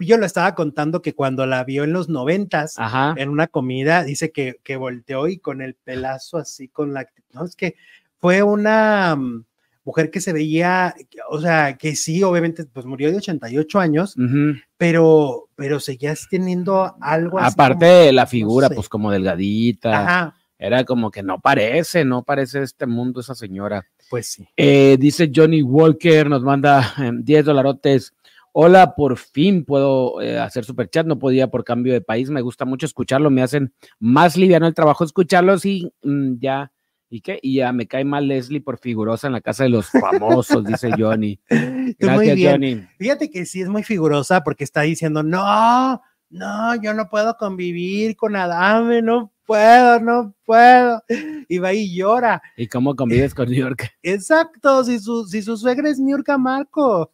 [0.00, 2.76] Yo lo estaba contando que cuando la vio en los noventas,
[3.16, 7.06] en una comida, dice que, que volteó y con el pelazo así, con la...
[7.32, 7.76] No, es que
[8.18, 9.44] fue una mm,
[9.84, 10.94] mujer que se veía,
[11.30, 14.58] o sea, que sí, obviamente, pues murió de 88 años, Ujú.
[14.76, 18.74] pero, pero seguías teniendo algo así Aparte como- de la figura, sé.
[18.74, 20.02] pues como delgadita.
[20.02, 23.86] Ajá, Era como que no parece, no parece este mundo esa señora.
[24.10, 24.48] pues sí.
[24.56, 28.12] Eh, dice Johnny Walker, nos manda eh, 10 dolarotes.
[28.52, 31.06] Hola, por fin puedo eh, hacer super chat.
[31.06, 32.30] No podía por cambio de país.
[32.30, 33.30] Me gusta mucho escucharlo.
[33.30, 36.72] Me hacen más liviano el trabajo escucharlos y mm, ya.
[37.10, 37.38] ¿Y qué?
[37.42, 40.90] Y ya me cae mal Leslie por figurosa en la casa de los famosos, dice
[40.98, 41.40] Johnny.
[41.50, 42.50] Muy Gracias, bien.
[42.50, 42.86] Johnny.
[42.98, 48.16] Fíjate que sí es muy figurosa porque está diciendo, no, no, yo no puedo convivir
[48.16, 51.02] con Adame, no puedo, no puedo.
[51.48, 52.42] Y va y llora.
[52.56, 53.90] ¿Y cómo convives con New York?
[54.02, 57.10] Exacto, si su, si su suegra es Niurka Marco,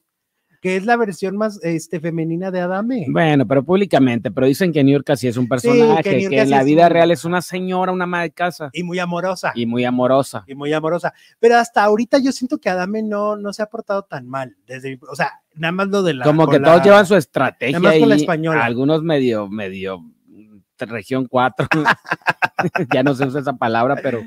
[0.65, 3.05] que es la versión más este, femenina de Adame.
[3.11, 6.63] Bueno, pero públicamente, pero dicen que New York sí es un personaje, que, en la
[6.63, 9.53] vida un- real es una señora, una ama de casa Y muy amorosa.
[9.55, 10.43] y muy amorosa.
[10.47, 11.13] y muy amorosa.
[11.39, 14.57] Pero hasta ahorita yo siento que Adame no, no se ha portado tan mal.
[14.67, 16.25] Desde, o sea, nada más lo de la.
[16.25, 18.65] Como que la- todos llevan su estrategia Nada más con la española.
[18.65, 21.69] algunos medio, medio mm, región 4.
[22.95, 24.23] ya no se usa esa palabra, pero,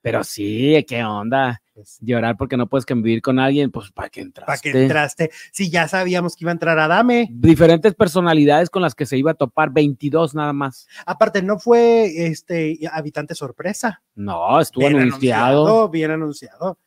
[0.00, 1.60] pero sí, qué onda.
[1.74, 4.46] Pues, Llorar porque no puedes convivir con alguien, pues para que entraste.
[4.46, 5.30] ¿Para que entraste?
[5.50, 7.28] Si ya sabíamos que iba a entrar Adame.
[7.32, 10.86] Diferentes personalidades con las que se iba a topar, 22 nada más.
[11.04, 14.02] Aparte, no fue este habitante sorpresa.
[14.14, 15.88] No, estuvo Bien anunciado.
[15.88, 16.78] Bien anunciado.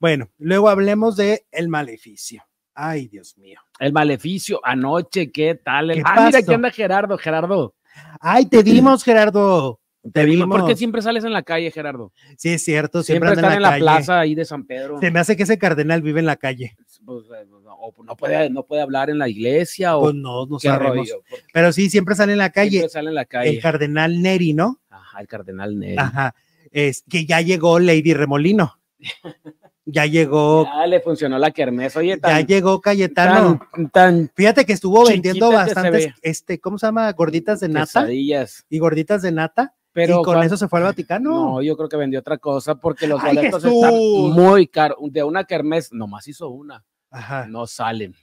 [0.00, 2.42] Bueno, luego hablemos de El Maleficio.
[2.74, 3.60] Ay, Dios mío.
[3.78, 5.90] El maleficio, anoche, ¿qué tal?
[5.90, 7.74] El- ¿Qué ah, mira, aquí anda Gerardo, Gerardo.
[8.18, 9.81] Ay, te vimos, Gerardo.
[10.12, 10.58] Te vimos.
[10.58, 12.12] ¿Por qué siempre sales en la calle, Gerardo?
[12.36, 13.02] Sí, es cierto.
[13.02, 13.80] Siempre, Siempre, están en la, calle.
[13.82, 14.98] plaza ahí de San Pedro.
[14.98, 16.76] Se me hace que ese cardenal vive en la calle.
[17.04, 20.46] Pues, eh, no, o no puede, no puede hablar en la iglesia o Pues no,
[20.46, 20.96] no sabemos.
[20.96, 21.22] rollo.
[21.52, 22.70] Pero sí, siempre sale en la calle.
[22.70, 23.50] siempre sale en la calle.
[23.50, 24.80] El cardenal Neri, ¿no?
[24.90, 25.96] Ajá, el cardenal Neri.
[25.98, 26.34] Ajá.
[26.72, 28.78] Es que ya llegó Lady Remolino.
[29.84, 31.96] Ya llegó, Ya le funcionó la kermés.
[31.96, 33.60] Oye, ya tan, llegó Cayetano.
[33.72, 37.10] tan, tan Fíjate que estuvo vendiendo bastantes, este, ¿cómo se llama?
[37.12, 38.64] Gorditas de nata quesadillas.
[38.70, 39.74] y gorditas de nata.
[39.92, 41.30] Pero y con eso se fue al Vaticano.
[41.30, 43.76] No, yo creo que vendió otra cosa porque los ¡Ay, boletos Jesús!
[43.84, 44.96] están muy caros.
[45.10, 46.84] De una kermés, nomás hizo una.
[47.10, 47.46] Ajá.
[47.46, 48.14] No salen.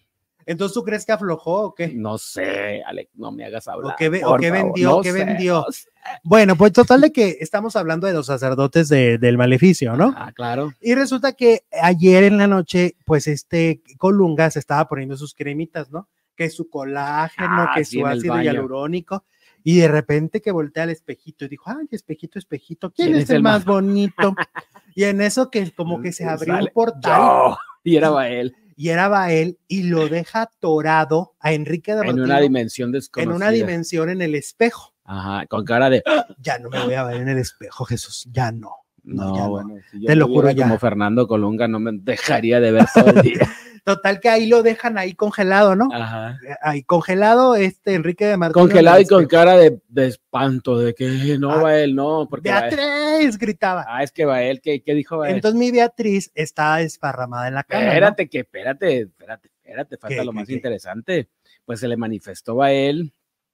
[0.47, 1.89] Entonces, ¿tú crees que aflojó o qué?
[1.89, 3.95] No sé, Alex, no me hagas hablar.
[3.99, 5.63] qué ve- o qué vendió, No qué sé, vendió?
[5.67, 5.89] no sé.
[6.24, 10.11] Bueno, pues total de que estamos hablando de los sacerdotes de- del maleficio, ¿no?
[10.17, 10.74] Ah, claro.
[10.82, 15.91] Y resulta que ayer en la noche, pues este Colunga se estaba poniendo sus cremitas,
[15.91, 16.07] ¿no?
[16.36, 19.26] Que su colágeno, Ah, que sí, su ácido hialurónico.
[19.64, 23.30] Y de repente que voltea al espejito y dijo, ay, espejito, espejito, ¿quién, ¿Quién es,
[23.30, 24.36] el el más bonito?
[24.95, 27.55] y en eso que como que se abrió un portal.
[27.84, 32.39] Y era él y era Bael y lo deja atorado a Enrique de en una
[32.39, 33.36] dimensión en desconocida.
[33.36, 34.93] una dimensión en el espejo.
[35.03, 36.01] Ajá, con cara de.
[36.38, 38.72] Ya no me voy a ver en el espejo, Jesús, ya no.
[39.03, 39.49] No, No, ya no.
[39.49, 40.64] bueno, si yo Te lo juro ya.
[40.64, 43.41] Como Fernando Colunga, no me dejaría de ver todo el día.
[43.96, 45.90] Total que ahí lo dejan ahí congelado, ¿no?
[45.92, 46.38] Ajá.
[46.62, 48.62] Ahí congelado este Enrique de Martino.
[48.62, 52.50] Congelado y con cara de, de espanto, de que no Ah, va él, no, porque.
[52.50, 53.86] Beatriz gritaba.
[53.88, 55.36] Ah, es que va él, ¿qué, qué dijo él?
[55.36, 57.82] Entonces mi Beatriz está desparramada en la cama.
[57.86, 57.88] ¿no?
[57.90, 60.54] Espérate, que espérate, espérate, espérate, falta ¿Qué, lo qué, más qué?
[60.54, 61.30] interesante.
[61.66, 63.12] Pues se le manifestó a él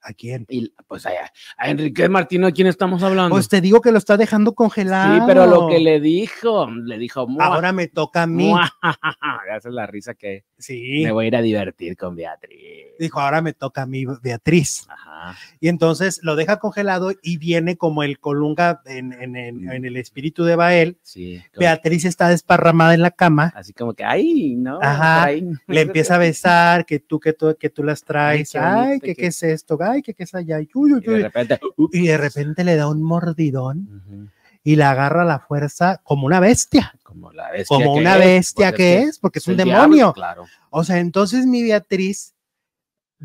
[0.07, 0.45] ¿A quién?
[0.49, 1.09] y pues a,
[1.57, 3.31] a Enrique Martino, ¿de quién estamos hablando?
[3.33, 5.15] Pues te digo que lo está dejando congelado.
[5.15, 8.49] sí, pero lo que le dijo, le dijo, "Mua, Ahora me toca a mí.
[8.49, 8.71] mua".
[9.57, 11.01] Esa es la risa que Sí.
[11.03, 12.59] me voy a ir a divertir con Beatriz.
[12.97, 14.85] Dijo, ahora me toca a mí, Beatriz.
[14.89, 15.35] Ajá.
[15.59, 19.71] Y entonces lo deja congelado y viene como el colunga en, en- en- Mm.
[19.71, 20.97] en el espíritu de Bael.
[21.01, 21.41] Sí.
[21.57, 23.51] Beatriz está desparramada en la cama.
[23.55, 24.79] así como que, ay, no.
[24.81, 25.43] Ajá, por ahí".
[25.67, 28.51] Le empieza a besar, que tú, que tú, que tú las traes.
[28.53, 30.61] qué Ay, que que- qué es esto, ay, que qué es allá.
[30.61, 31.59] y uy, uy, Y de repente,
[31.91, 34.31] Y de repente le da un mordidón
[34.65, 36.93] y la agarra a la fuerza como una bestia.
[37.03, 39.95] como la bestia Como una es, bestia que es, porque es un demonio.
[39.95, 40.45] diablo, claro.
[40.71, 42.33] O sea, entonces mi Beatriz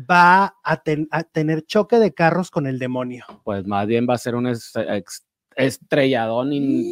[0.09, 3.25] va a, ten- a tener choque de carros con el demonio.
[3.43, 4.47] Pues más bien va a ser un
[5.55, 6.85] estrelladón in-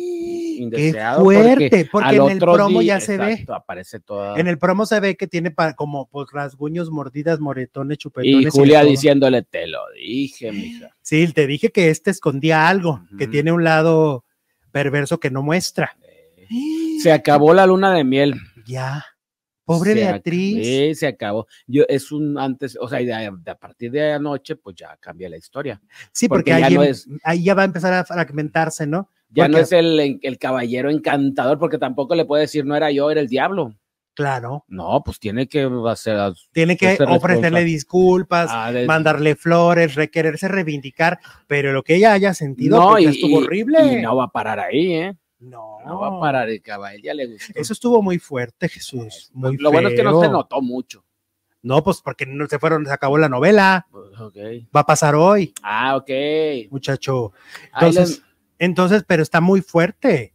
[0.63, 1.23] indeseado.
[1.23, 3.45] fuerte, porque en el promo día- ya se ve.
[3.47, 4.37] aparece toda.
[4.37, 8.47] En el promo se ve que tiene como pues rasguños, mordidas, moretones, chupetones.
[8.53, 10.89] y Julia diciéndole, te lo dije, mija.
[11.01, 14.25] Sí, te dije que este escondía algo, que tiene un lado
[14.71, 15.97] perverso que no muestra.
[17.01, 18.35] Se acabó la luna de miel.
[18.65, 19.05] Ya.
[19.65, 20.97] Pobre Se Beatriz.
[20.99, 21.45] Se acabó.
[21.67, 23.05] Yo, es un antes, o sea, de-
[23.43, 25.79] de- a partir de anoche, pues ya cambia la historia.
[26.11, 29.09] Sí, porque, porque ya ahí, no es- ahí ya va a empezar a fragmentarse, ¿no?
[29.29, 33.11] Ya no es el, el caballero encantador, porque tampoco le puede decir no era yo,
[33.11, 33.75] era el diablo.
[34.19, 34.65] Claro.
[34.67, 36.33] No, pues tiene que hacer.
[36.51, 42.11] Tiene que Ser ofrecerle disculpas, ah, de- mandarle flores, requererse reivindicar, pero lo que ella
[42.11, 43.79] haya sentido no, pues, y, estuvo horrible.
[43.81, 45.17] y no va a parar ahí, ¿eh?
[45.39, 47.53] no, No va a parar el caballo, ya le gustó.
[47.55, 49.31] Eso estuvo muy fuerte, Jesús.
[49.33, 51.05] Muy Lo bueno es que no se notó mucho.
[51.61, 53.87] No, pues porque no se fueron, se acabó la novela.
[53.89, 54.35] Pues, ok.
[54.75, 56.09] Va a pasar hoy, Ah, ok.
[56.71, 57.31] muchacho.
[57.73, 58.23] Entonces, les-
[58.59, 60.33] entonces, pero está muy fuerte.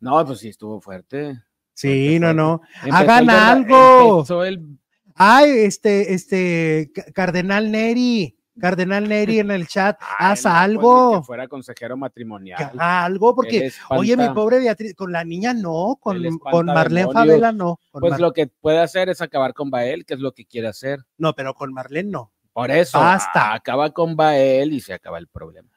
[0.00, 1.40] No, pues sí, estuvo fuerte.
[1.80, 2.60] Sí, no, no.
[2.90, 4.24] Hagan el algo.
[4.44, 4.78] el-
[5.14, 10.54] Ay, este, este, Ca- Cardenal Neri, Cardenal Neri en el chat, Ay, haz no, pues,
[10.62, 12.62] algo, que fuera consejero matrimonial.
[12.74, 17.12] haga algo, porque, oye, mi pobre Beatriz, con la niña no, con, con Marlene.
[17.12, 20.20] Favela no, con Pues Mar- lo que puede hacer es acabar con Bael, que es
[20.20, 21.00] lo que quiere hacer.
[21.18, 22.32] no, pero con Marlene no.
[22.52, 23.54] Por eso, Basta.
[23.54, 25.68] acaba con Bael y se acaba el problema.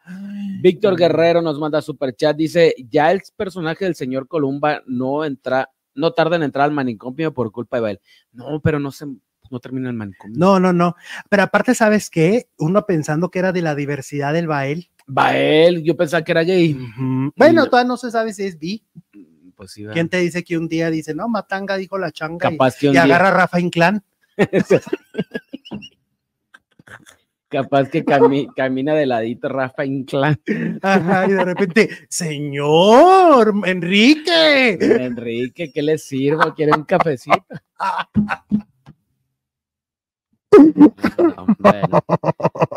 [0.62, 5.70] Víctor Guerrero nos manda super chat, dice, ya el personaje del señor Columba no entra,
[5.96, 8.02] no tarda en entrar al manicomio por culpa de Bael.
[8.32, 10.38] No, pero no se, no termina el manicomio.
[10.38, 10.96] No, no, no.
[11.30, 12.48] Pero aparte, ¿sabes qué?
[12.58, 14.90] Uno pensando que era de la diversidad del Bael.
[15.06, 16.78] Bael, yo pensaba que era gay.
[17.36, 18.84] Bueno, todavía no se sabe si es bi.
[19.56, 19.86] Pues sí.
[19.94, 22.58] ¿Quién te dice que un día dice, no, Matanga dijo la changa y-
[22.94, 24.04] día- agarra a Rafa Inclán?
[27.54, 30.38] capaz que cami- camina de ladito Rafa Inclán.
[30.82, 34.78] Ajá, y de repente, señor Enrique.
[34.82, 36.54] Enrique, ¿qué le sirvo?
[36.56, 37.46] ¿Quiere un cafecito?
[40.56, 42.00] No, bueno.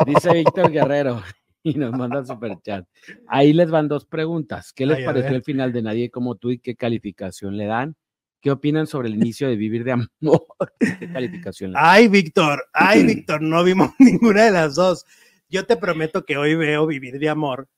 [0.07, 1.23] Dice Víctor Guerrero
[1.63, 2.87] y nos manda super chat.
[3.27, 4.73] Ahí les van dos preguntas.
[4.73, 7.95] ¿Qué les Ay, pareció el final de Nadie como tú y qué calificación le dan?
[8.41, 10.09] ¿Qué opinan sobre el inicio de Vivir de Amor?
[10.79, 11.73] ¿Qué calificación?
[11.75, 15.05] Ay, Víctor, ay, Víctor, no vimos ninguna de las dos.
[15.49, 17.69] Yo te prometo que hoy veo Vivir de Amor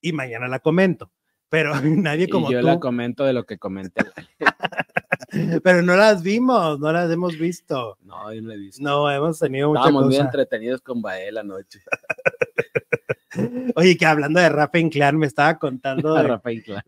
[0.00, 1.10] y mañana la comento.
[1.48, 2.66] Pero nadie como y yo tú.
[2.66, 4.04] la comento de lo que comenté.
[5.62, 7.96] Pero no las vimos, no las hemos visto.
[8.02, 8.82] No, yo no la he visto.
[8.82, 10.24] No, hemos tenido mucha Estábamos muy cosa.
[10.24, 11.80] entretenidos con Bael anoche.
[13.74, 16.28] Oye, que hablando de Rafa Inclán, me estaba contando, de-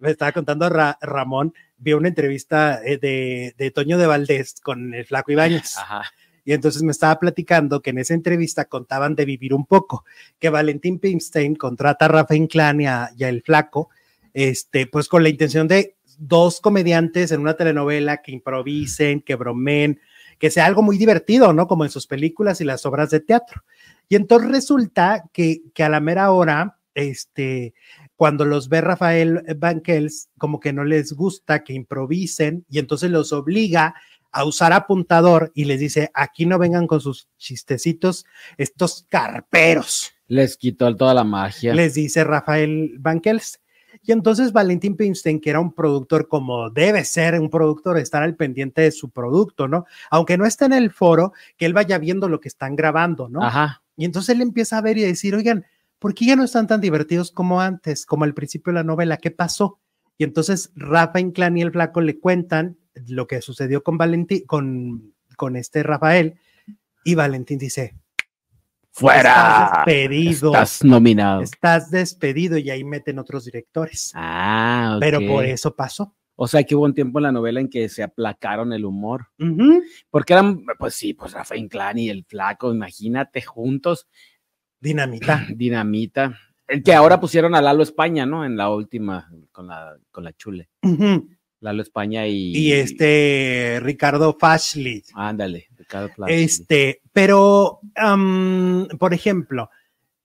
[0.01, 4.95] me estaba contando Ra- Ramón, vi una entrevista eh, de, de Toño de Valdés con
[4.95, 5.77] el Flaco Ibáñez.
[5.79, 6.03] Ajá.
[6.45, 10.05] Y entonces me estaba platicando que en esa entrevista contaban de vivir un poco,
[10.39, 13.91] que Valentín Pimstein contrata a Rafa Inclán y a, y a El Flaco,
[14.33, 20.01] este, pues con la intención de dos comediantes en una telenovela que improvisen, que bromen,
[20.39, 21.67] que sea algo muy divertido, ¿no?
[21.69, 23.63] Como en sus películas y las obras de teatro.
[24.11, 27.74] Y entonces resulta que, que a la mera hora, este,
[28.16, 33.32] cuando los ve Rafael Banquels, como que no les gusta que improvisen y entonces los
[33.32, 33.95] obliga
[34.32, 38.27] a usar apuntador y les dice, aquí no vengan con sus chistecitos,
[38.59, 41.73] estos carperos, Les quitó toda la magia.
[41.73, 43.61] les dice Rafael Banquels.
[44.03, 48.35] Y entonces Valentín Pimstein, que era un productor como debe ser un productor, estar al
[48.35, 49.85] pendiente de su producto, ¿no?
[50.11, 53.43] Aunque no esté en el foro, que él vaya viendo lo que están grabando, ¿no?
[53.43, 53.82] Ajá.
[54.01, 55.67] Y entonces él empieza a ver y a decir, oigan,
[55.99, 59.19] ¿por qué ya no están tan divertidos como antes, como al principio de la novela?
[59.19, 59.79] ¿Qué pasó?
[60.17, 62.79] Y entonces Rafa Inclán y el Flaco le cuentan
[63.09, 66.39] lo que sucedió con Valentín, con, con este Rafael,
[67.05, 67.95] y Valentín dice,
[68.91, 70.53] Estás despedido.
[70.55, 71.43] Estás nominado.
[71.43, 74.13] estás despedido y ahí meten otros directores.
[74.15, 74.97] Ah.
[74.99, 76.17] Pero por eso pasó.
[76.43, 79.27] O sea que hubo un tiempo en la novela en que se aplacaron el humor.
[80.09, 84.09] Porque eran, pues sí, pues Rafa Inclán y el Flaco, imagínate, juntos,
[84.81, 85.47] Dinamita.
[85.55, 86.39] dinamita.
[86.67, 88.47] El que ahora pusieron a Lalo España, ¿no?
[88.47, 90.71] En la última, con la, con la chule.
[91.61, 92.57] Lalo España y.
[92.57, 95.03] Y este Ricardo Fashley.
[95.12, 97.81] Ándale, Ricardo Plas- Este, pero,
[98.99, 99.69] por ejemplo,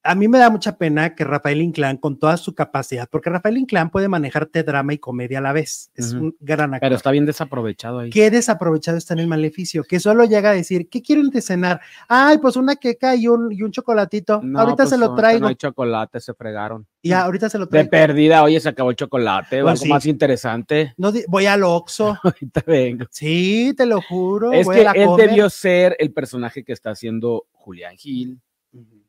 [0.06, 3.58] a mí me da mucha pena que Rafael Inclán, con toda su capacidad, porque Rafael
[3.58, 6.86] Inclán puede manejarte drama y comedia a la vez, es un gran actor.
[6.88, 8.10] Pero está bien desaprovechado ahí.
[8.12, 11.82] Qué desaprovechado está en el maleficio, que solo llega a decir, ¿qué quieren de cenar?
[12.08, 14.42] Ay, pues una queca y un, y un chocolatito.
[14.44, 15.40] No, ahorita pues, se lo traigo.
[15.42, 16.86] No hay chocolate, se fregaron.
[17.04, 17.90] Ya, ahorita se lo De traigo.
[17.90, 19.90] perdida, oye, se acabó el chocolate, o Pues algo sí.
[19.90, 20.94] más interesante.
[20.98, 22.18] No, voy al Oxxo.
[22.24, 23.06] Ahorita vengo.
[23.12, 24.52] Sí, te lo juro.
[24.54, 25.30] es que él Comer.
[25.30, 28.40] debió ser el personaje que está haciendo Julián Gil,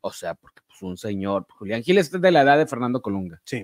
[0.01, 3.41] o sea, porque pues un señor, Julián Gil es de la edad de Fernando Colunga,
[3.45, 3.63] Sí.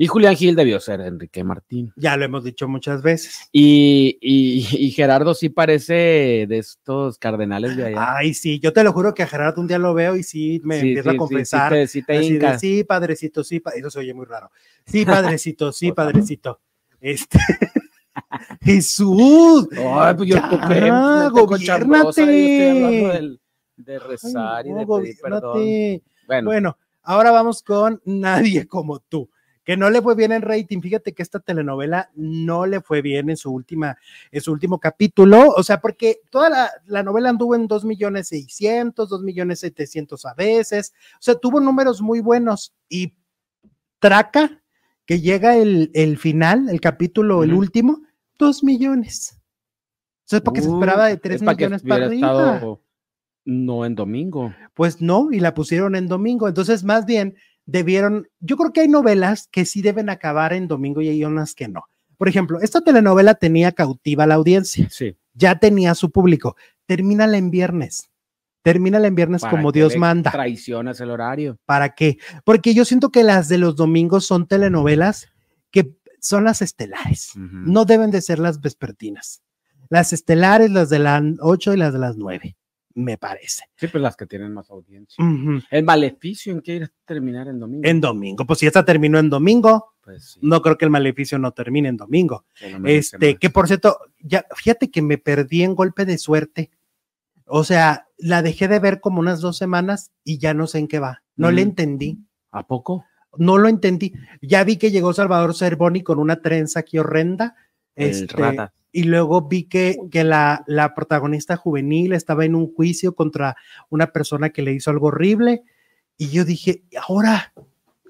[0.00, 1.92] Y Julián Gil debió ser Enrique Martín.
[1.96, 3.48] Ya lo hemos dicho muchas veces.
[3.50, 8.14] Y, y- y Gerardo sí parece de estos cardenales de allá.
[8.16, 10.60] Ay, sí, yo te lo juro que a Gerardo un día lo veo y sí
[10.62, 11.72] me Sí, empieza sí, a confesar.
[11.72, 12.58] Sí, sí te, sí te así de, hinca.
[12.60, 13.72] sí, padrecito, sí, pa-".
[13.72, 14.52] eso se oye muy raro.
[14.86, 16.60] Sí, padrecito, sí, padrecito.
[17.00, 17.38] Este.
[18.62, 19.68] Jesús.
[19.72, 20.74] Ay, pues yo Ya, me
[21.34, 23.16] tengo chambrosa, yo estoy hablando gobiérnate.
[23.16, 23.40] del-
[23.76, 26.00] de rezar Ay, y de pedir perdón.
[26.28, 29.30] Bueno, Bueno, ahora vamos con Nadie como tú,
[29.64, 30.82] que no le fue bien en rating.
[30.82, 33.96] Fíjate que esta telenovela no le fue bien en su última,
[34.30, 38.28] en su último capítulo, o sea, porque toda la, la novela anduvo en 2 millones
[38.28, 43.14] 600, 2 millones 700 a veces, o sea, tuvo números muy buenos y
[43.98, 44.62] Traca,
[45.06, 47.60] que llega el, el final, el capítulo, el Ujú.
[47.60, 48.02] último,
[48.38, 49.40] 2 millones.
[50.24, 52.28] O sea, es porque se uh, esperaba de 3 es millones para arriba.
[52.28, 52.82] estado
[53.48, 54.54] no en domingo.
[54.74, 56.48] Pues no, y la pusieron en domingo.
[56.48, 57.34] Entonces, más bien,
[57.64, 61.54] debieron, yo creo que hay novelas que sí deben acabar en domingo y hay unas
[61.54, 61.84] que no.
[62.18, 65.16] Por ejemplo, esta telenovela tenía cautiva a la audiencia, Sí.
[65.32, 66.56] ya tenía su público.
[66.84, 68.10] Termínala en viernes.
[68.62, 70.30] Termínala en viernes ¿Para como Dios manda.
[70.30, 71.58] Traicionas el horario.
[71.64, 72.18] ¿Para qué?
[72.44, 75.28] Porque yo siento que las de los domingos son telenovelas
[75.70, 77.30] que son las estelares.
[77.36, 79.42] No deben de ser las vespertinas.
[79.88, 82.56] Las estelares, las de las 8 y las de las 9,
[82.98, 83.64] me parece.
[83.76, 85.24] Sí, pues las que tienen más audiencia.
[85.70, 87.88] El maleficio en qué ir a terminar en domingo.
[87.88, 88.44] En domingo.
[88.44, 91.88] Pues si esta terminó en domingo, Pues sí, no creo que el maleficio no termine
[91.88, 92.44] en domingo.
[92.58, 96.70] que no Este, que por cierto, ya, fíjate que me perdí en golpe de suerte.
[97.46, 100.88] O sea, la dejé de ver como unas dos semanas y ya no sé en
[100.88, 101.22] qué va.
[101.36, 101.68] No le Mm.
[101.68, 102.18] entendí.
[102.50, 103.04] ¿A poco?
[103.36, 104.12] No lo entendí.
[104.42, 107.54] Ya vi que llegó Salvador Cervoni con una trenza aquí horrenda.
[107.94, 108.72] El este, rata.
[108.92, 113.56] Y luego vi que, que la, la protagonista juvenil estaba en un juicio contra
[113.90, 115.62] una persona que le hizo algo horrible.
[116.16, 117.52] Y yo dije, ahora,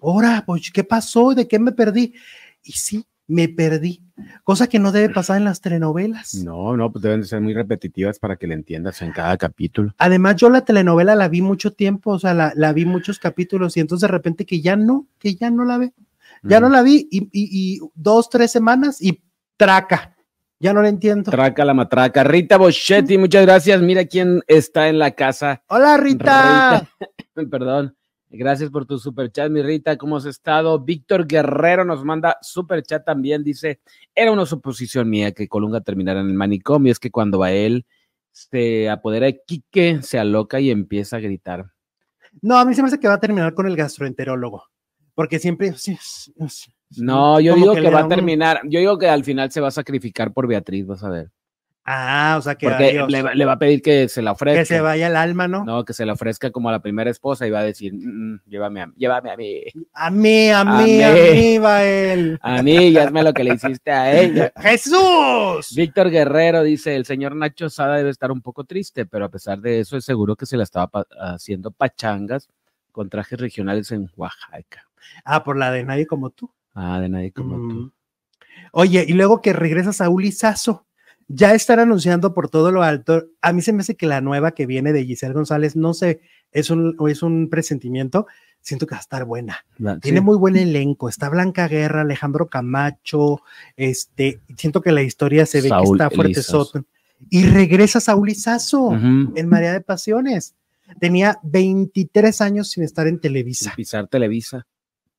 [0.02, 1.34] ahora, pues, ¿qué pasó?
[1.34, 2.14] ¿De qué me perdí?
[2.62, 4.02] Y sí, me perdí.
[4.44, 6.34] Cosa que no debe pasar en las telenovelas.
[6.36, 9.94] No, no, pues deben de ser muy repetitivas para que le entiendas en cada capítulo.
[9.98, 13.76] Además, yo la telenovela la vi mucho tiempo, o sea, la, la vi muchos capítulos
[13.76, 15.92] y entonces de repente que ya no, que ya no la ve.
[16.44, 19.20] Ya no la vi y, y- y dos, tres semanas y
[19.56, 20.14] traca.
[20.60, 21.30] Ya no la entiendo.
[21.30, 22.24] Traca la matraca.
[22.24, 23.80] Rita Boschetti, muchas gracias.
[23.80, 25.62] Mira quién está en la casa.
[25.68, 26.88] Hola, Rita.
[27.50, 27.94] Perdón.
[28.30, 29.96] Gracias por tu super chat, mi Rita.
[29.96, 30.80] ¿Cómo has estado?
[30.80, 33.42] Víctor Guerrero nos manda super chat también.
[33.44, 33.80] Dice:
[34.14, 36.92] Era una suposición mía que Colunga terminara en el manicomio.
[36.92, 37.86] Es que cuando va él
[38.32, 41.72] se apodera de Quique, se aloca y empieza a gritar.
[42.42, 44.64] No, a mí se me hace que va a terminar con el gastroenterólogo.
[45.14, 45.72] Porque siempre.
[45.74, 48.60] sí, sí, sí, No, yo digo que va a un- terminar.
[48.64, 51.30] Yo digo que al final se va a sacrificar por Beatriz, vas a ver.
[51.90, 54.60] Ah, o sea que, Porque le, va- le va a pedir que se la ofrezca.
[54.60, 55.64] que se vaya el alma, ¿no?
[55.64, 58.34] No, que se la ofrezca como a la primera esposa y va a decir, "Mm,
[58.34, 59.62] mm, llévame a, llévame a mí.
[59.94, 61.20] A mí, a mí, a mí.
[61.32, 62.38] mí, va él.
[62.42, 64.52] A mí, y hazme lo que le hiciste a ella.
[64.56, 65.74] ¡Jesús!
[65.74, 69.58] Víctor Guerrero dice, el señor Nacho Sada debe estar un poco triste, pero a pesar
[69.60, 72.48] de eso es seguro que se la estaba pa- haciendo pachangas
[72.92, 74.86] con trajes regionales en Oaxaca.
[75.24, 76.50] Ah, por la de nadie como tú.
[76.80, 77.92] Ah, de nadie como tú.
[78.72, 80.86] Oye, y luego que regresa Saúl Izazo.
[81.26, 83.24] Ya están anunciando por todo lo alto.
[83.42, 86.20] A mí se me hace que la nueva que viene de Giselle González, no sé,
[86.52, 88.26] es un, es un presentimiento.
[88.60, 89.58] Siento que va a estar buena.
[90.00, 91.08] Tiene muy buen elenco.
[91.08, 93.42] Está Blanca Guerra, Alejandro Camacho.
[93.76, 96.32] Este, siento que la historia se ve Saúl que está fuerte.
[96.32, 96.84] Elizazo.
[97.28, 99.32] Y regresa Saúl Izazo Ujú.
[99.34, 100.54] en María de Pasiones.
[101.00, 103.72] Tenía 23 años sin estar en Televisa.
[103.76, 104.66] Pisar Televisa.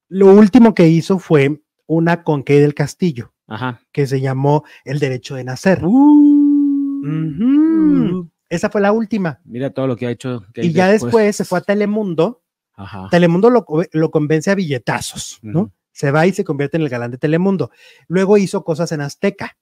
[0.09, 3.79] Lo último que hizo fue una con Kay del Castillo, Ajá.
[3.91, 5.81] que se llamó El Derecho de Nacer.
[5.83, 7.01] Uh.
[7.01, 8.29] Ujú.
[8.49, 9.39] Esa fue la última.
[9.45, 10.43] Mira todo lo que ha hecho.
[10.55, 12.41] Y ya después se fue a Telemundo.
[12.73, 13.07] Ajá.
[13.11, 15.71] Telemundo lo, co- lo convence a billetazos, ¿no?
[15.91, 17.71] Se va y se convierte en el galán de Telemundo.
[18.07, 19.57] Luego hizo cosas en Azteca.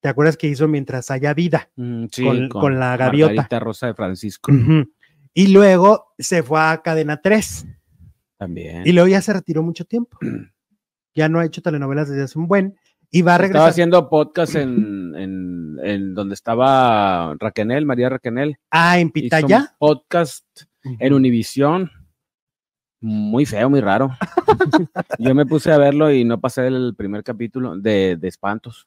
[0.00, 1.70] ¿Te acuerdas que hizo Mientras haya vida?
[1.76, 3.32] Mm, sí, con- con la gaviota.
[3.34, 4.52] Margarita Rosa de Francisco.
[5.34, 7.66] Y luego se fue a Cadena 3.
[8.36, 8.82] También.
[8.86, 10.18] Y luego ya se retiró mucho tiempo.
[11.18, 12.76] Ya no ha hecho telenovelas desde hace un buen.
[13.10, 18.58] Y va a Estaba haciendo podcast en, en, en donde estaba Raquenel, María Raquenel.
[18.70, 19.74] Ah, en Hizo un Pitaya.
[19.78, 20.44] podcast
[20.84, 21.90] en Univisión.
[23.00, 24.10] Muy feo, muy raro.
[25.18, 28.86] Yo me puse a verlo y no pasé el primer capítulo de, de espantos.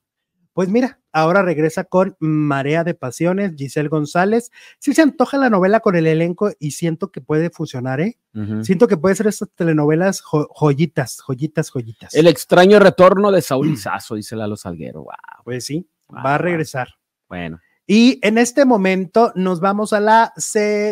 [0.59, 4.51] Pues mira, ahora regresa con Marea de Pasiones, Giselle González.
[4.77, 8.17] Sí se antoja la novela con el elenco y siento que puede funcionar, ¿eh?
[8.63, 12.13] Siento que puede ser estas telenovelas jo- joyitas, joyitas, joyitas.
[12.13, 15.03] El extraño retorno de Saúl Izazo, dice Lalo Salguero.
[15.03, 15.13] Wow.
[15.45, 16.43] Pues sí, Wow, va a wow.
[16.43, 16.89] regresar.
[17.29, 17.61] Bueno,
[17.91, 20.31] Y en este momento nos vamos a la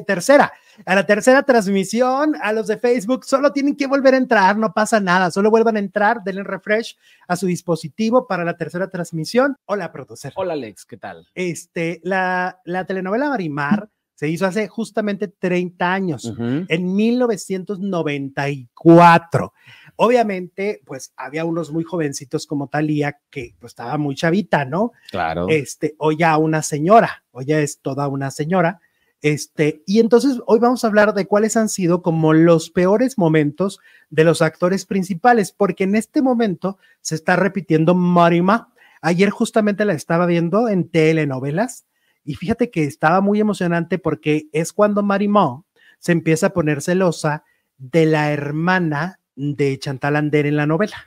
[0.07, 0.52] tercera,
[0.84, 2.34] a la tercera transmisión.
[2.41, 5.76] A los de Facebook solo tienen que volver a entrar, no pasa nada, solo vuelvan
[5.76, 6.98] a entrar, denle refresh
[7.28, 9.56] a su dispositivo para la tercera transmisión.
[9.65, 10.34] Hola, producer.
[10.36, 11.28] Hola Alex, ¿qué tal?
[11.36, 16.65] Este, la, la telenovela Marimar se hizo hace justamente 30 años Ujú.
[16.68, 19.53] en 1994.
[19.98, 24.91] Obviamente, pues había unos muy jovencitos como Talía que pues estaba muy chavita, ¿no?
[25.10, 25.48] Claro.
[25.49, 28.80] Este, hoy ya una señora, hoy ya es toda una señora.
[29.24, 33.80] Este, y entonces hoy vamos a hablar de cuáles han sido como los peores momentos
[34.11, 38.72] de los actores principales, porque en este momento se está repitiendo Marima.
[39.02, 41.86] Ayer justamente la estaba viendo en telenovelas
[42.24, 45.65] y fíjate que estaba muy emocionante porque es cuando Marimó
[45.98, 47.44] se empieza a poner celosa
[47.78, 50.97] de la hermana de Chantal Ander en la novela,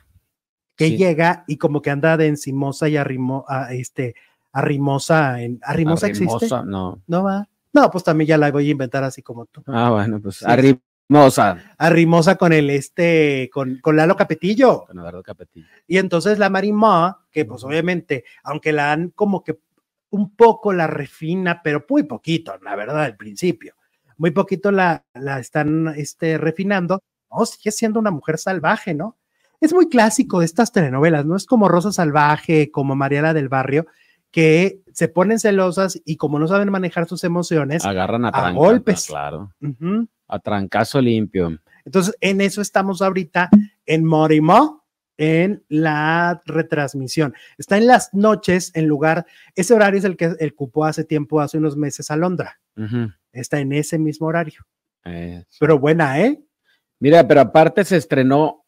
[0.75, 0.97] que Sí.
[0.97, 4.15] llega y como que anda de encimosa y arrimo, a, este,
[4.53, 7.01] arrimosa, en, arrimosa existe, No.
[7.05, 10.19] no va, no, pues también ya la voy a inventar así como tú, Ah, bueno,
[10.21, 10.45] pues Sí.
[10.47, 11.73] arrimosa.
[11.77, 15.67] arrimosa con el este, con, con Lalo Capetillo, Con Eduardo Capetillo.
[15.87, 19.59] y entonces la Marimó, que pues obviamente, aunque la han como que
[20.09, 23.75] un poco la refina, pero muy poquito, la verdad, al principio.
[24.17, 27.01] Muy poquito la, la están este, refinando.
[27.31, 29.17] No, sigue siendo una mujer salvaje, ¿no?
[29.59, 31.35] Es muy clásico de estas telenovelas, ¿no?
[31.35, 33.85] Es como Rosa Salvaje, como Mariela del Barrio,
[34.31, 38.51] que se ponen celosas y como no saben manejar sus emociones, Agarran a, a tranca,
[38.53, 39.05] golpes.
[39.05, 39.53] Claro.
[40.27, 41.59] A trancazo limpio.
[41.85, 43.49] Entonces, en eso estamos ahorita
[43.85, 44.81] en Morimó,
[45.17, 47.35] en la retransmisión.
[47.57, 51.41] Está en las noches, en lugar, ese horario es el que el cupó hace tiempo,
[51.41, 52.59] hace unos meses a Londra.
[53.31, 54.65] Está en ese mismo horario.
[55.05, 56.41] Eh, Pero buena, ¿eh?
[57.01, 58.63] Mira, pero aparte se estrenó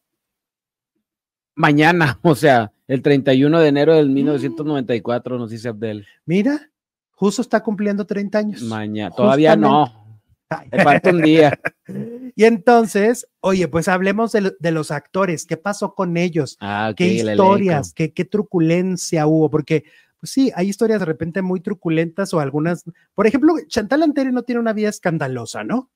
[1.54, 6.06] mañana, o sea, el 31 de enero del 1994, nos dice Abdel.
[6.26, 6.70] Mira,
[7.12, 8.62] justo está cumpliendo 30 años.
[8.62, 9.14] Mañana.
[9.14, 10.18] Todavía no.
[10.70, 11.58] Me falta un día.
[12.36, 15.46] Y entonces, oye, pues hablemos de, lo- de los actores.
[15.46, 16.56] ¿Qué pasó con ellos?
[16.58, 19.84] Ah, qué historias, qué, qué truculencia hubo, porque
[20.18, 22.82] pues sí, hay historias de repente muy truculentas o algunas,
[23.14, 25.90] por ejemplo, Chantal Anteri no tiene una vida escandalosa, ¿no?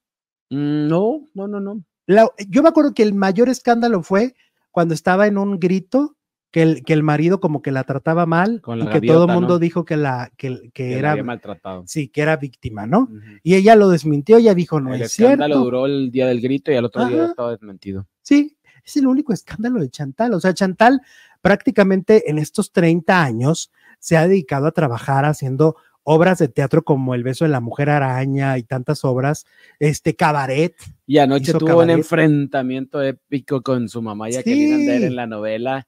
[0.51, 1.83] Mm, No, no, no, no.
[2.09, 4.35] La- yo me acuerdo que el mayor escándalo fue
[4.73, 6.17] cuando estaba en un grito
[6.51, 9.33] que el, que el marido como que la trataba mal Con y que todo el
[9.33, 9.59] mundo ¿no?
[9.59, 11.85] dijo que la que, que Que la era maltratado.
[11.87, 13.11] sí, que era víctima, ¿no?
[13.43, 15.65] Y ella lo desmintió, ella dijo, no el es escándalo cierto.
[15.65, 18.07] duró el día del grito y al otro día estaba desmentido.
[18.23, 20.33] Sí, es el único escándalo de Chantal.
[20.33, 21.03] O sea, Chantal
[21.43, 25.77] prácticamente en estos 30 años se ha dedicado a trabajar haciendo
[26.11, 29.45] obras de teatro como El beso de la mujer araña y tantas obras,
[29.79, 30.75] este cabaret.
[31.07, 35.87] Y anoche tuvo un enfrentamiento épico con su mamá Jacqueline Ander en la novela,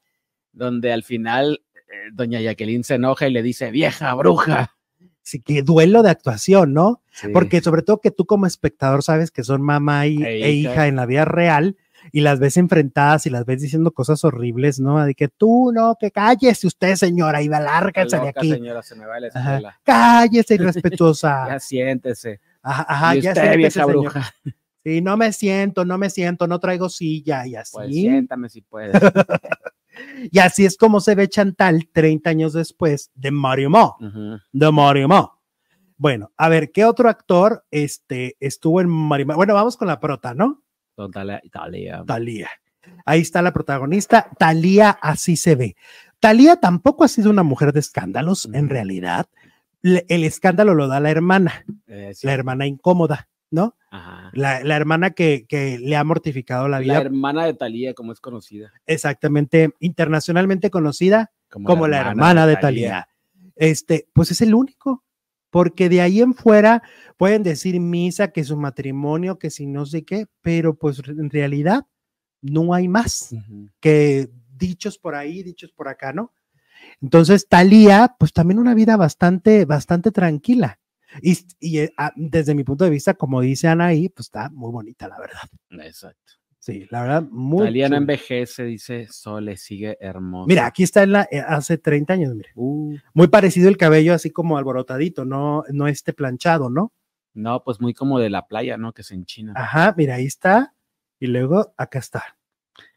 [0.52, 4.76] donde al final eh, doña Jacqueline se enoja y le dice, vieja bruja.
[5.22, 7.02] Sí, que duelo de actuación, ¿no?
[7.12, 7.28] Sí.
[7.32, 10.86] Porque sobre todo que tú como espectador sabes que son mamá y, E e hija
[10.86, 11.76] en la vida real
[12.12, 15.04] y las ves enfrentadas y las ves diciendo cosas horribles, ¿no?
[15.04, 18.50] De que tú, no, que cállese usted, señora, y lárgase de aquí.
[18.50, 19.80] señora, se me va la escuela.
[19.82, 21.46] Cállese, irrespetuosa.
[21.48, 22.40] Ya siéntese.
[22.62, 23.90] Ajá, ajá, y ya usted, siéntese, vieja señor.
[24.12, 24.34] bruja,
[24.82, 27.72] Sí, no me siento, no me siento, no traigo silla y así.
[27.74, 28.92] pues siéntame si puede.
[30.30, 34.38] y así es como se ve Chantal 30 años después de Mario Mo, Ujú.
[34.52, 35.38] de Mario Mo.
[35.96, 39.34] Bueno, a ver, ¿qué otro actor este, estuvo en Mario Mo?
[39.34, 40.62] Bueno, vamos con la prota, ¿no?
[41.06, 42.02] Total Italia.
[42.06, 42.48] Talía.
[43.04, 45.76] Ahí está la protagonista, Talía, así se ve.
[46.18, 49.26] Talía tampoco ha sido una mujer de escándalos, en realidad.
[49.82, 52.26] Le- el escándalo lo da la hermana, Eh, sí.
[52.26, 53.76] la hermana incómoda, ¿no?
[53.90, 54.30] Ajá.
[54.34, 58.12] La, la hermana que, que le ha mortificado la La vida, hermana de Talía, como
[58.12, 58.70] es conocida.
[58.86, 63.08] exactamente internacionalmente conocida como la hermana de Talía.
[63.56, 65.04] Este, pues es el único,
[65.50, 66.82] porque de ahí en fuera
[67.16, 71.86] pueden decir misa, que su matrimonio, que si no sé qué, pero pues en realidad
[72.40, 73.34] no hay más
[73.80, 76.32] que dichos por ahí, dichos por acá, ¿no?
[77.02, 80.78] Entonces, Talía, pues también una vida bastante, bastante tranquila.
[81.22, 84.70] Y, y, eh, ah, desde mi punto de vista, como dice Anaí, pues está muy
[84.70, 85.40] bonita, la verdad.
[85.70, 86.39] Exacto.
[86.70, 87.96] Sí, la verdad, muy chula.
[87.96, 90.46] envejece, dice Sole, sigue hermosa.
[90.48, 92.50] Mira, aquí está en la, eh, hace 30 años, mira.
[92.54, 96.92] Uh, Muy parecido el cabello, así como alborotadito, no, no este planchado, ¿no?
[97.34, 98.92] no, pues muy como de la playa, ¿no?
[98.92, 99.52] Que se enchina.
[99.56, 100.74] Ajá, mira, ahí está.
[101.18, 102.36] Y luego acá está.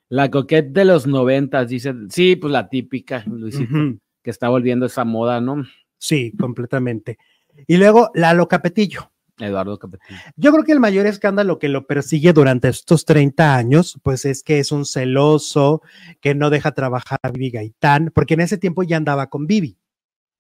[0.10, 3.74] La coquette de los noventas, dice, sí, pues la típica, Luisito,
[4.22, 5.64] que está volviendo esa moda, ¿no?
[5.98, 7.18] Sí, completamente.
[7.68, 9.12] Y luego Lalo Capetillo.
[9.40, 10.20] Eduardo Capetillo.
[10.36, 14.44] Yo creo que el mayor escándalo que lo persigue durante estos 30 años, pues es
[14.44, 15.82] que es un celoso,
[16.22, 19.78] que no deja trabajar a Vivi Gaitán, porque en ese tiempo ya andaba con Vivi.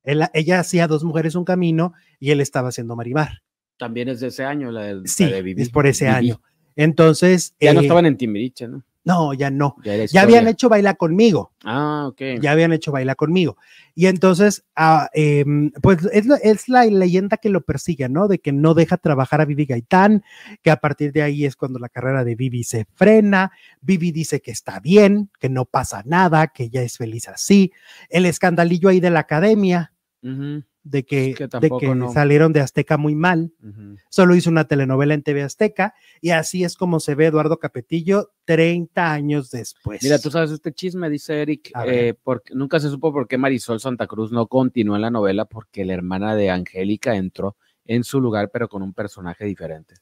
[0.03, 3.41] Él- ella hacía Dos Mujeres Un Camino y él estaba haciendo Marimar.
[3.77, 5.61] También es de ese año, la de, la Sí, de Viví.
[5.61, 6.41] es por ese año.
[6.75, 8.83] Entonces, Ya no eh, estaban en Timbiriche, ¿no?
[9.05, 9.75] No, ya no.
[9.83, 11.51] Ya, Ya habían hecho Baila conmigo.
[11.63, 12.21] Ah, ok.
[12.41, 13.57] ya habían hecho Baila conmigo.
[13.95, 18.27] Y entonces, ah, em, pues es, la- es la leyenda que lo persigue, ¿no?
[18.27, 20.23] De que no deja trabajar a Vivi Gaitán,
[20.61, 23.51] que a partir de ahí es cuando la carrera de Vivi se frena.
[23.81, 27.71] Vivi dice que está bien, que no pasa nada, que ella es feliz así.
[28.09, 29.93] El escandalillo ahí de la academia,
[30.23, 32.11] Ujú, de que, que de que no.
[32.11, 33.53] salieron de Azteca muy mal.
[34.09, 38.31] Solo hizo una telenovela en TV Azteca y así es como se ve Eduardo Capetillo
[38.45, 40.03] 30 años después.
[40.03, 43.79] Mira, tú sabes este chisme, dice Eric, eh, porque nunca se supo por qué Marisol
[43.79, 47.55] Santa Cruz no continuó en la novela porque la hermana de Angélica entró
[47.85, 49.95] en su lugar, pero con un personaje diferente.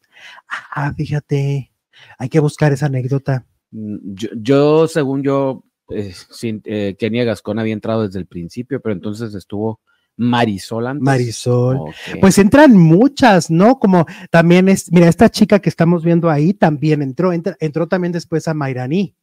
[0.71, 1.71] Ah, fíjate,
[2.17, 3.45] hay que buscar esa anécdota.
[3.71, 8.81] Mm, Yo, yo, según yo, eh, sin, eh, Kenia Gascón había entrado desde el principio,
[8.81, 9.79] pero entonces estuvo
[10.17, 11.03] Marisol antes.
[11.03, 11.79] Marisol.
[12.19, 13.79] Pues entran muchas, ¿no?
[13.79, 18.11] Como también es, mira, esta chica que estamos viendo ahí también entró, entra- entró también
[18.11, 19.15] después a Mairani.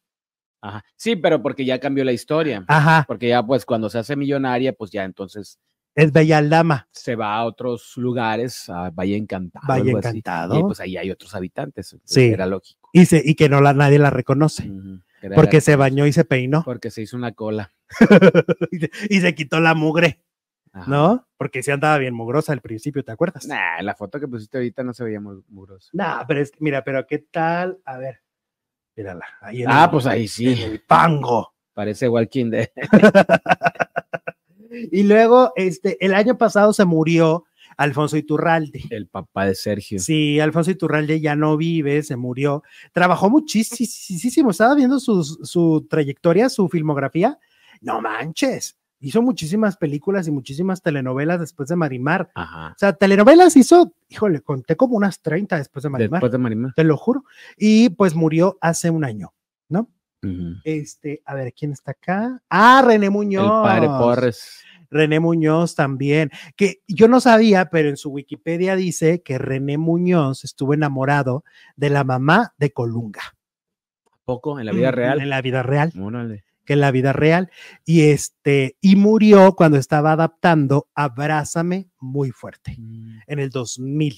[0.61, 0.85] Ajá.
[0.97, 2.65] Sí, pero porque ya cambió la historia.
[2.67, 5.61] Ajá, Porque ya, pues, cuando se hace millonaria, pues ya entonces
[5.95, 9.67] es Bella Aldama, se va a otros lugares, a Valle Encantado.
[9.69, 10.59] Valle así, Encantado.
[10.59, 11.97] Y pues ahí hay otros habitantes.
[12.05, 12.23] Sí.
[12.27, 12.89] Era lógico.
[12.93, 14.71] y, se, y que no la, nadie la reconoce,
[15.35, 17.73] porque se bañó y se peinó Porque se hizo una cola.
[18.71, 20.23] y, se, y se quitó la mugre,
[20.73, 20.91] Ajá.
[20.91, 21.27] ¿no?
[21.37, 23.47] Porque sí andaba bien mugrosa al principio, ¿te acuerdas?
[23.47, 25.91] Nah, la foto que pusiste ahorita no se veía muy mugrosa.
[25.93, 27.79] Nah, pero es, mira, pero ¿qué tal?
[27.85, 28.21] A ver,
[28.97, 29.25] mírala.
[29.41, 30.53] Ahí en Ah, el- pues ahí sí.
[30.53, 31.55] en el pango.
[31.75, 32.69] Parece Walking Dead.
[34.93, 37.45] Y luego, este, el año pasado se murió
[37.77, 38.83] Alfonso Iturralde.
[38.91, 39.99] El papá de Sergio.
[39.99, 42.63] Sí, Alfonso Iturralde ya no vive, se murió.
[42.93, 47.39] Trabajó muchísimo, estaba viendo sus- su trayectoria, su filmografía.
[47.81, 52.31] No manches, hizo muchísimas películas y muchísimas telenovelas después de Marimar.
[52.35, 52.73] Ajá.
[52.73, 56.73] O sea, telenovelas hizo, híjole, conté como unas 30 después de Marimar, Después de Marimar.
[56.75, 57.25] te lo juro.
[57.57, 59.33] Y pues murió hace un año,
[59.69, 59.89] ¿no?
[60.65, 62.43] Este, a ver, ¿quién está acá?
[62.51, 63.45] Ah, René Muñoz.
[63.45, 64.63] El padre Porres.
[64.91, 70.45] René Muñoz también, que yo no sabía, pero en su Wikipedia dice que René Muñoz
[70.45, 71.45] estuvo enamorado
[71.77, 73.21] de la mamá de Colunga.
[74.25, 75.21] Poco en la vida real.
[75.21, 76.45] En la vida real, Órale.
[76.69, 77.51] Que en la vida real.
[77.87, 82.77] Y este, y murió cuando estaba adaptando Abrázame muy fuerte,
[83.27, 84.15] en el 2000,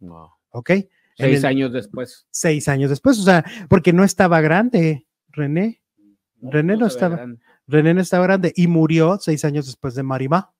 [0.00, 0.28] Wow.
[0.50, 0.70] ¿ok?
[1.16, 2.26] Seis el- años después.
[2.30, 5.80] Seis años después, o sea, porque no estaba grande, René.
[6.42, 7.40] René no estaba- grande.
[7.68, 10.52] René no estaba grande y murió seis años después de Marimá.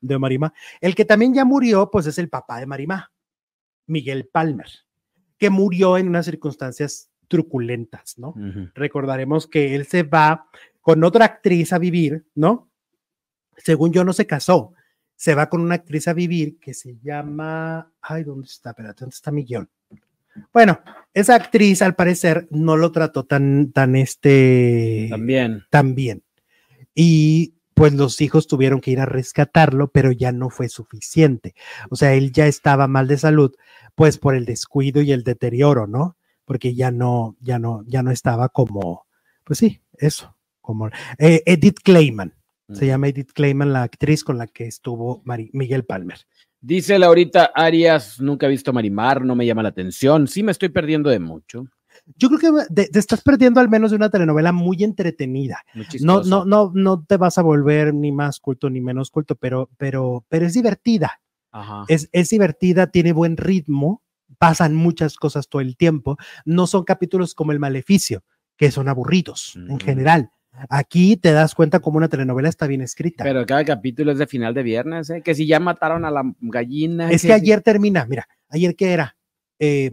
[0.00, 0.54] De Marimá.
[0.80, 3.12] El que también ya murió, pues es el papá de Marimá,
[3.86, 4.68] Miguel Palmer,
[5.36, 8.34] que murió en unas circunstancias truculentas, ¿no?
[8.74, 10.46] Recordaremos que él se va
[10.80, 12.68] con otra actriz a vivir, ¿no?
[13.56, 14.74] Según yo no se casó,
[15.14, 18.70] se va con una actriz a vivir que se llama, ay, ¿dónde está?
[18.70, 19.68] Espérate, ¿dónde está mi guion?
[20.52, 20.80] Bueno,
[21.14, 25.64] esa actriz al parecer no lo trató tan, tan este, También.
[25.70, 26.22] tan bien.
[26.94, 31.54] Y pues los hijos tuvieron que ir a rescatarlo, pero ya no fue suficiente.
[31.90, 33.54] O sea, él ya estaba mal de salud,
[33.94, 36.16] pues por el descuido y el deterioro, ¿no?
[36.44, 39.06] Porque ya no, ya no, ya no estaba como,
[39.44, 40.88] pues sí, eso, como
[41.18, 42.34] eh, Edith Clayman.
[42.72, 46.16] Se llama Edith Clayman, la actriz con la que estuvo Mari- Miguel Palmer.
[46.58, 50.26] Dice Laurita Arias, nunca he visto Marimar, no me llama la atención.
[50.26, 51.66] Sí me estoy perdiendo de mucho.
[52.16, 55.62] Yo creo que te, estás perdiendo al menos de una telenovela muy entretenida.
[55.74, 59.34] Muy No, no, no, no te vas a volver ni más culto ni menos culto,
[59.36, 61.20] pero, pero, pero es divertida.
[61.50, 61.84] Ajá.
[61.88, 64.01] Es, es divertida, tiene buen ritmo,
[64.38, 66.16] pasan muchas cosas todo el tiempo.
[66.44, 68.22] No son capítulos como El Maleficio,
[68.56, 70.30] que son aburridos en general.
[70.68, 73.24] Aquí te das cuenta como una telenovela está bien escrita.
[73.24, 75.22] Pero cada capítulo es de final de viernes, ¿eh?
[75.22, 77.10] Que si ya mataron a la gallina.
[77.10, 79.16] es que ayer termina, mira, ayer qué era?
[79.58, 79.90] Eh,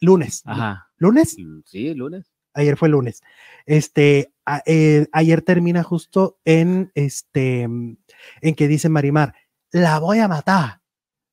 [0.00, 0.42] lunes.
[0.46, 0.88] Ajá.
[0.96, 1.36] ¿Lunes?
[1.66, 2.32] Sí, lunes.
[2.54, 3.20] Ayer fue lunes.
[3.66, 9.34] Este, a- eh, ayer termina justo en este, en que dice Marimar,
[9.70, 10.77] la voy a matar,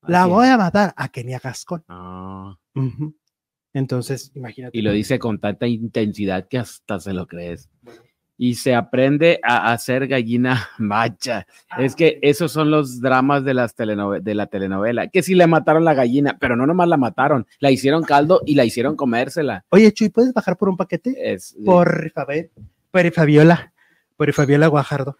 [0.08, 0.52] la Así voy es.
[0.52, 1.84] a matar a Kenia Gascón.
[1.88, 2.56] Ah.
[3.72, 4.76] Entonces, imagínate.
[4.76, 7.68] y lo dice con tanta intensidad que hasta se lo crees.
[8.38, 11.46] Y se aprende a hacer gallina macha.
[11.78, 15.08] Es que esos son los dramas de, las telenove- de la telenovela.
[15.08, 18.54] Que si le mataron la gallina, pero no nomás la mataron, la hicieron caldo y
[18.54, 19.64] la hicieron comérsela.
[19.70, 21.14] Oye, Chuy, ¿puedes bajar por un paquete?
[21.32, 22.12] Es, por
[23.14, 23.72] Fabiola,
[24.16, 25.16] por Fabiola Guajardo.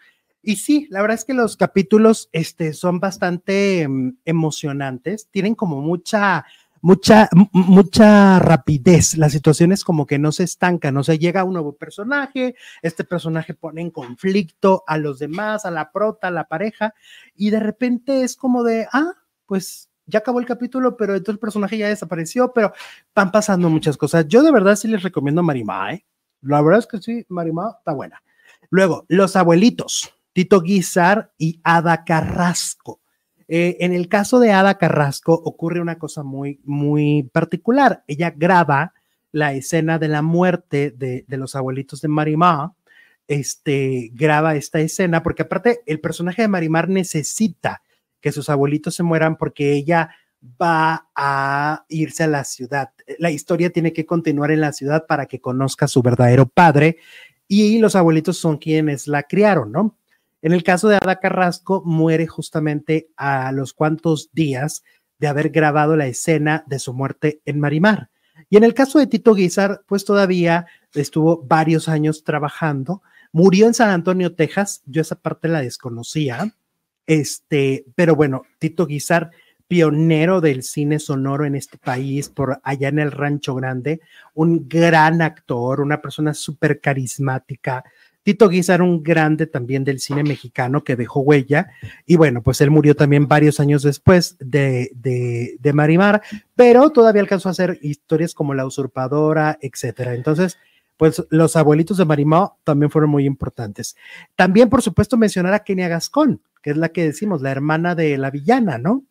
[0.48, 5.80] Y sí, la verdad es que los capítulos este, son bastante em, emocionantes, tienen como
[5.80, 6.46] mucha,
[6.80, 9.18] mucha, mucha rapidez.
[9.18, 13.54] Las situaciones como que no se estancan, o sea, llega un nuevo personaje, este personaje
[13.54, 16.94] pone en conflicto a los demás, a la prota, a la pareja,
[17.34, 19.14] y de repente es como de, ah,
[19.46, 22.72] pues ya acabó el capítulo, pero entonces el personaje ya desapareció, pero
[23.12, 24.28] van pasando muchas cosas.
[24.28, 26.06] Yo de verdad sí les recomiendo Marimá, ¿eh?
[26.40, 28.22] La verdad es que sí, Marimá está buena.
[28.70, 33.00] Luego, Los Abuelitos, Tito Guizar y Ada Carrasco.
[33.48, 38.04] Eh, en el caso de Ada Carrasco ocurre una cosa muy, muy particular.
[38.06, 38.92] Ella graba
[39.32, 42.72] la escena de la muerte de, de los abuelitos de Marimar.
[43.26, 47.80] Este graba esta escena porque aparte el personaje de Marimar necesita
[48.20, 50.10] que sus abuelitos se mueran porque ella
[50.60, 52.90] va a irse a la ciudad.
[53.18, 56.98] La historia tiene que continuar en la ciudad para que conozca a su verdadero padre
[57.48, 59.96] y los abuelitos son quienes la criaron, ¿no?
[60.46, 64.84] En el caso de Ada Carrasco, muere justamente a los cuantos días
[65.18, 68.10] de haber grabado la escena de su muerte en Marimar.
[68.48, 73.02] Y en el caso de Tito Guizar, pues todavía estuvo varios años trabajando.
[73.32, 74.84] Murió en San Antonio, Texas.
[74.86, 76.54] Yo esa parte la desconocía.
[77.08, 79.32] Este, pero bueno, Tito Guizar,
[79.66, 84.00] pionero del cine sonoro en este país, por allá en el Rancho Grande,
[84.34, 87.82] un gran actor, una persona súper carismática,
[88.26, 91.68] Tito Guizar, un grande también del cine mexicano que dejó huella.
[92.06, 96.22] Y bueno, pues él murió también varios años después de, de, Marimar,
[96.56, 100.16] pero todavía alcanzó a hacer historias como La Usurpadora, etcétera.
[100.16, 100.58] Entonces,
[100.96, 103.94] pues los abuelitos de Marimar también fueron muy importantes.
[104.34, 108.18] También, por supuesto, mencionar a Kenia Gascón, que es la que decimos, la hermana de
[108.18, 109.04] la villana, ¿no?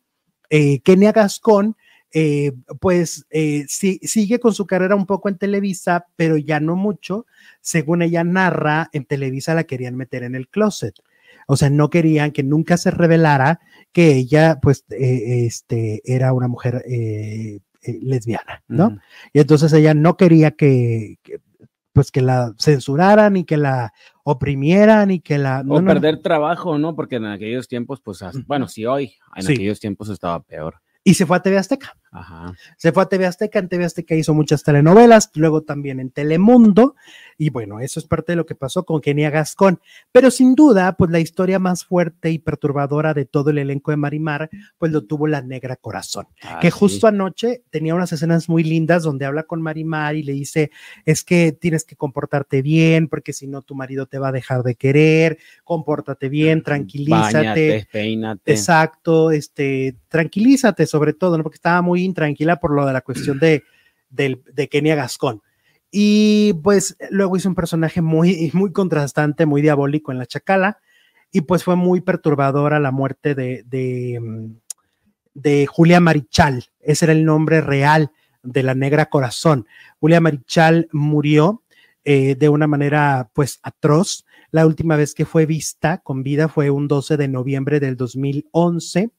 [0.50, 1.74] Eh, Kenia Gascón
[2.12, 7.26] eh, pues eh, sigue con su carrera un poco en Televisa, pero ya no mucho.
[7.60, 10.94] Según ella narra, en Televisa la querían meter en el closet.
[11.48, 13.60] O sea, no querían que nunca se revelara
[13.92, 16.84] que ella, pues, eh, este, era una mujer
[18.02, 18.98] lesbiana, ¿no?
[19.32, 21.18] Y entonces ella no quería que,
[21.92, 23.92] pues, que la censuraran y que la
[24.24, 25.62] oprimieran y que la...
[25.68, 26.96] o perder trabajo, ¿no?
[26.96, 31.24] Porque en aquellos tiempos, pues, bueno, sí hoy, en aquellos tiempos estaba peor y se
[31.24, 31.96] fue a TV Azteca.
[32.76, 36.96] Se fue a TV Azteca, en TV Azteca hizo muchas telenovelas, luego también en Telemundo,
[37.38, 39.80] y bueno, eso es parte de lo que pasó con Kenia Gascón.
[40.10, 43.98] Pero sin duda, pues la historia más fuerte y perturbadora de todo el elenco de
[43.98, 48.64] Marimar, pues lo tuvo La Negra Corazón, ah, que justo anoche tenía unas escenas muy
[48.64, 50.72] lindas donde habla con Marimar y le dice,
[51.04, 54.64] es que tienes que comportarte bien, porque si no tu marido te va a dejar
[54.64, 57.86] de querer, compórtate bien, tranquilízate.
[57.92, 58.50] peínate.
[58.50, 61.42] Exacto, este, tranquilízate sobre todo.
[61.42, 63.62] Porque estaba muy intranquila por lo de la cuestión de,
[64.08, 65.42] de, Kenia Gascón.
[65.90, 70.78] Y pues luego hizo un personaje muy, muy contrastante, muy diabólico en La Chacala,
[71.30, 74.50] y pues fue muy perturbadora la muerte de, de,
[75.34, 78.10] de Julia Marichal, ese era el nombre real
[78.42, 79.66] de la Negra Corazón.
[80.00, 81.62] Julia Marichal murió
[82.04, 84.24] eh, de una manera pues atroz.
[84.50, 89.10] La última vez que fue vista con vida fue un 12 de noviembre del 2011.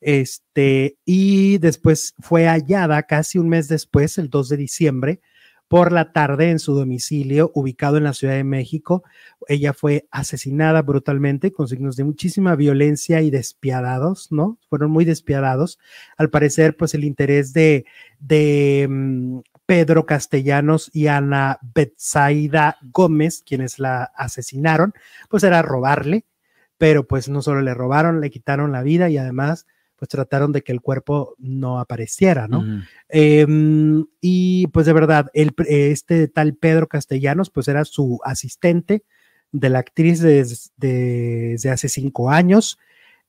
[0.00, 5.20] Este, y después fue hallada casi un mes después, el 2 de diciembre,
[5.68, 9.04] por la tarde en su domicilio ubicado en la Ciudad de México.
[9.48, 14.58] Ella fue asesinada brutalmente con signos de muchísima violencia y despiadados, ¿no?
[14.68, 15.78] Fueron muy despiadados.
[16.18, 17.86] Al parecer, pues el interés de,
[18.18, 24.92] de mm, Pedro Castellanos y Ana Betsaida Gómez, quienes la asesinaron,
[25.28, 26.24] pues era robarle,
[26.78, 29.66] pero pues no solo le robaron, le quitaron la vida y además
[30.02, 32.64] pues trataron de que el cuerpo no apareciera, ¿no?
[33.08, 39.04] Em, y pues de verdad, el, este tal Pedro Castellanos pues era su asistente
[39.52, 42.80] de la actriz desde, hace cinco años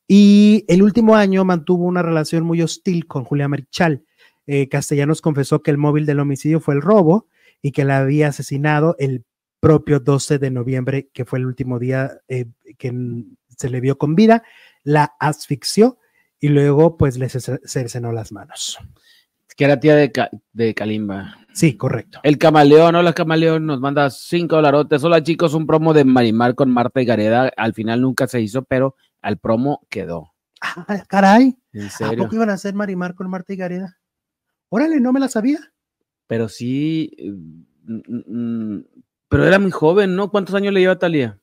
[0.07, 4.03] y el último año mantuvo una relación muy hostil con Julia Marichal
[4.47, 7.27] eh, Castellanos confesó que el móvil del homicidio fue el robo
[7.61, 9.25] y que la había asesinado el
[9.59, 12.47] propio 12 de noviembre, que fue el último día eh,
[12.77, 12.93] que
[13.57, 14.43] se le vio con vida,
[14.83, 15.97] la asfixió
[16.39, 18.77] y luego pues le cercenó las manos.
[19.55, 20.11] Que era tía de,
[20.51, 21.37] de Kalimba.
[21.53, 22.19] Sí, correcto.
[22.23, 25.03] El camaleón, hola camaleón, nos manda cinco dolarotes.
[25.03, 27.51] Hola chicos, un promo de Marimar con Marta y Gareda.
[27.55, 30.33] Al final nunca se hizo, pero al promo quedó.
[30.59, 31.55] Ah, caray.
[31.71, 32.23] ¿En serio?
[32.23, 33.97] ¿A poco iban a hacer Marimar con Marta y Gareda?
[34.75, 35.59] Órale, no me la sabía.
[36.25, 37.11] Pero sí,
[37.85, 38.79] mm,
[39.29, 40.31] pero era muy joven, ¿no?
[40.31, 41.39] ¿Cuántos años le lleva a Talía?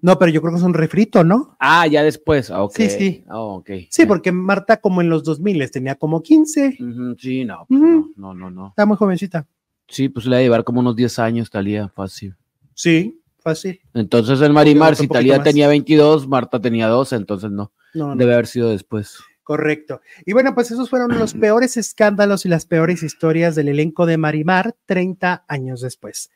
[0.00, 1.56] No, pero yo creo que es un refrito, ¿no?
[1.58, 2.76] Ah, ya después, ah, ok.
[2.76, 3.24] Sí, sí.
[3.28, 3.88] Oh, okay.
[3.90, 6.78] Sí, porque Marta como en los 2000 tenía como 15.
[7.18, 8.68] sí, no, pues no, no, no, no.
[8.68, 9.48] Está muy jovencita.
[9.88, 12.36] Sí, pues le va a llevar como unos 10 años Talía, fácil.
[12.74, 13.80] Sí, fácil.
[13.92, 17.72] Entonces el Marimar, si Talía tenía 22, Marta tenía 12, entonces no.
[17.92, 18.14] no.
[18.14, 19.18] Debe haber sido después.
[19.44, 20.00] Correcto.
[20.24, 24.16] Y bueno, pues esos fueron los peores escándalos y las peores historias del elenco de
[24.16, 26.30] Marimar 30 años después.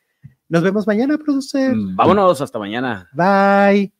[0.47, 1.73] Nos vemos mañana, producer.
[1.75, 3.09] Vámonos, hasta mañana.
[3.13, 3.98] Bye.